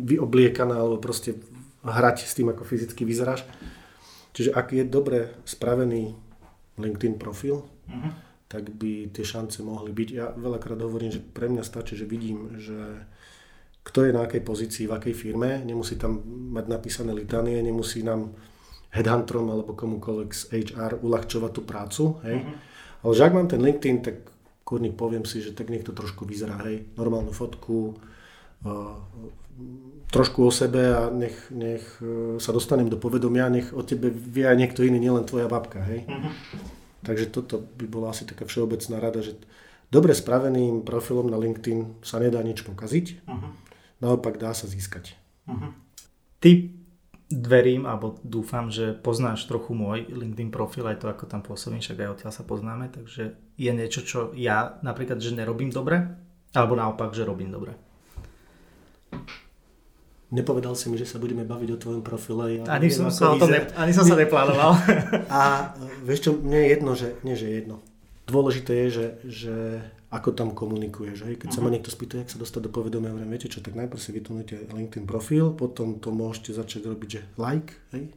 [0.00, 1.36] vyobliekaná alebo proste
[1.84, 3.44] hrať s tým, ako fyzicky vyzeráš.
[4.32, 6.14] Čiže ak je dobre spravený
[6.78, 8.12] LinkedIn profil, uh-huh.
[8.46, 10.08] tak by tie šance mohli byť.
[10.12, 13.04] Ja veľakrát hovorím, že pre mňa stačí, že vidím, že
[13.80, 16.20] kto je na akej pozícii, v akej firme, nemusí tam
[16.52, 18.36] mať napísané litanie, nemusí nám
[18.92, 22.44] headhunterom alebo komukoľvek z HR uľahčovať tú prácu, hej.
[22.44, 22.56] Uh-huh.
[23.08, 24.16] Ale že ak mám ten LinkedIn, tak
[24.68, 27.96] kurník poviem si, že tak niekto trošku vyzerá, hej, normálnu fotku,
[30.10, 34.42] trošku o sebe a nech, nech e, sa dostanem do povedomia, nech o tebe vie
[34.42, 36.04] aj niekto iný, nielen tvoja babka, hej.
[36.10, 36.34] Uh-huh.
[37.06, 39.38] Takže toto by bola asi taká všeobecná rada, že
[39.88, 43.50] dobre spraveným profilom na LinkedIn sa nedá nič pokaziť, uh-huh.
[44.02, 45.14] naopak dá sa získať.
[45.46, 45.72] Uh-huh.
[46.42, 46.74] Ty
[47.30, 52.02] verím, alebo dúfam, že poznáš trochu môj LinkedIn profil, aj to, ako tam pôsobím, však
[52.02, 56.02] aj odtiaľ sa poznáme, takže je niečo, čo ja napríklad, že nerobím dobre,
[56.50, 57.78] alebo naopak, že robím dobre.
[60.30, 62.62] Nepovedal si mi, že sa budeme baviť o tvojom profile.
[62.62, 64.78] Ja ani, som sa to ne, ani som sa neplánoval.
[65.34, 65.74] A
[66.06, 67.82] vieš čo, mne je jedno, že, nie že jedno.
[68.30, 69.56] Dôležité je, že, že
[70.14, 71.26] ako tam komunikuješ.
[71.26, 71.34] Hej?
[71.42, 71.56] Keď uh-huh.
[71.58, 71.74] sa ma mhm.
[71.74, 75.06] niekto spýta, jak sa dostať do povedomia, hovorím, viete čo, tak najprv si vytunujte LinkedIn
[75.06, 78.14] profil, potom to môžete začať robiť, že like, hej?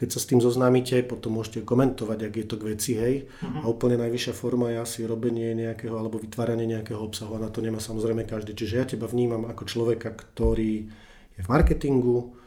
[0.00, 3.28] Keď sa s tým zoznámite, potom môžete komentovať, ak je to k veci, hej.
[3.28, 3.60] Uh-huh.
[3.60, 7.60] A úplne najvyššia forma je asi robenie nejakého alebo vytváranie nejakého obsahu a na to
[7.60, 8.56] nemá samozrejme každý.
[8.56, 10.88] Čiže ja teba vnímam ako človeka, ktorý
[11.36, 12.40] je v marketingu,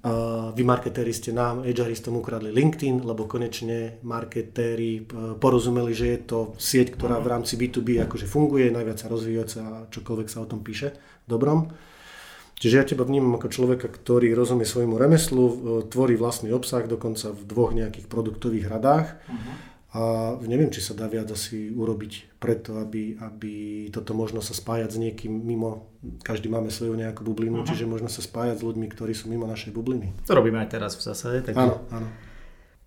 [0.00, 6.20] a vy marketéri ste nám, HRistom ukradli LinkedIn, lebo konečne marketéri e, porozumeli, že je
[6.24, 10.48] to sieť, ktorá v rámci B2B akože funguje, najviac sa rozvíjajúca a čokoľvek sa o
[10.48, 10.96] tom píše,
[11.28, 11.68] dobrom.
[12.60, 15.54] Čiže ja teba vnímam ako človeka, ktorý rozumie svojmu remeslu, e,
[15.88, 19.16] tvorí vlastný obsah, dokonca v dvoch nejakých produktových radách.
[19.24, 19.52] Uh-huh.
[19.90, 20.00] A
[20.44, 23.52] neviem, či sa dá viac asi urobiť preto, aby, aby
[23.88, 25.88] toto možno sa spájať s niekým mimo,
[26.20, 27.68] každý máme svoju nejakú bublinu, uh-huh.
[27.72, 30.12] čiže možno sa spájať s ľuďmi, ktorí sú mimo našej bubliny.
[30.28, 31.40] To robíme aj teraz v zásade.
[31.40, 31.56] Tak...
[31.56, 32.12] Áno, áno.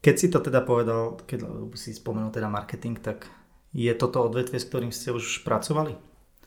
[0.05, 3.25] Keď si to teda povedal, keď si spomenul teda marketing, tak
[3.73, 5.97] je toto odvetvie, s ktorým ste už pracovali?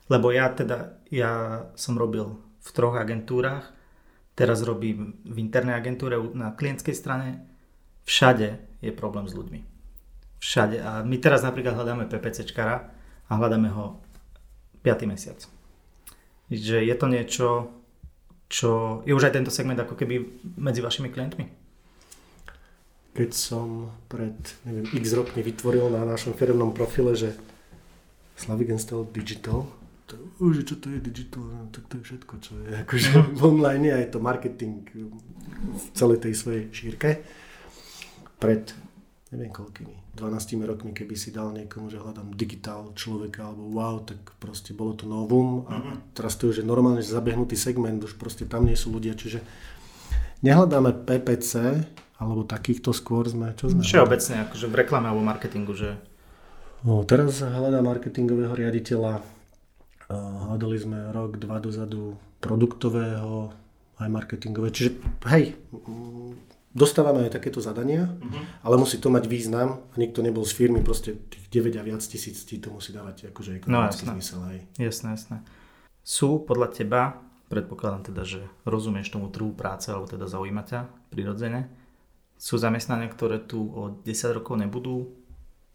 [0.06, 3.70] Lebo ja teda, ja som robil v troch agentúrach,
[4.34, 7.46] teraz robím v internej agentúre na klientskej strane,
[8.02, 9.76] všade je problém s ľuďmi
[10.46, 10.76] všade.
[10.78, 12.76] A my teraz napríklad hľadáme PPCčkara
[13.26, 13.98] a hľadáme ho
[14.86, 15.10] 5.
[15.10, 15.42] mesiac.
[16.46, 17.46] Že je to niečo,
[18.46, 20.22] čo je už aj tento segment ako keby
[20.54, 21.50] medzi vašimi klientmi?
[23.16, 24.36] Keď som pred
[24.68, 27.34] neviem, x rokmi vytvoril na našom firmnom profile, že
[28.36, 29.64] Slavic Install Digital,
[30.06, 30.16] to,
[30.54, 33.90] že čo to je digital, no, tak to je všetko, čo je akože v online
[33.92, 37.26] a je to marketing v celej tej svojej šírke.
[38.36, 38.86] Pred
[39.34, 44.22] neviem koľkými, 12 rokmi, keby si dal niekomu, že hľadám digitál človeka alebo wow, tak
[44.38, 45.96] proste bolo to novum a uh-huh.
[46.14, 49.42] teraz to je normálne zabehnutý segment, už proste tam nie sú ľudia, čiže
[50.46, 51.82] nehľadáme PPC
[52.22, 53.82] alebo takýchto skôr sme, čo sme?
[53.82, 55.98] Všeobecne, akože v reklame alebo marketingu, že...
[56.86, 59.20] No, teraz hľadá marketingového riaditeľa,
[60.10, 63.50] hľadali sme rok, dva dozadu produktového,
[63.96, 65.00] aj marketingové, čiže
[65.32, 65.56] hej,
[66.76, 68.42] dostávame aj takéto zadania, uh-huh.
[68.60, 72.04] ale musí to mať význam a nikto nebol z firmy, proste tých 9 a viac
[72.04, 74.40] tisíc ti to musí dávať akože ekonomický no, zmysel.
[74.44, 74.58] Aj.
[74.76, 75.36] Jasné, jasné.
[76.04, 81.72] Sú podľa teba, predpokladám teda, že rozumieš tomu trhu práce, alebo teda zaujíma ťa prirodzene,
[82.36, 85.08] sú zamestnania, ktoré tu o 10 rokov nebudú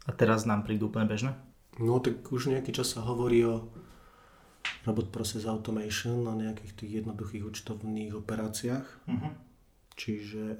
[0.06, 1.34] a teraz nám prídu úplne bežné?
[1.82, 3.66] No tak už nejaký čas sa hovorí o
[4.86, 8.88] robot process automation, o nejakých tých jednoduchých účtovných operáciách.
[9.10, 9.52] Uh-huh
[10.02, 10.58] Čiže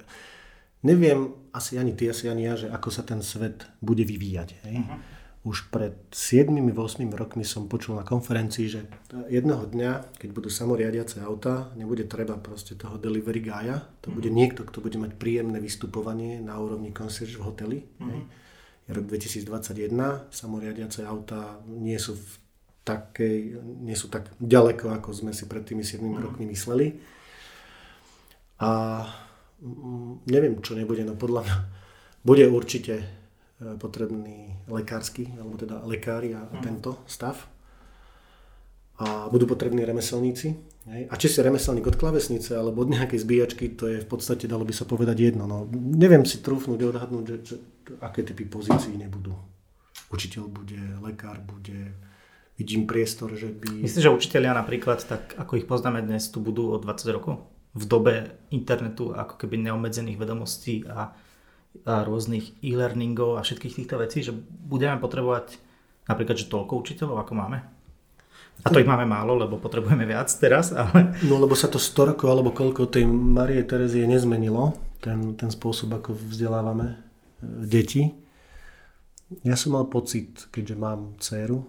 [0.86, 4.48] neviem, asi ani ty, asi ani ja, že ako sa ten svet bude vyvíjať.
[4.68, 4.76] Hej?
[4.82, 4.98] Uh-huh.
[5.42, 8.86] Už pred 7-8 rokmi som počul na konferencii, že
[9.26, 14.22] jedného dňa, keď budú samoriadiace auta, nebude treba proste toho delivery guya, to uh-huh.
[14.22, 17.78] bude niekto, kto bude mať príjemné vystupovanie na úrovni concierge v hoteli.
[17.98, 18.20] Hej?
[18.86, 22.41] Je rok 2021, samoriadiace auta nie sú v
[22.82, 26.18] takej, nie sú tak ďaleko, ako sme si pred tými 7 uh-huh.
[26.18, 26.98] rokmi mysleli.
[28.62, 28.70] A
[29.62, 31.56] mm, neviem, čo nebude, no podľa mňa
[32.22, 33.06] bude určite e,
[33.78, 36.62] potrebný lekársky, alebo teda lekári a, mhm.
[36.62, 37.34] tento stav.
[39.02, 40.54] A budú potrební remeselníci.
[41.10, 44.66] A či si remeselník od klavesnice alebo od nejakej zbíjačky, to je v podstate, dalo
[44.66, 45.46] by sa povedať jedno.
[45.46, 47.56] No, neviem si trúfnúť, odhadnúť, že, že,
[48.02, 49.34] aké typy pozícií nebudú.
[50.10, 51.94] Učiteľ bude, lekár bude,
[52.62, 53.82] vidím priestor, že by...
[53.82, 57.42] Myslíš, že učiteľia napríklad, tak ako ich poznáme dnes, tu budú o 20 rokov?
[57.72, 58.14] v dobe
[58.52, 61.16] internetu ako keby neobmedzených vedomostí a,
[61.88, 64.36] a rôznych e-learningov a všetkých týchto vecí, že
[64.68, 65.56] budeme potrebovať
[66.04, 67.58] napríklad, že toľko učiteľov, ako máme?
[68.62, 71.16] A to ich máme málo, lebo potrebujeme viac teraz, ale...
[71.24, 75.96] No lebo sa to 100 rokov alebo koľko tej Marie Terezie nezmenilo, ten, ten spôsob,
[75.96, 76.96] ako vzdelávame e,
[77.64, 78.12] deti.
[79.40, 81.64] Ja som mal pocit, keďže mám dceru,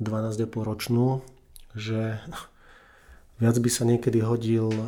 [0.00, 1.20] 12,5 ročnú,
[1.76, 2.18] že
[3.40, 4.84] Viac by sa niekedy hodil e,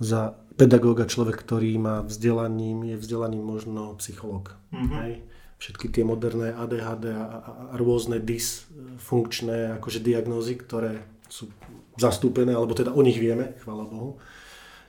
[0.00, 4.56] za pedagóga človek, ktorý má vzdelaním, je vzdelaním možno psychológ.
[4.72, 4.98] Mm-hmm.
[5.04, 5.12] Hej?
[5.60, 11.52] Všetky tie moderné ADHD a, a, a rôzne dysfunkčné akože diagnózy, ktoré sú
[12.00, 14.16] zastúpené, alebo teda o nich vieme, chvála Bohu,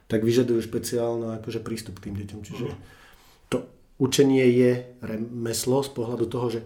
[0.07, 2.39] tak vyžadujú špeciálny akože prístup k tým deťom.
[2.47, 3.51] Čiže mm-hmm.
[3.51, 3.67] to
[3.99, 4.71] učenie je
[5.03, 6.59] remeslo z pohľadu toho, že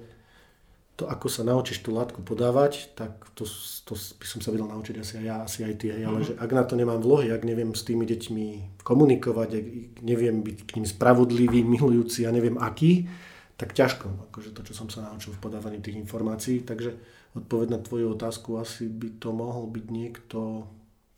[0.93, 3.49] to, ako sa naučíš tú látku podávať, tak to,
[3.81, 5.89] to by som sa vedel naučiť asi aj ja, asi aj ty.
[5.89, 6.05] Hej.
[6.05, 6.29] Ale mm-hmm.
[6.29, 9.65] že ak na to nemám vlohy, ak neviem s tými deťmi komunikovať, ak
[10.05, 13.09] neviem byť k ním spravodlivý, milujúci a ja neviem aký,
[13.57, 14.29] tak ťažko.
[14.29, 16.61] Akože to, čo som sa naučil v podávaní tých informácií.
[16.61, 16.93] Takže
[17.41, 20.69] odpoveď na tvoju otázku, asi by to mohol byť niekto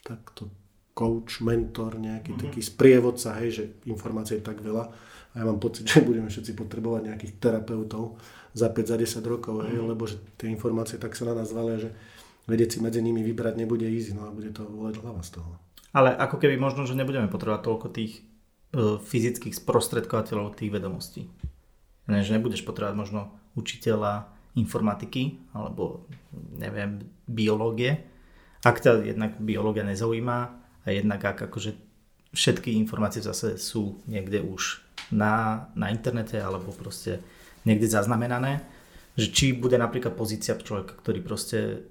[0.07, 0.47] takto
[0.95, 2.43] coach, mentor, nejaký mm-hmm.
[2.47, 4.88] taký sprievodca, hej, že informácie je tak veľa.
[5.36, 8.15] A ja mám pocit, že budeme všetci potrebovať nejakých terapeutov,
[8.56, 9.91] za 5, za 10 rokov, hej, mhm.
[9.91, 11.91] lebo že tie informácie tak sa na nás valia, že
[12.47, 15.60] vedieť si medzi nimi vybrať nebude easy, no a bude to voleť hlava z toho.
[15.91, 18.22] Ale ako keby možno, že nebudeme potrebovať toľko tých e,
[18.99, 21.28] fyzických sprostredkovateľov tých vedomostí.
[22.06, 26.06] Ne, že nebudeš potrebovať možno učiteľa informatiky alebo
[26.56, 28.08] neviem, biológie.
[28.62, 30.38] Ak ťa jednak biológia nezaujíma
[30.84, 31.76] a jednak ak akože
[32.36, 34.84] všetky informácie zase sú niekde už
[35.16, 37.24] na, na internete alebo proste
[37.66, 38.61] niekde zaznamenané,
[39.18, 41.89] že či bude napríklad pozícia človeka, ktorý proste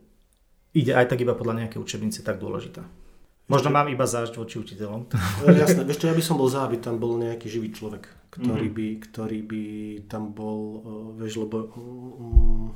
[0.74, 2.82] ide aj tak iba podľa nejakej učebnice, tak dôležitá.
[3.44, 5.00] Možno mám iba zášť voči učiteľom.
[5.12, 8.72] No, jasné, čo, ja by som bol za, aby tam bol nejaký živý človek, ktorý,
[8.72, 8.74] mm.
[8.74, 9.64] by, ktorý by
[10.08, 10.80] tam bol,
[11.20, 12.72] vieš, lebo um,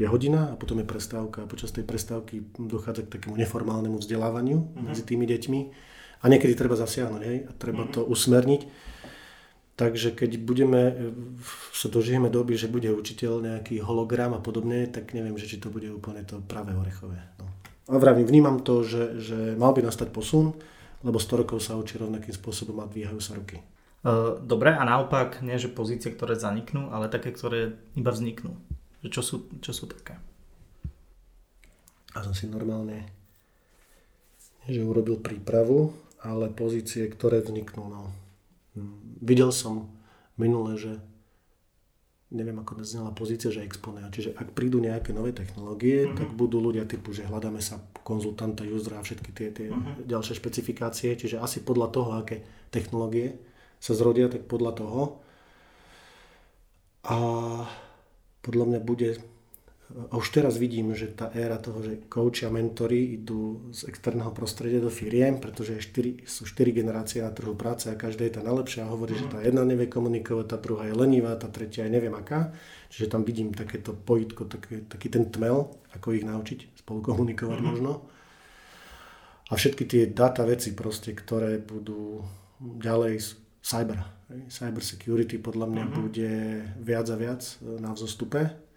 [0.00, 4.64] je hodina a potom je prestávka a počas tej prestávky dochádza k takému neformálnemu vzdelávaniu
[4.64, 4.80] mm.
[4.80, 5.60] medzi tými deťmi
[6.20, 7.92] a niekedy treba zasiahnuť, hej, a treba mm.
[7.92, 8.62] to usmerniť.
[9.80, 10.92] Takže keď budeme,
[11.72, 15.72] sa dožijeme doby, že bude učiteľ nejaký hologram a podobne, tak neviem, že či to
[15.72, 17.16] bude úplne to pravé orechové.
[17.40, 17.48] No.
[17.88, 20.52] A vravím, vnímam to, že, že mal by nastať posun,
[21.00, 23.64] lebo 100 rokov sa učí rovnakým spôsobom a dvíhajú sa ruky.
[24.44, 28.52] Dobre, a naopak, nie že pozície, ktoré zaniknú, ale také, ktoré iba vzniknú.
[29.08, 30.20] Čo sú, čo sú také?
[32.12, 33.08] A som si normálne
[34.68, 37.88] že urobil prípravu, ale pozície, ktoré vzniknú.
[37.88, 38.12] No.
[39.20, 39.90] Videl som
[40.38, 40.96] minule, že
[42.30, 44.14] neviem ako znala pozícia, že exponent.
[44.14, 46.14] Čiže ak prídu nejaké nové technológie, uh-huh.
[46.14, 50.06] tak budú ľudia typu, že hľadáme sa konzultanta, usera a všetky tie, tie uh-huh.
[50.06, 51.18] ďalšie špecifikácie.
[51.18, 53.42] Čiže asi podľa toho, aké technológie
[53.82, 55.02] sa zrodia, tak podľa toho.
[57.02, 57.18] A
[58.46, 59.18] podľa mňa bude
[59.90, 64.30] a už teraz vidím, že tá éra toho, že coach a mentory idú z externého
[64.30, 68.42] prostredia do firiem, pretože štyri, sú štyri generácie na trhu práce a každá je tá
[68.46, 71.94] najlepšia a hovorí, že tá jedna nevie komunikovať, tá druhá je lenivá, tá tretia je
[71.98, 72.54] neviem aká.
[72.86, 77.66] Čiže tam vidím takéto pojitko, taký, taký ten tmel, ako ich naučiť spolu komunikovať mm.
[77.66, 78.06] možno.
[79.50, 82.22] A všetky tie data veci proste, ktoré budú
[82.62, 84.06] ďalej cyber.
[84.46, 85.92] Cyber security podľa mňa mm.
[85.98, 86.30] bude
[86.78, 87.42] viac a viac
[87.82, 88.69] na vzostupe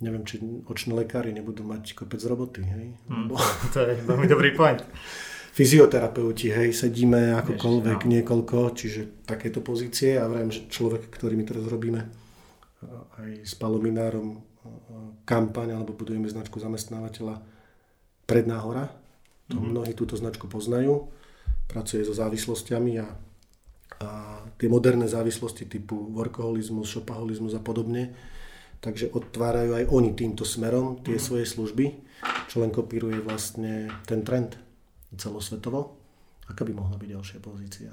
[0.00, 2.96] neviem, či oční lekári nebudú mať kopec roboty, hej?
[3.08, 3.28] Mm,
[3.76, 4.80] to je veľmi dobrý point.
[5.56, 8.12] Fyzioterapeuti, hej, sedíme akokoľvek, Ježiš, no.
[8.16, 12.00] niekoľko, čiže takéto pozície a vrajím, že človek, ktorý my teraz robíme
[13.20, 14.40] aj s Palominárom
[15.26, 17.42] kampaň, alebo budujeme značku zamestnávateľa
[18.30, 18.86] Predná hora,
[19.50, 19.70] to mm-hmm.
[19.74, 21.10] mnohí túto značku poznajú,
[21.66, 23.10] pracuje so závislostiami a,
[24.06, 24.10] a
[24.54, 28.14] tie moderné závislosti typu workoholizmus, šopaholizmus a podobne,
[28.80, 31.22] takže otvárajú aj oni týmto smerom tie mm.
[31.22, 31.86] svoje služby,
[32.48, 34.56] čo len kopíruje vlastne ten trend
[35.14, 35.96] celosvetovo.
[36.48, 37.92] Aká by mohla byť ďalšia pozícia?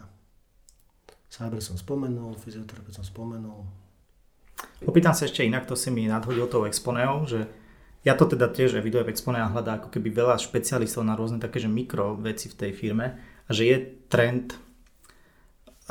[1.27, 3.67] Cyber som spomenul, fyzioterapeut som spomenul.
[4.81, 7.45] Popýtam sa ešte inak, to si mi nadhodil tou Exponeou, že
[8.07, 11.69] ja to teda tiež evidujem Exponea hľadá ako keby veľa špecialistov na rôzne také, že
[11.69, 13.77] mikro veci v tej firme a že je
[14.07, 14.55] trend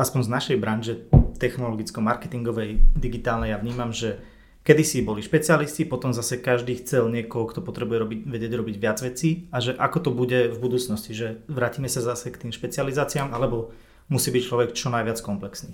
[0.00, 0.94] aspoň z našej branže
[1.36, 4.20] technologicko-marketingovej, digitálnej, ja vnímam, že
[4.66, 8.98] Kedy si boli špecialisti, potom zase každý chcel niekoho, kto potrebuje robiť, vedieť robiť viac
[8.98, 13.30] vecí a že ako to bude v budúcnosti, že vrátime sa zase k tým špecializáciám
[13.30, 13.70] alebo
[14.10, 15.70] musí byť človek čo najviac komplexný.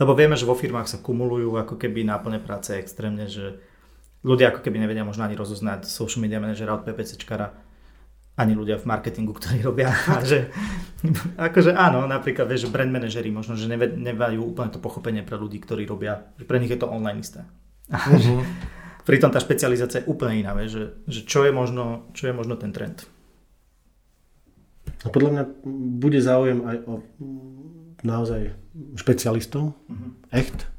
[0.00, 3.60] Lebo vieme, že vo firmách sa kumulujú ako keby náplne práce extrémne, že
[4.24, 7.52] ľudia ako keby nevedia možno ani rozoznať social media manažera od PPCčkara,
[8.40, 9.92] ani ľudia v marketingu, ktorí robia.
[10.16, 10.48] A že,
[11.36, 15.84] akože áno, napríklad vieš, brand manažery možno, že nevajú úplne to pochopenie pre ľudí, ktorí
[15.84, 17.44] robia, že pre nich je to online isté.
[17.90, 18.46] Uh-huh.
[19.02, 22.70] Pritom tá špecializácia je úplne iná, že, že čo, je možno, čo je možno ten
[22.70, 23.02] trend.
[25.02, 25.44] A podľa mňa
[25.98, 26.94] bude záujem aj o
[28.06, 28.54] naozaj
[28.94, 30.10] špecialistov, uh-huh.
[30.30, 30.70] echt.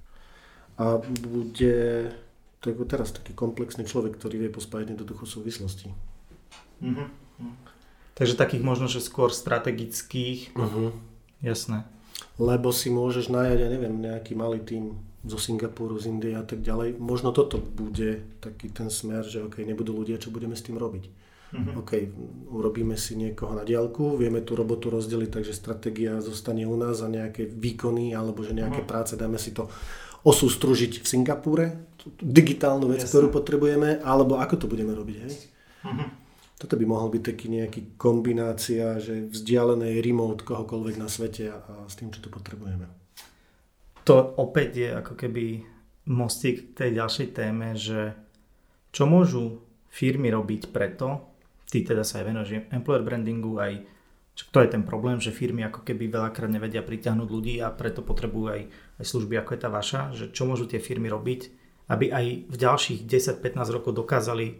[0.80, 2.09] A bude
[2.62, 5.89] to je teraz taký komplexný človek, ktorý vie pospájať jednoducho súvislosti.
[6.78, 7.09] Uh-huh.
[8.14, 10.53] Takže takých možno, že skôr strategických.
[10.53, 10.93] Uh-huh.
[11.41, 11.89] Jasné.
[12.38, 16.65] Lebo si môžeš najať, ja neviem, nejaký malý tým zo Singapuru, z Indie a tak
[16.65, 16.97] ďalej.
[16.97, 21.05] Možno toto bude taký ten smer, že OK, nebudú ľudia, čo budeme s tým robiť.
[21.51, 21.76] Mm-hmm.
[21.84, 21.91] OK,
[22.47, 27.11] urobíme si niekoho na diálku, vieme tú robotu rozdeliť, takže stratégia zostane u nás a
[27.11, 28.89] nejaké výkony alebo že nejaké mm-hmm.
[28.89, 29.67] práce, dáme si to
[30.24, 31.91] osústružiť v Singapúre,
[32.24, 33.11] digitálnu vec, Jasne.
[33.11, 35.34] ktorú potrebujeme, alebo ako to budeme robiť, hej?
[35.84, 36.07] Mm-hmm.
[36.55, 41.74] Toto by mohol byť taký nejaký kombinácia, že vzdialenej remote kohokoľvek na svete a, a
[41.89, 43.01] s tým, čo tu potrebujeme
[44.04, 45.45] to opäť je ako keby
[46.10, 48.18] mostík k tej ďalšej téme, že
[48.91, 51.32] čo môžu firmy robiť preto,
[51.70, 53.84] ty teda sa aj venuješ employer brandingu, aj
[54.32, 58.02] čo to je ten problém, že firmy ako keby veľakrát nevedia pritiahnuť ľudí a preto
[58.02, 58.62] potrebujú aj,
[58.99, 61.41] aj služby ako je tá vaša, že čo môžu tie firmy robiť,
[61.91, 64.56] aby aj v ďalších 10-15 rokov dokázali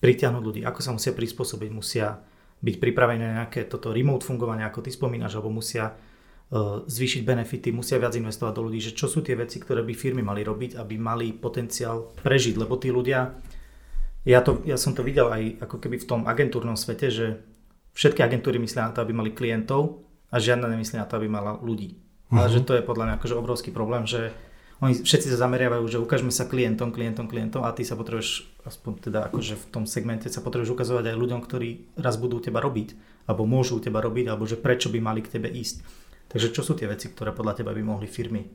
[0.00, 2.20] pritiahnuť ľudí, ako sa musia prispôsobiť, musia
[2.60, 5.96] byť pripravené na nejaké toto remote fungovanie, ako ty spomínaš, alebo musia
[6.86, 10.18] zvýšiť benefity, musia viac investovať do ľudí, že čo sú tie veci, ktoré by firmy
[10.18, 13.38] mali robiť, aby mali potenciál prežiť, lebo tí ľudia,
[14.26, 17.26] ja, to, ja som to videl aj ako keby v tom agentúrnom svete, že
[17.94, 20.02] všetky agentúry myslia na to, aby mali klientov
[20.34, 21.94] a žiadna nemyslia na to, aby mala ľudí.
[21.94, 22.42] Uh-huh.
[22.42, 22.54] Ale mhm.
[22.58, 24.34] že to je podľa mňa akože obrovský problém, že
[24.80, 29.12] oni všetci sa zameriavajú, že ukážme sa klientom, klientom, klientom a ty sa potrebuješ, aspoň
[29.12, 32.96] teda akože v tom segmente sa potrebuješ ukazovať aj ľuďom, ktorí raz budú teba robiť,
[33.28, 35.84] alebo môžu teba robiť, alebo že prečo by mali k tebe ísť.
[36.30, 38.46] Takže čo sú tie veci, ktoré podľa teba by mohli firmy,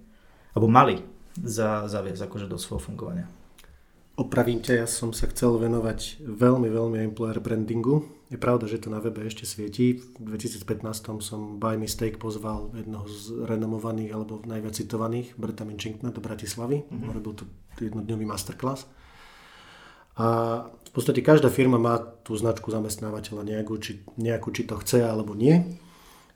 [0.56, 0.96] alebo mali
[1.36, 3.28] za, zaviesť akože do svojho fungovania?
[4.16, 8.08] Opravím ťa, ja som sa chcel venovať veľmi, veľmi employer brandingu.
[8.32, 10.00] Je pravda, že to na webe ešte svietí.
[10.00, 10.88] V 2015
[11.20, 16.88] som by mistake pozval jednoho z renomovaných alebo najviac citovaných, Berta Minchinkna do Bratislavy.
[16.88, 17.12] Mm-hmm.
[17.12, 17.44] Robil tu
[17.76, 18.88] jednodňový masterclass.
[20.16, 20.28] A
[20.64, 25.36] v podstate každá firma má tú značku zamestnávateľa nejakú, či, nejakú, či to chce alebo
[25.36, 25.76] nie.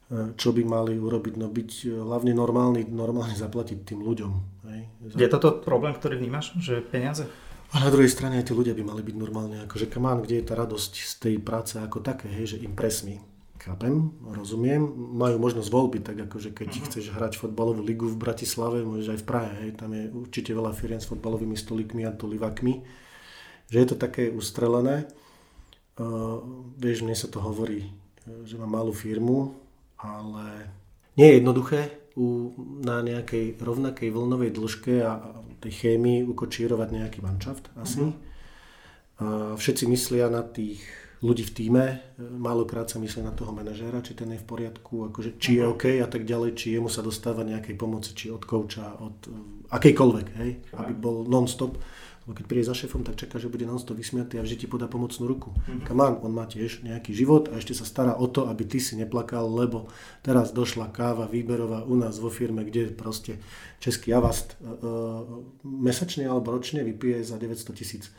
[0.09, 1.37] Čo by mali urobiť?
[1.37, 4.31] No byť hlavne normálny, normálne zaplatiť tým ľuďom.
[4.65, 4.81] Hej.
[5.13, 7.29] Je toto problém, ktorý vnímaš, že peniaze?
[7.69, 10.47] A na druhej strane aj tí ľudia by mali byť normálne, akože kamán, kde je
[10.49, 13.21] tá radosť z tej práce ako také, hej, že impress me.
[13.61, 16.85] Chápem, rozumiem, majú možnosť voľby, tak akože keď uh-huh.
[16.89, 20.73] chceš hrať fotbalovú ligu v Bratislave, môžeš aj v Prahe, hej, tam je určite veľa
[20.73, 22.81] firiem s fotbalovými stolíkmi a tulivakmi,
[23.69, 25.05] že je to také ustrelené.
[25.99, 26.41] Uh,
[26.79, 27.91] vieš, mne sa to hovorí,
[28.47, 29.58] že mám malú firmu,
[29.99, 30.71] ale
[31.19, 31.81] nie je jednoduché
[32.15, 38.07] u, na nejakej rovnakej vlnovej dĺžke a tej chémii ukočírovať nejaký manšaft asi.
[38.07, 38.15] Uh-huh.
[39.19, 39.25] A
[39.59, 40.79] všetci myslia na tých
[41.19, 41.85] ľudí v týme,
[42.15, 45.71] málokrát sa myslia na toho manažéra, či ten je v poriadku, akože, či je mhm.
[45.75, 49.27] OK a tak ďalej, či jemu sa dostáva nejakej pomoci, či od kouča, od
[49.67, 51.75] akejkoľvek, hej, aby bol non-stop
[52.29, 54.85] lebo keď príde za šéfom, tak čaká, že bude non-stop vysmiatý a vždy ti podá
[54.85, 55.49] pomocnú ruku.
[55.49, 55.89] Mm-hmm.
[55.89, 58.77] Come on, on má tiež nejaký život a ešte sa stará o to, aby ty
[58.77, 59.89] si neplakal, lebo
[60.21, 63.41] teraz došla káva výberová u nás vo firme, kde proste
[63.81, 65.25] český avast uh,
[65.65, 68.13] mesačne alebo ročne vypije za 900 tisíc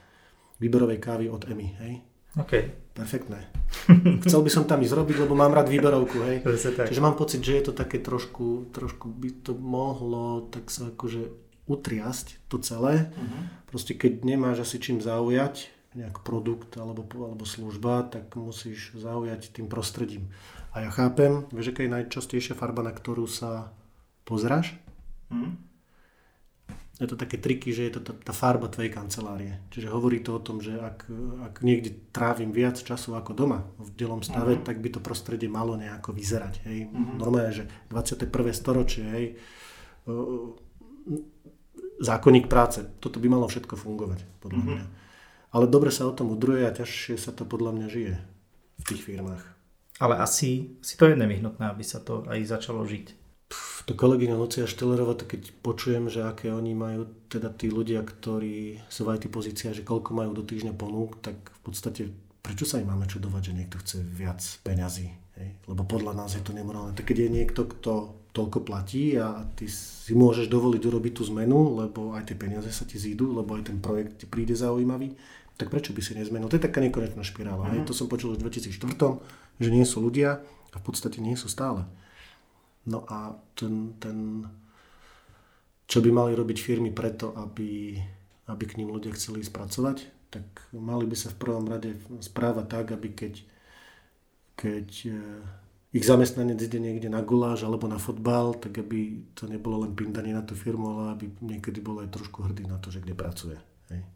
[0.59, 2.03] výberovej kávy od EMI, hej?
[2.35, 2.67] OK.
[2.91, 3.47] Perfektné.
[4.27, 6.43] Chcel by som tam ísť robiť, lebo mám rád výberovku, hej.
[6.67, 11.50] Čiže mám pocit, že je to také trošku, trošku by to mohlo tak sa akože
[11.71, 13.15] utriasť to celé.
[13.15, 13.47] Uh-huh.
[13.71, 19.67] Proste keď nemáš asi čím zaujať, nejak produkt alebo, alebo služba, tak musíš zaujať tým
[19.67, 20.31] prostredím.
[20.71, 23.75] A ja chápem, vieš, aká je najčastejšia farba, na ktorú sa
[24.27, 24.75] pozráš?
[25.31, 25.55] Uh-huh.
[27.01, 29.57] Je to také triky, že je to tá, tá farba tvojej kancelárie.
[29.73, 31.09] Čiže hovorí to o tom, že ak,
[31.49, 34.67] ak niekde trávim viac času ako doma v delom stave, uh-huh.
[34.67, 36.55] tak by to prostredie malo nejako vyzerať.
[36.71, 36.79] Hej.
[36.93, 37.19] Uh-huh.
[37.19, 38.31] Normálne, že 21.
[38.55, 39.27] storočie, hej,
[42.01, 42.83] zákonník práce.
[42.99, 44.77] Toto by malo všetko fungovať, podľa mm-hmm.
[44.81, 44.85] mňa.
[45.51, 48.15] Ale dobre sa o tom udruje a ťažšie sa to podľa mňa žije
[48.81, 49.45] v tých firmách.
[50.01, 53.07] Ale asi, asi to je nevyhnutné, aby sa to aj začalo žiť.
[53.51, 58.01] Pff, to kolegyňa Lucia Štelerová, to keď počujem, že aké oni majú, teda tí ľudia,
[58.01, 62.03] ktorí sú v IT pozícia, že koľko majú do týždňa ponúk, tak v podstate
[62.41, 65.13] prečo sa im máme čudovať, že niekto chce viac peňazí?
[65.37, 65.49] Hej?
[65.69, 66.97] Lebo podľa nás je to nemorálne.
[66.97, 71.83] Tak keď je niekto, kto toľko platí a ty si môžeš dovoliť urobiť tú zmenu,
[71.83, 75.19] lebo aj tie peniaze sa ti zídu, lebo aj ten projekt ti príde zaujímavý,
[75.59, 76.49] tak prečo by si nezmenil?
[76.49, 77.69] To je taká nekonečná špirála.
[77.69, 77.89] Mm-hmm.
[77.91, 78.81] To som počul v 2004,
[79.61, 81.85] že nie sú ľudia a v podstate nie sú stále.
[82.87, 84.49] No a ten, ten
[85.91, 87.99] čo by mali robiť firmy preto, aby,
[88.47, 92.87] aby k ním ľudia chceli spracovať, tak mali by sa v prvom rade správať tak,
[92.95, 93.35] aby keď,
[94.55, 94.89] keď
[95.91, 100.31] ich zamestnanec ide niekde na guláš alebo na fotbal, tak aby to nebolo len pindanie
[100.31, 103.59] na tú firmu, ale aby niekedy bol aj trošku hrdý na to, že kde pracuje.
[103.91, 104.07] Hej.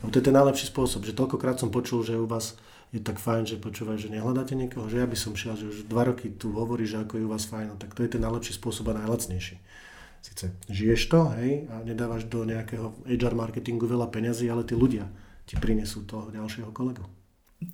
[0.00, 2.54] No to je ten najlepší spôsob, že toľkokrát som počul, že u vás
[2.94, 5.90] je tak fajn, že počúvaj, že nehľadáte niekoho, že ja by som šiel, že už
[5.90, 8.22] dva roky tu hovorí, že ako je u vás fajn, no tak to je ten
[8.22, 9.58] najlepší spôsob a najlacnejší.
[10.22, 15.08] Sice žiješ to, hej, a nedávaš do nejakého HR marketingu veľa peňazí, ale tí ľudia
[15.48, 17.02] ti prinesú toho ďalšieho kolegu.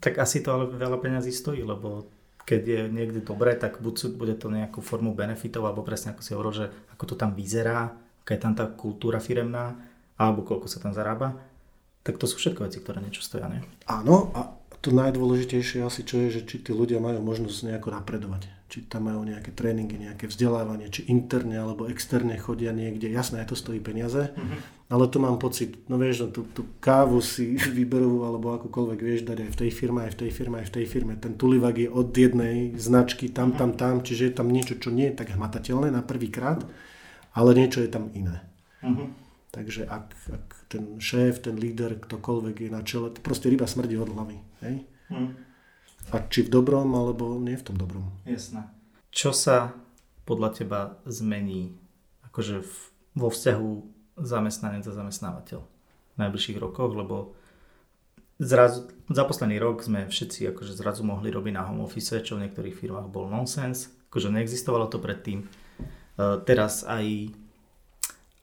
[0.01, 2.16] Tak asi to ale veľa peňazí stojí, lebo
[2.47, 6.31] keď je niekde dobré, tak buď bude to nejakú formu benefitov, alebo presne ako si
[6.33, 7.91] hovoril, že ako to tam vyzerá,
[8.23, 9.75] aká je tam tá kultúra firemná,
[10.15, 11.35] alebo koľko sa tam zarába,
[12.07, 13.51] tak to sú všetko veci, ktoré niečo stoja?
[13.91, 18.47] Áno, a to najdôležitejšie asi čo je, že či tí ľudia majú možnosť nejako napredovať.
[18.67, 23.07] Či tam majú nejaké tréningy, nejaké vzdelávanie, či interne alebo externe chodia niekde.
[23.07, 24.91] Jasné, aj to stojí peniaze, mm-hmm.
[24.91, 29.23] ale tu mám pocit, no vieš, no, tú, tú kávu si výberovú alebo akúkoľvek vieš
[29.23, 31.13] dať aj v tej firme, aj v tej firme, aj v tej firme.
[31.15, 35.15] Ten tulivak je od jednej značky tam, tam, tam, čiže je tam niečo, čo nie
[35.15, 36.67] je tak hmatateľné na prvý krát,
[37.39, 38.43] ale niečo je tam iné.
[38.83, 39.27] Mm-hmm.
[39.57, 44.13] Takže ak, ak ten šéf, ten líder, ktokoľvek je na čele, proste ryba smrdí od
[44.13, 44.37] hlavy.
[44.61, 44.85] Hej?
[45.09, 45.46] Hmm.
[46.15, 48.07] A či v dobrom, alebo nie v tom dobrom.
[48.29, 48.67] Jasné.
[49.11, 49.75] Čo sa
[50.27, 51.75] podľa teba zmení
[52.31, 52.75] akože v,
[53.17, 53.71] vo vzťahu
[54.21, 57.37] zamestnanec a zamestnávateľ v najbližších rokoch, lebo
[58.41, 62.49] zrazu, za posledný rok sme všetci akože zrazu mohli robiť na home office, čo v
[62.49, 65.49] niektorých firmách bol nonsens, akože neexistovalo to predtým.
[66.17, 67.33] Uh, teraz aj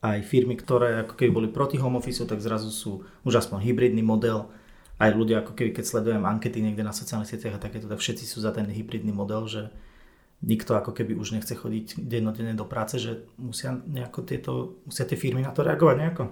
[0.04, 4.04] aj firmy, ktoré ako keby boli proti home office, tak zrazu sú už aspoň hybridný
[4.04, 4.52] model.
[5.04, 8.24] Aj ľudia, ako keby keď sledujem ankety niekde na sociálnych sieťach a takéto, tak všetci
[8.24, 9.68] sú za ten hybridný model, že
[10.40, 14.52] nikto ako keby už nechce chodiť dennodenne do práce, že musia, nejako tieto,
[14.88, 16.24] musia tie firmy na to reagovať nejako?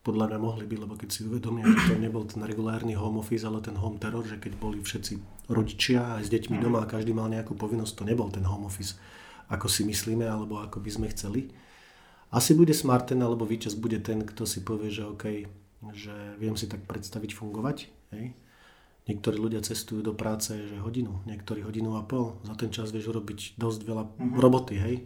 [0.00, 3.42] Podľa mňa mohli by, lebo keď si uvedomia, že to nebol ten regulárny home office,
[3.42, 7.10] ale ten home terror, že keď boli všetci rodičia aj s deťmi doma a každý
[7.10, 8.96] mal nejakú povinnosť, to nebol ten home office,
[9.50, 11.50] ako si myslíme, alebo ako by sme chceli.
[12.30, 15.50] Asi bude smart ten, alebo výčas bude ten, kto si povie, že OK,
[15.92, 17.88] že viem si tak predstaviť fungovať.
[18.16, 18.32] Hej.
[19.06, 22.42] Niektorí ľudia cestujú do práce že hodinu, niektorí hodinu a pol.
[22.42, 24.38] Za ten čas vieš urobiť dosť veľa mm-hmm.
[24.42, 24.96] roboty, hej.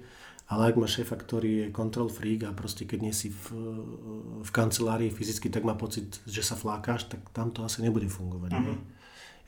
[0.50, 3.54] Ale ak máš šéfa, ktorý je control freak a proste keď nie si v,
[4.42, 8.50] v kancelárii fyzicky, tak má pocit, že sa flákáš, tak tam to asi nebude fungovať.
[8.56, 8.78] Mm-hmm.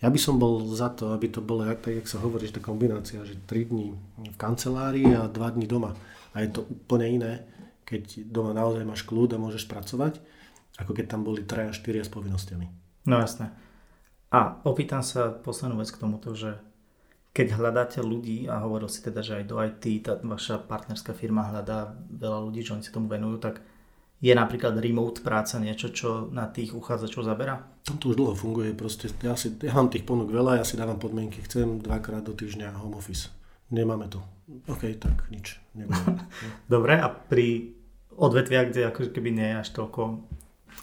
[0.03, 2.63] Ja by som bol za to, aby to bolo, tak jak sa hovorí, že tá
[2.63, 5.95] kombinácia, že 3 dní v kancelárii a 2 dní doma.
[6.35, 7.33] A je to úplne iné,
[7.87, 10.19] keď doma naozaj máš kľud a môžeš pracovať,
[10.79, 12.67] ako keď tam boli 3 a 4 s povinnosťami.
[13.09, 13.53] No jasné.
[14.33, 16.57] A opýtam sa poslednú vec k tomuto, že
[17.33, 21.49] keď hľadáte ľudí, a hovoril si teda, že aj do IT, tá vaša partnerská firma
[21.49, 23.65] hľadá veľa ľudí, čo oni sa tomu venujú, tak
[24.23, 27.59] je napríklad remote práca niečo, čo na tých uchádzačov zabera?
[27.83, 30.79] Tam to už dlho funguje, proste ja, si, ja mám tých ponúk veľa, ja si
[30.79, 33.33] dávam podmienky, chcem dvakrát do týždňa home office.
[33.73, 34.21] Nemáme to.
[34.69, 35.57] OK, tak nič.
[36.73, 37.73] Dobre, a pri
[38.13, 40.01] odvetviach, kde ako keby nie je až toľko,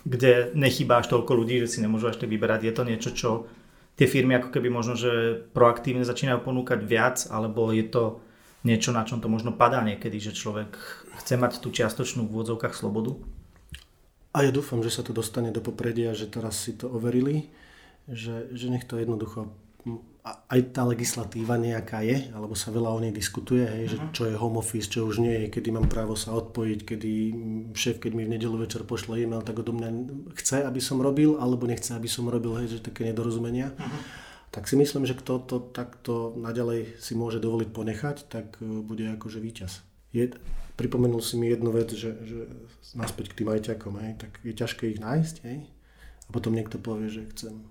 [0.08, 3.30] kde nechýba až toľko ľudí, že si nemôžu až tak vyberať, je to niečo, čo
[4.00, 8.24] tie firmy ako keby možno, že proaktívne začínajú ponúkať viac, alebo je to
[8.64, 10.72] niečo, na čom to možno padá niekedy, že človek
[11.20, 13.20] chce mať tú čiastočnú v úvodzovkách slobodu?
[14.32, 17.52] A ja dúfam, že sa to dostane do popredia, že teraz si to overili,
[18.08, 19.52] že, že nech to jednoducho
[20.30, 24.10] aj tá legislatíva nejaká je, alebo sa veľa o nej diskutuje, hej, že mhm.
[24.12, 27.12] čo je home office, čo už nie je, kedy mám právo sa odpojiť, kedy
[27.74, 29.90] šéf, keď mi v nedelu večer pošle e-mail, tak odo mňa
[30.38, 33.72] chce, aby som robil, alebo nechce, aby som robil, hej, že také nedorozumenia.
[33.74, 34.02] Uh-huh.
[34.50, 39.06] Tak si myslím, že kto to takto naďalej si môže dovoliť ponechať, tak e, bude
[39.14, 39.86] akože víťaz.
[40.10, 40.26] Je,
[40.74, 42.50] pripomenul si mi jednu vec, že, že
[42.98, 45.70] naspäť k tým ajťakom, hej, tak je ťažké ich nájsť, hej,
[46.26, 47.62] a potom niekto povie, že chcem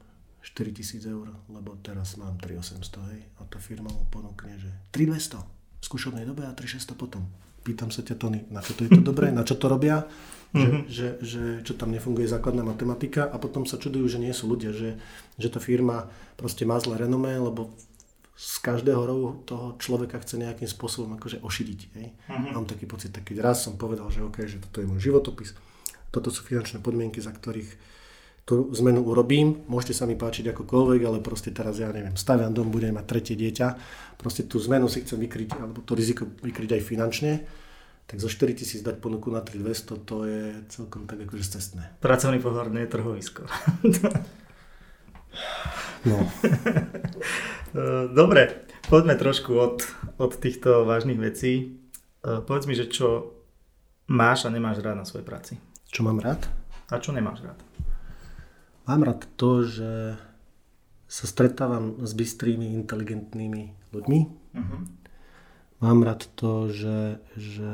[0.43, 5.39] 4000 eur, lebo teraz mám 3800, hej, a tá firma mu ponúkne, že 3200
[5.79, 7.27] v skúšobnej dobe a 3600 potom.
[7.67, 10.07] Pýtam sa ťa, Tony, na čo to je to dobré, na čo to robia,
[10.55, 10.89] mm-hmm.
[10.89, 14.73] že, že, čo tam nefunguje základná matematika a potom sa čudujú, že nie sú ľudia,
[14.73, 14.97] že,
[15.37, 16.09] že tá firma
[16.39, 17.75] proste má zlé renomé, lebo
[18.39, 21.81] z každého rohu toho človeka chce nejakým spôsobom akože ošidiť.
[21.99, 22.07] Hej.
[22.15, 22.55] Mm-hmm.
[22.55, 25.59] Mám taký pocit, tak keď raz som povedal, že OK, že toto je môj životopis,
[26.15, 27.98] toto sú finančné podmienky, za ktorých
[28.49, 32.73] tú zmenu urobím, môžete sa mi páčiť akokoľvek, ale proste teraz ja neviem, staviam dom,
[32.73, 33.77] budem mať tretie dieťa,
[34.17, 37.45] proste tú zmenu si chcem vykryť, alebo to riziko vykryť aj finančne,
[38.09, 41.93] tak zo 4000 dať ponuku na 3200, to je celkom tak akože cestné.
[42.01, 43.45] Pracovný pohľad nie je trhovisko.
[46.09, 46.17] no.
[48.17, 49.85] Dobre, poďme trošku od,
[50.17, 51.77] od týchto vážnych vecí.
[52.25, 53.37] E, povedz mi, že čo
[54.09, 55.61] máš a nemáš rád na svojej práci.
[55.93, 56.49] Čo mám rád?
[56.89, 57.68] A čo nemáš rád?
[58.89, 60.17] Mám rád to, že
[61.09, 64.21] sa stretávam s bystrými, inteligentnými ľuďmi.
[64.57, 64.81] Uh-huh.
[65.85, 67.73] Mám rád to, že, že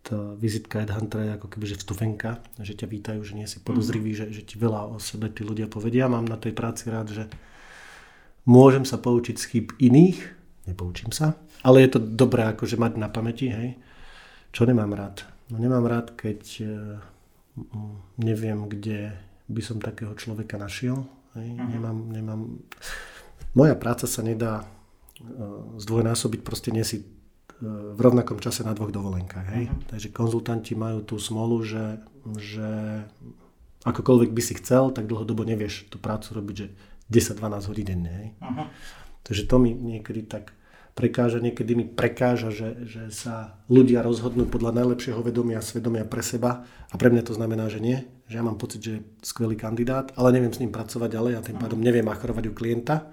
[0.00, 4.16] tá vizitka Headhuntera je ako keby že vstupenka, že ťa vítajú, že nie si podozrivý,
[4.16, 4.32] uh-huh.
[4.32, 6.08] že, že ti veľa o sebe tí ľudia povedia.
[6.08, 7.28] Mám na tej práci rád, že
[8.48, 10.24] môžem sa poučiť z chyb iných,
[10.72, 13.76] nepoučím sa, ale je to dobré akože mať na pamäti, hej.
[14.56, 15.28] Čo nemám rád?
[15.52, 16.96] No nemám rád, keď uh,
[18.16, 19.12] neviem, kde
[19.46, 21.06] by som takého človeka našiel.
[21.38, 21.48] Hej.
[21.54, 21.68] Uh-huh.
[21.70, 22.40] Nemám, nemám...
[23.56, 28.90] Moja práca sa nedá uh, zdvojnásobiť, proste nie si uh, v rovnakom čase na dvoch
[28.90, 29.46] dovolenkách.
[29.54, 29.64] Hej.
[29.70, 29.80] Uh-huh.
[29.90, 32.02] Takže konzultanti majú tú smolu, že,
[32.36, 33.02] že
[33.86, 36.66] akokoľvek by si chcel, tak dlhodobo nevieš tú prácu robiť, že
[37.06, 38.12] 10-12 hodín denne.
[38.12, 38.28] Hej.
[38.42, 38.66] Uh-huh.
[39.22, 40.54] Takže to mi niekedy tak
[40.96, 46.24] prekáža, niekedy mi prekáža, že, že sa ľudia rozhodnú podľa najlepšieho vedomia a svedomia pre
[46.24, 48.00] seba a pre mňa to znamená, že nie,
[48.32, 51.44] že ja mám pocit, že je skvelý kandidát, ale neviem s ním pracovať ďalej a
[51.44, 53.12] tým pádom neviem achrovať u klienta.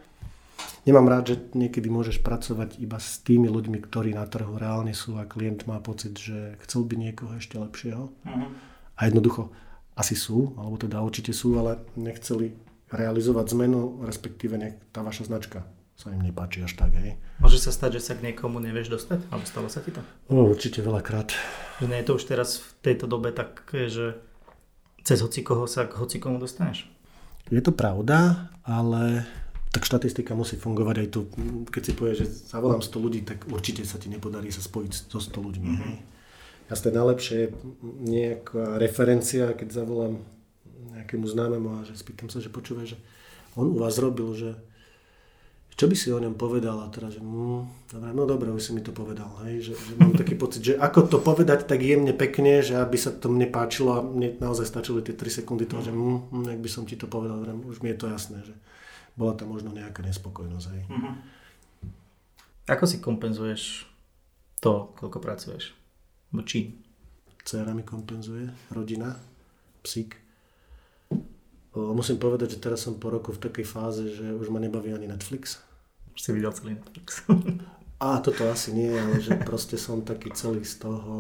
[0.88, 5.20] Nemám rád, že niekedy môžeš pracovať iba s tými ľuďmi, ktorí na trhu reálne sú
[5.20, 8.12] a klient má pocit, že chcel by niekoho ešte lepšieho.
[8.12, 8.48] Uh-huh.
[8.96, 9.52] A jednoducho
[9.96, 12.56] asi sú, alebo teda určite sú, ale nechceli
[12.92, 15.68] realizovať zmenu, respektíve nech tá vaša značka
[16.04, 17.16] sa im nepáči až tak, hej.
[17.40, 19.24] Môže sa stať, že sa k niekomu nevieš dostať?
[19.32, 20.04] Alebo stalo sa ti to?
[20.28, 21.32] No, určite veľakrát.
[21.80, 24.20] Že nie je to už teraz v tejto dobe tak, že
[25.08, 26.92] cez hocikoho sa k hocikomu dostaneš?
[27.48, 29.24] Je to pravda, ale
[29.72, 31.32] tak štatistika musí fungovať aj tu.
[31.72, 35.24] Keď si povieš, že zavolám 100 ľudí, tak určite sa ti nepodarí sa spojiť so
[35.24, 35.68] 100 ľuďmi.
[35.72, 35.88] Mm-hmm.
[35.88, 35.96] Hej.
[36.68, 37.48] Jasné, najlepšie je
[38.04, 40.20] nejaká referencia, keď zavolám
[41.00, 42.98] nejakému známemu a že spýtam sa, že počúvaj, že
[43.56, 44.52] on u vás robil, že
[45.74, 48.72] čo by si o ňom povedal a teraz, že mm, dobre, no dobre, už si
[48.78, 52.14] mi to povedal, hej, že, že mám taký pocit, že ako to povedať tak jemne
[52.14, 55.82] pekne, že aby sa to mne páčilo a mne naozaj stačili tie 3 sekundy toho,
[55.82, 58.54] že mm, mm, ak by som ti to povedal, už mi je to jasné, že
[59.18, 60.84] bola tam možno nejaká nespokojnosť, hej.
[60.90, 61.14] Mm-hmm.
[62.64, 63.90] Ako si kompenzuješ
[64.64, 65.76] to, koľko pracuješ?
[66.34, 66.80] Čím?
[67.44, 69.20] Cera mi kompenzuje, rodina,
[69.84, 70.23] psík.
[71.74, 75.10] Musím povedať, že teraz som po roku v takej fáze, že už ma nebaví ani
[75.10, 75.58] Netflix.
[76.14, 77.26] Už si videl celý Netflix.
[78.04, 81.16] A toto asi nie, ale že proste som taký celý z toho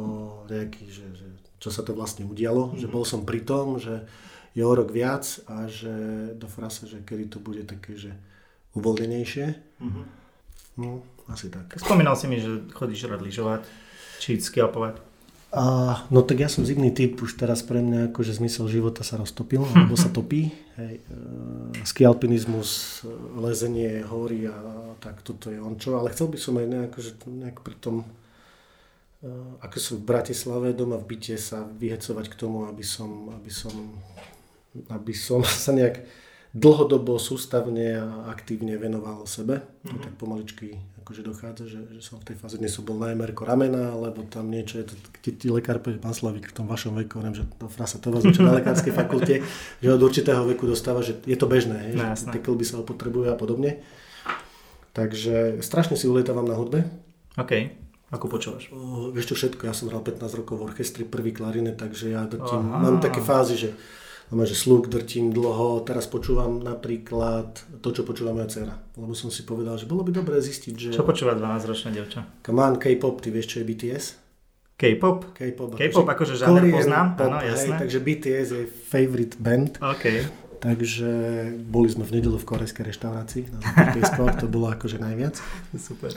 [0.52, 2.82] nejaký, že, že čo sa to vlastne udialo, mm-hmm.
[2.84, 4.04] že bol som pri tom, že
[4.52, 5.88] je o rok viac a že
[6.36, 8.12] do frase, že kedy to bude také, že
[8.76, 9.46] uvoľnenejšie.
[9.80, 10.06] Mm-hmm.
[10.84, 11.72] No, asi tak.
[11.80, 13.64] Spomínal si mi, že chodíš rád lyžovať,
[14.20, 15.13] či skialpovať.
[15.54, 19.22] A, no tak ja som zimný typ, už teraz pre mňa akože zmysel života sa
[19.22, 20.50] roztopil, alebo sa topí.
[20.74, 23.06] Hej, e, skialpinizmus,
[23.38, 24.58] lezenie hory a
[24.98, 28.02] tak toto je on čo, ale chcel by som aj nejak, že nejak pri tom,
[29.22, 29.30] e,
[29.62, 33.94] ako som v Bratislave doma v byte sa vyhecovať k tomu, aby som, aby som,
[34.90, 36.02] aby som sa nejak
[36.58, 39.62] dlhodobo, sústavne a aktívne venoval sebe.
[39.62, 40.02] Mm-hmm.
[40.02, 43.36] tak pomaličky akože dochádza, že, že som v tej fáze, dnes som bol na MR
[43.36, 47.20] ramena, lebo tam niečo je to, keď ti lekár pán Slavík, v tom vašom veku,
[47.20, 49.44] neviem, že to frasa, to vás na lekárskej fakulte,
[49.84, 52.80] že od určitého veku dostáva, že je to bežné, hej, no, že tie klby sa
[52.80, 53.84] opotrebujú a podobne.
[54.96, 56.88] Takže strašne si ulietávam na hudbe.
[57.36, 57.52] OK.
[58.14, 58.70] Ako počúvaš?
[59.12, 62.64] Vieš čo všetko, ja som hral 15 rokov v orchestri, prvý klarinet, takže ja tým,
[62.64, 63.70] mám také fázy, že
[64.32, 68.76] Máme, že slúk drtím dlho, teraz počúvam napríklad to, čo počúva moja dcera.
[68.96, 70.90] Lebo som si povedal, že bolo by dobré zistiť, že...
[70.96, 72.26] Čo počúva 12-ročná devča?
[72.42, 74.06] Come on, K-pop, ty vieš, čo je BTS?
[74.74, 75.38] K-pop?
[75.38, 77.78] K-pop, K-pop akože žáner poznám, pop, áno, jasné.
[77.78, 79.78] Hej, takže BTS je favorite band.
[79.80, 80.06] OK.
[80.64, 81.12] Takže
[81.60, 83.60] boli sme v nedelu v korejskej reštaurácii, na
[84.08, 85.36] skôr, to bolo akože najviac.
[85.76, 86.16] Super.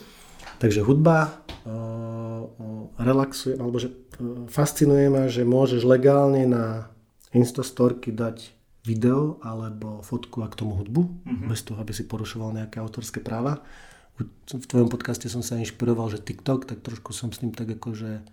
[0.56, 2.48] Takže hudba uh,
[2.96, 6.88] relaxuje, alebo že uh, fascinuje ma, že môžeš legálne na
[7.36, 8.56] Instastorky dať
[8.86, 11.48] video alebo fotku a k tomu hudbu, mm-hmm.
[11.52, 13.60] bez toho, aby si porušoval nejaké autorské práva.
[14.16, 18.24] V tvojom podcaste som sa inšpiroval, že TikTok, tak trošku som s ním tak akože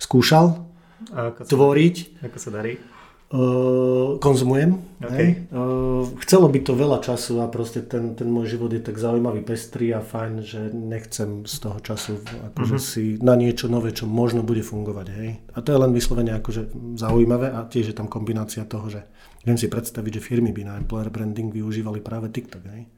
[0.00, 0.64] skúšal
[1.12, 1.96] a ako tvoriť.
[2.16, 2.80] Sa, ako sa darí?
[3.26, 4.78] Uh, konzumujem.
[5.02, 5.50] Okay.
[5.50, 9.42] Uh, chcelo by to veľa času a proste ten, ten môj život je tak zaujímavý,
[9.42, 12.22] pestrý a fajn, že nechcem z toho času
[12.54, 12.86] akože uh-huh.
[12.94, 15.06] si na niečo nové, čo možno bude fungovať.
[15.10, 15.30] Hej.
[15.42, 19.02] A to je len vyslovene akože zaujímavé a tiež je tam kombinácia toho, že
[19.42, 22.62] viem si predstaviť, že firmy by na employer branding využívali práve TikTok.
[22.62, 22.94] Hej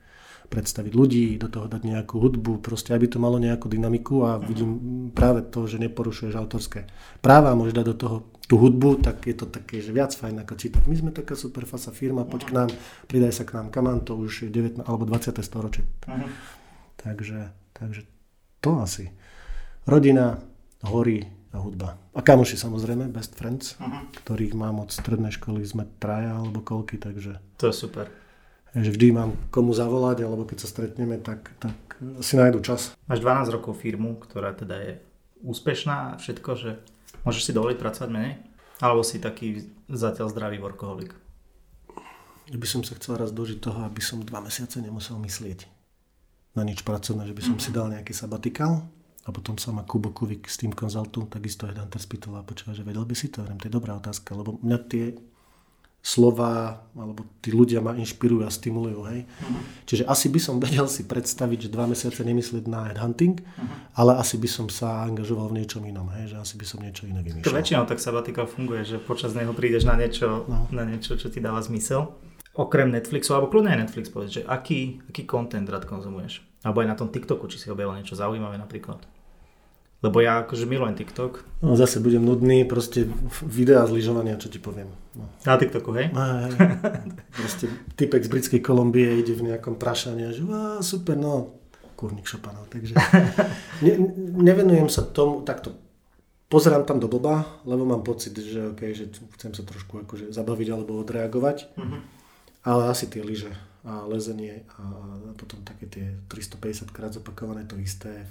[0.48, 4.80] predstaviť ľudí, do toho dať nejakú hudbu, proste aby to malo nejakú dynamiku a vidím
[5.12, 6.88] práve to, že neporušuješ autorské
[7.20, 8.16] práva môžeš dať do toho
[8.48, 10.82] tú hudbu, tak je to také, že viac fajn ako čítať.
[10.88, 12.70] My sme taká super fasa firma, poď k nám,
[13.04, 15.36] pridaj sa k nám, kamán, to už je 19 alebo 20.
[15.44, 15.84] storočie.
[16.08, 16.24] Uh-huh.
[16.96, 18.08] Takže, takže
[18.64, 19.12] to asi.
[19.84, 20.40] Rodina,
[20.80, 22.00] hory a hudba.
[22.16, 24.08] A kamoši samozrejme, best friends, uh-huh.
[24.24, 27.36] ktorých mám od strednej školy, sme traja alebo koľky, takže...
[27.60, 28.08] To je super
[28.76, 31.74] že vždy mám komu zavolať, alebo keď sa stretneme, tak, tak
[32.20, 32.94] si nájdu čas.
[33.08, 34.92] Máš 12 rokov firmu, ktorá teda je
[35.42, 36.70] úspešná a všetko, že
[37.28, 38.40] môžeš si dovoliť pracovať menej?
[38.80, 41.12] Alebo si taký zatiaľ zdravý workoholik?
[42.48, 45.68] Ja by som sa chcel raz dožiť toho, aby som dva mesiace nemusel myslieť
[46.56, 47.68] na nič pracovné, že by som mm-hmm.
[47.68, 48.88] si dal nejaký sabatikál
[49.22, 52.80] a potom sa ma Kubo Kuvik s tým konzultu takisto Headhunter spýtal a počúva, že
[52.80, 53.44] vedel by si to?
[53.44, 55.12] to je dobrá otázka, lebo mňa tie
[55.98, 59.00] slova, alebo tí ľudia ma inšpirujú a stimulujú.
[59.12, 59.20] Hej.
[59.26, 59.60] Uh-huh.
[59.84, 63.98] Čiže asi by som vedel si predstaviť, že dva mesiace nemyslieť na headhunting, uh-huh.
[63.98, 67.04] ale asi by som sa angažoval v niečom inom, hej, že asi by som niečo
[67.04, 67.50] iné vymýšľal.
[67.50, 70.70] Väčšinou tak sabatika funguje, že počas neho prídeš na niečo, no.
[70.72, 72.08] na niečo, čo ti dáva zmysel.
[72.58, 76.42] Okrem Netflixu, alebo kľudne aj Netflix povedz, že aký, aký content rád konzumuješ?
[76.66, 78.98] Alebo aj na tom TikToku, či si objavil niečo zaujímavé napríklad.
[79.98, 81.42] Lebo ja akože milujem TikTok.
[81.58, 83.02] No zase budem nudný, proste
[83.42, 84.86] videá z lyžovania, čo ti poviem.
[85.18, 85.26] No.
[85.42, 86.14] Na TikToku, hej?
[86.14, 86.54] Aj,
[87.38, 87.66] proste
[87.98, 91.58] typek z britskej Kolumbie ide v nejakom prašani a že á, super, no,
[91.98, 92.70] kurník šopanov.
[92.70, 92.94] Takže
[93.84, 93.92] ne,
[94.38, 95.74] nevenujem sa tomu takto.
[96.46, 100.68] Pozerám tam do blba, lebo mám pocit, že, okay, že chcem sa trošku akože zabaviť
[100.72, 101.74] alebo odreagovať.
[101.74, 102.00] Mm-hmm.
[102.70, 103.50] Ale asi tie lyže
[103.86, 104.84] a lezenie a
[105.38, 108.26] potom také tie 350 krát zopakované to isté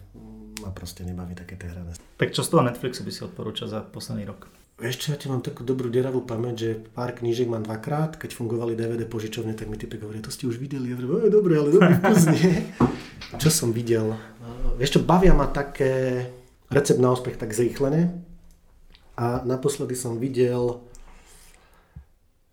[0.62, 1.94] ma proste nebaví také tie hrané.
[2.18, 4.50] Tak čo z toho Netflixu by si odporúčal za posledný rok?
[4.78, 8.38] Vieš čo, ja ti mám takú dobrú deravú pamäť, že pár knížek mám dvakrát, keď
[8.38, 11.74] fungovali DVD požičovne, tak mi typek hovorí, to ste už videli, ja hovorím, dobre, ale
[11.74, 12.62] dobrý vkus, nie?
[13.42, 14.14] Čo som videl?
[14.78, 16.30] Vieš čo, bavia ma také
[16.70, 18.14] recept na úspech tak zrýchlené,
[19.18, 20.78] A naposledy som videl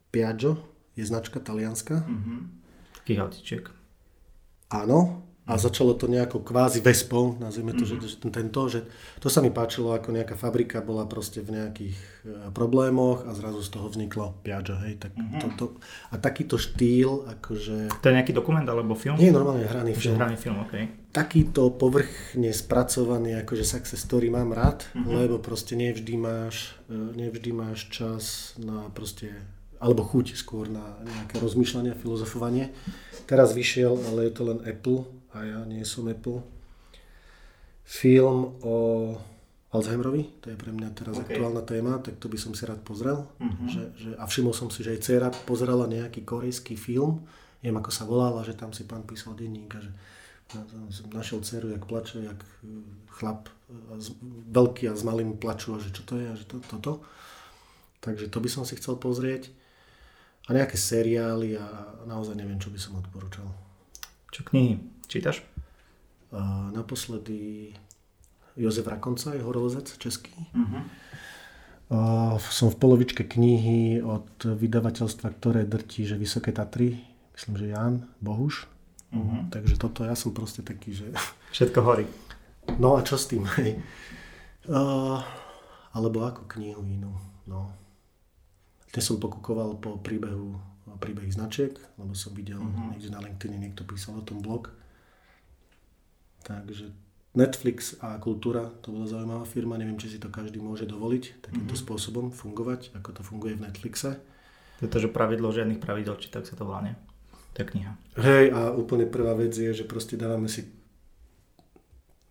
[0.08, 0.56] Piaggio,
[0.96, 2.00] je značka talianska.
[2.08, 2.38] Mm-hmm.
[3.04, 3.64] Taký autiček.
[4.72, 8.00] Áno, a začalo to nejako kvázi vespou, nazvime to, mm-hmm.
[8.00, 8.88] že, že tento, že
[9.20, 13.60] to sa mi páčilo, ako nejaká fabrika bola proste v nejakých e, problémoch a zrazu
[13.60, 15.40] z toho vzniklo Piaggio, hej, tak mm-hmm.
[15.44, 15.64] to, to,
[16.08, 17.92] a takýto štýl, akože...
[17.92, 19.20] To je nejaký dokument alebo film?
[19.20, 20.16] Nie, normálne hraný film.
[20.16, 20.64] Hraný film.
[20.64, 20.88] Okay.
[21.12, 25.12] Takýto povrchne spracovaný, akože success story mám rád, mm-hmm.
[25.12, 29.28] lebo proste nevždy máš, e, nevždy máš čas na proste
[29.76, 32.72] alebo chuť skôr na nejaké rozmýšľanie, filozofovanie.
[33.28, 35.04] Teraz vyšiel, ale je to len Apple
[35.34, 36.40] a ja nie som Apple.
[37.84, 38.76] Film o
[39.74, 41.34] Alzheimerovi, to je pre mňa teraz okay.
[41.34, 43.26] aktuálna téma, tak to by som si rád pozrel.
[43.42, 43.66] Uh-huh.
[43.66, 47.26] Že, že, a všimol som si, že aj dcera pozerala nejaký korejský film,
[47.58, 49.90] neviem ako sa volala, že tam si pán písal denník a že
[50.94, 52.46] som našiel dceru, jak plače, jak e,
[53.18, 53.98] chlap e,
[54.54, 57.02] veľký a s malým plačú a že čo to je a že to, toto.
[57.98, 59.50] Takže to by som si chcel pozrieť.
[60.44, 61.66] A nejaké seriály a
[62.04, 63.48] naozaj neviem, čo by som odporúčal.
[64.28, 64.93] Čo knihy?
[65.06, 65.42] Čítaš?
[66.34, 67.70] A naposledy
[68.56, 70.34] Jozef Rakonca je horolezec český.
[70.54, 70.82] Uh-huh.
[71.94, 71.98] A
[72.38, 77.02] som v polovičke knihy od vydavateľstva, ktoré drtí, že Vysoké Tatry,
[77.38, 78.66] myslím, že Jan Bohuš.
[79.14, 79.46] Uh-huh.
[79.50, 81.10] Takže toto ja som proste taký, že...
[81.54, 82.06] Všetko horí.
[82.80, 83.46] No a čo s tým?
[83.60, 83.78] Hej?
[84.66, 85.22] Uh,
[85.92, 87.14] alebo ako knihu inú.
[87.46, 87.70] No.
[88.90, 90.56] Dnes som pokúkoval po príbehu
[90.94, 92.94] príbehy značiek, lebo som videl uh-huh.
[92.94, 94.70] niekde na LinkedIn niekto písal o tom blog.
[96.44, 96.92] Takže
[97.34, 101.74] Netflix a kultúra, to bola zaujímavá firma, neviem, či si to každý môže dovoliť takýmto
[101.74, 101.82] mm-hmm.
[101.82, 104.22] spôsobom fungovať, ako to funguje v Netflixe.
[104.78, 106.94] To je to, že pravidlo žiadnych pravidel, či tak sa to volá, nie?
[107.50, 107.98] Tá kniha.
[108.18, 110.70] Hej, a úplne prvá vec je, že proste dávame si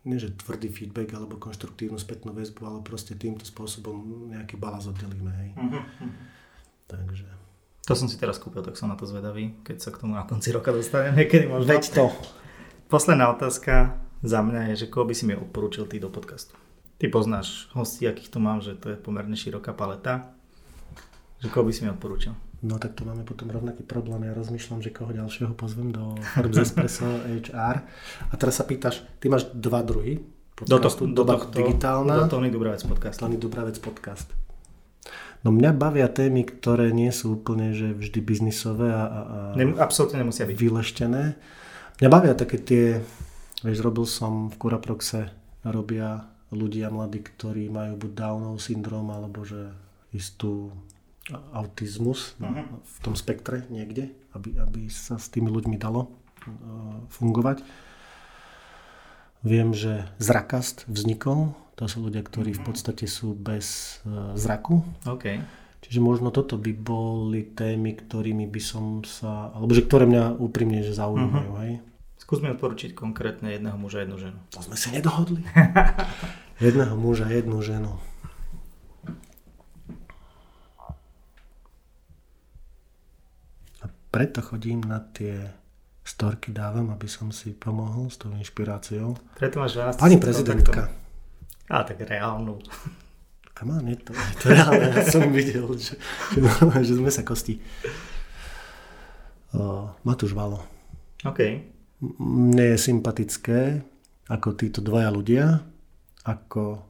[0.04, 5.32] nie že tvrdý feedback alebo konštruktívnu spätnú väzbu, ale proste týmto spôsobom nejaký balaz oddelíme,
[5.32, 5.50] hej.
[5.56, 6.12] Mm-hmm.
[6.92, 7.28] Takže...
[7.88, 10.24] To som si teraz kúpil, tak som na to zvedavý, keď sa k tomu na
[10.24, 11.68] konci roka dostaneme, kedy možno.
[11.68, 12.08] Veď to.
[12.94, 16.54] Posledná otázka za mňa je, že koho by si mi odporúčil ty do podcastu?
[17.02, 20.30] Ty poznáš hostí, akých tu mám, že to je pomerne široká paleta.
[21.42, 22.38] Že koho by si mi odporúčil?
[22.62, 24.30] No tak tu máme potom rovnaký problém.
[24.30, 27.82] Ja rozmýšľam, že koho ďalšieho pozvem do Forbes Espresso HR.
[28.30, 30.22] A teraz sa pýtaš, ty máš dva druhy
[30.54, 31.10] podcastu.
[31.10, 32.30] Do, to, do tohto, digitálna.
[32.30, 33.18] Do Tony Dubravec podcast.
[33.18, 34.30] Tony Dubravec podcast.
[35.42, 39.82] No mňa bavia témy, ktoré nie sú úplne že vždy biznisové a, a, a Nem,
[39.82, 40.58] absolútne nemusia byť.
[40.62, 41.24] vyleštené.
[42.04, 43.00] Mňa bavia také tie
[43.64, 45.32] Vieš, robil som v Kuraproxe,
[45.64, 49.72] robia ľudia mladí, ktorí majú buď Downov syndrom, alebo že
[50.12, 50.76] istú
[51.56, 52.68] autizmus uh-huh.
[52.84, 57.64] v tom spektre niekde, aby, aby sa s tými ľuďmi dalo uh, fungovať.
[59.48, 62.68] Viem, že zrakast vznikol, to sú ľudia, ktorí v mhm.
[62.68, 64.84] podstate sú bez uh, zraku.
[65.08, 65.40] Okay.
[65.88, 70.84] Čiže možno toto by boli témy, ktorými by som sa, alebo že ktoré mňa úprimne
[70.84, 71.64] že zaujímajú, uh-huh.
[71.64, 71.93] hej.
[72.34, 74.42] Skús mi odporučiť konkrétne jedného muža, jednu ženu.
[74.58, 75.46] To sme sa nedohodli.
[76.66, 77.94] jedného muža, jednu ženu.
[83.78, 85.54] A preto chodím na tie
[86.02, 89.14] storky dávam, aby som si pomohol s tou inšpiráciou.
[89.38, 90.90] Preto máš 12 Pani prezidentka.
[91.70, 92.58] A tak reálnu.
[93.54, 94.90] Come on, je to, je to reálne.
[94.90, 96.02] Ja som videl, že,
[96.34, 96.42] že,
[96.82, 97.62] že sme sa kosti.
[99.54, 100.66] Uh, Matúš Valo.
[101.30, 101.73] OK
[102.20, 103.62] mne je sympatické,
[104.28, 105.46] ako títo dvaja ľudia,
[106.24, 106.84] ako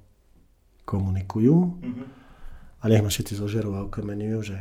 [0.85, 1.57] komunikujú.
[1.81, 2.07] Mm-hmm.
[2.83, 4.57] A nech ma všetci zožerú a okemenujú, že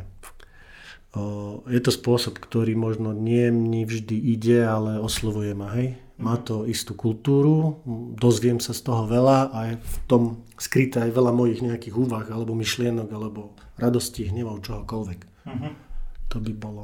[1.13, 5.99] o, je to spôsob, ktorý možno nie mni vždy ide, ale oslovuje ma, hej.
[6.21, 6.43] Má mhm.
[6.45, 7.81] to istú kultúru,
[8.15, 10.23] dozviem sa z toho veľa a je v tom
[10.61, 15.19] skryté aj veľa mojich nejakých úvah, alebo myšlienok, alebo radosti, hnevov, čohokoľvek.
[15.49, 15.71] Mm-hmm.
[16.31, 16.83] To by bolo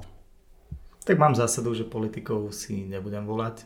[1.09, 3.65] tak mám zásadu, že politikov si nebudem volať.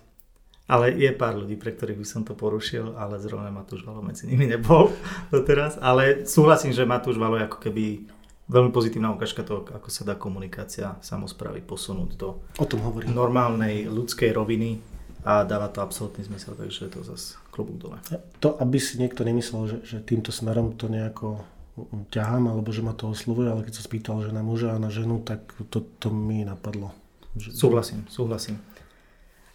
[0.63, 4.31] Ale je pár ľudí, pre ktorých by som to porušil, ale zrovna Matúš Valo medzi
[4.31, 4.95] nimi nebol
[5.35, 5.75] doteraz.
[5.75, 8.07] Ale súhlasím, že Matúš Valo je ako keby
[8.47, 13.11] veľmi pozitívna ukážka toho, ako sa dá komunikácia samozprávy posunúť do o tom hovorím.
[13.11, 14.79] normálnej ľudskej roviny
[15.27, 17.99] a dáva to absolútny zmysel, takže je to zase klobúk dole.
[18.39, 21.43] To, aby si niekto nemyslel, že, že týmto smerom to nejako
[22.07, 24.87] ťahám, alebo že ma to oslovuje, ale keď sa spýtal, že na muža a na
[24.87, 26.95] ženu, tak to, to mi napadlo.
[27.39, 28.61] Súhlasím, súhlasím.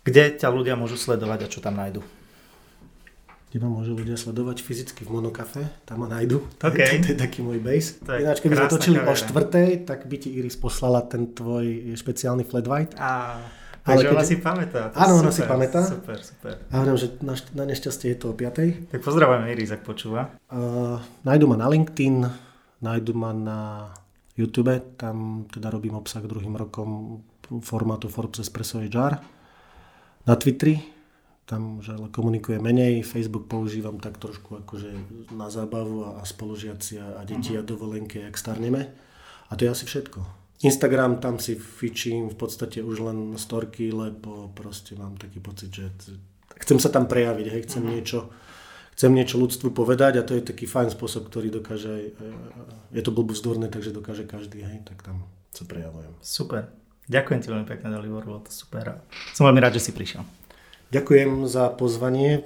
[0.02, 2.02] Kde ťa ľudia môžu sledovať a čo tam nájdu?
[3.48, 6.44] Kde ma môžu ľudia sledovať fyzicky v Monokafe, tam ma nájdu.
[6.68, 7.00] Okay.
[7.00, 7.96] To je taký môj base.
[8.04, 12.66] Ináč, keby sme točili o štvrtej, tak by ti Iris poslala ten tvoj špeciálny flat
[12.68, 12.94] white.
[13.00, 13.40] A,
[13.86, 14.12] takže keď...
[14.12, 14.82] ona si pamätá.
[14.92, 15.80] Áno, ona si pamätá.
[15.86, 16.60] Super, super.
[16.68, 18.90] A hovorím, že na, na nešťastie je to o piatej.
[18.90, 20.34] Tak pozdravujeme Iris, ak počúva.
[20.50, 22.26] Uh, nájdu ma na LinkedIn,
[22.84, 23.60] nájdu ma na
[24.36, 27.22] YouTube, tam teda robím obsah druhým rokom
[27.60, 29.16] formátu Forbes Espresso HR.
[30.26, 30.80] Na Twitteri,
[31.48, 34.92] tam už ale komunikuje menej, Facebook používam tak trošku akože
[35.32, 37.64] na zábavu a, a spolužiaci a, a deti uh-huh.
[37.64, 38.92] a dovolenky, jak starneme.
[39.48, 40.20] A to je asi všetko.
[40.60, 45.88] Instagram, tam si fičím v podstate už len storky, lebo proste mám taký pocit, že
[46.60, 47.94] chcem sa tam prejaviť, hej, chcem uh-huh.
[47.96, 48.20] niečo
[48.98, 52.18] chcem niečo ľudstvu povedať a to je taký fajn spôsob, ktorý dokáže,
[52.90, 55.22] je to blbúzdorné, takže dokáže každý, hej, tak tam
[55.54, 56.10] sa prejavujem.
[56.18, 56.66] Super.
[57.08, 59.00] Ďakujem ti veľmi pekne, Dalibor, bolo to super.
[59.32, 60.28] Som veľmi rád, že si prišiel.
[60.92, 62.44] Ďakujem za pozvanie.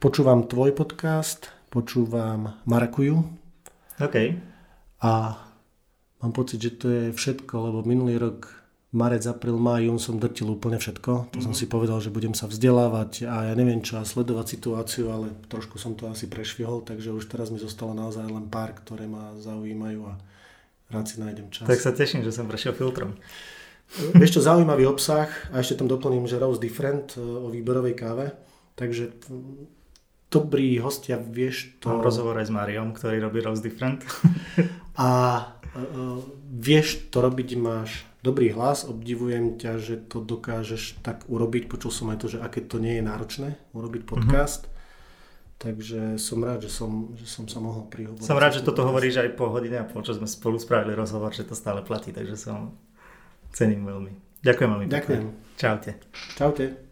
[0.00, 3.20] Počúvam tvoj podcast, počúvam Marakuju.
[4.00, 4.16] OK.
[5.04, 5.12] A
[6.24, 8.56] mám pocit, že to je všetko, lebo minulý rok
[8.96, 11.12] marec, apríl, máj, jún som drtil úplne všetko.
[11.12, 11.44] To mm-hmm.
[11.44, 11.60] som mhm.
[11.60, 15.76] si povedal, že budem sa vzdelávať a ja neviem čo a sledovať situáciu, ale trošku
[15.76, 20.08] som to asi prešvihol, takže už teraz mi zostalo naozaj len pár, ktoré ma zaujímajú
[20.08, 20.16] a
[20.90, 21.66] rád si nájdem čas.
[21.66, 23.16] Tak sa teším, že som prešiel filtrom.
[23.90, 28.30] Vieš čo, zaujímavý obsah a ešte tam doplním, že Rose Different e, o výberovej káve,
[28.78, 29.10] takže
[30.30, 31.90] dobrý hostia, vieš to...
[31.90, 34.06] Mám rozhovor aj s Mariom, ktorý robí Rose Different.
[34.94, 35.10] a
[35.74, 41.66] uh, vieš to robiť, máš dobrý hlas, obdivujem ťa, že to dokážeš tak urobiť.
[41.66, 44.08] Počul som aj to, že aké to nie je náročné urobiť mhm.
[44.08, 44.69] podcast.
[45.60, 48.24] Takže som rád, že som, že som sa mohol prihovoriť.
[48.24, 51.36] Som rád, že toto hovoríš aj po hodine a pol, čo sme spolu spravili rozhovor,
[51.36, 52.72] že to stále platí, takže som
[53.52, 54.40] cením veľmi.
[54.40, 54.86] Ďakujem veľmi.
[54.88, 55.24] Ďakujem.
[55.60, 56.00] Čaute.
[56.32, 56.89] Čaute.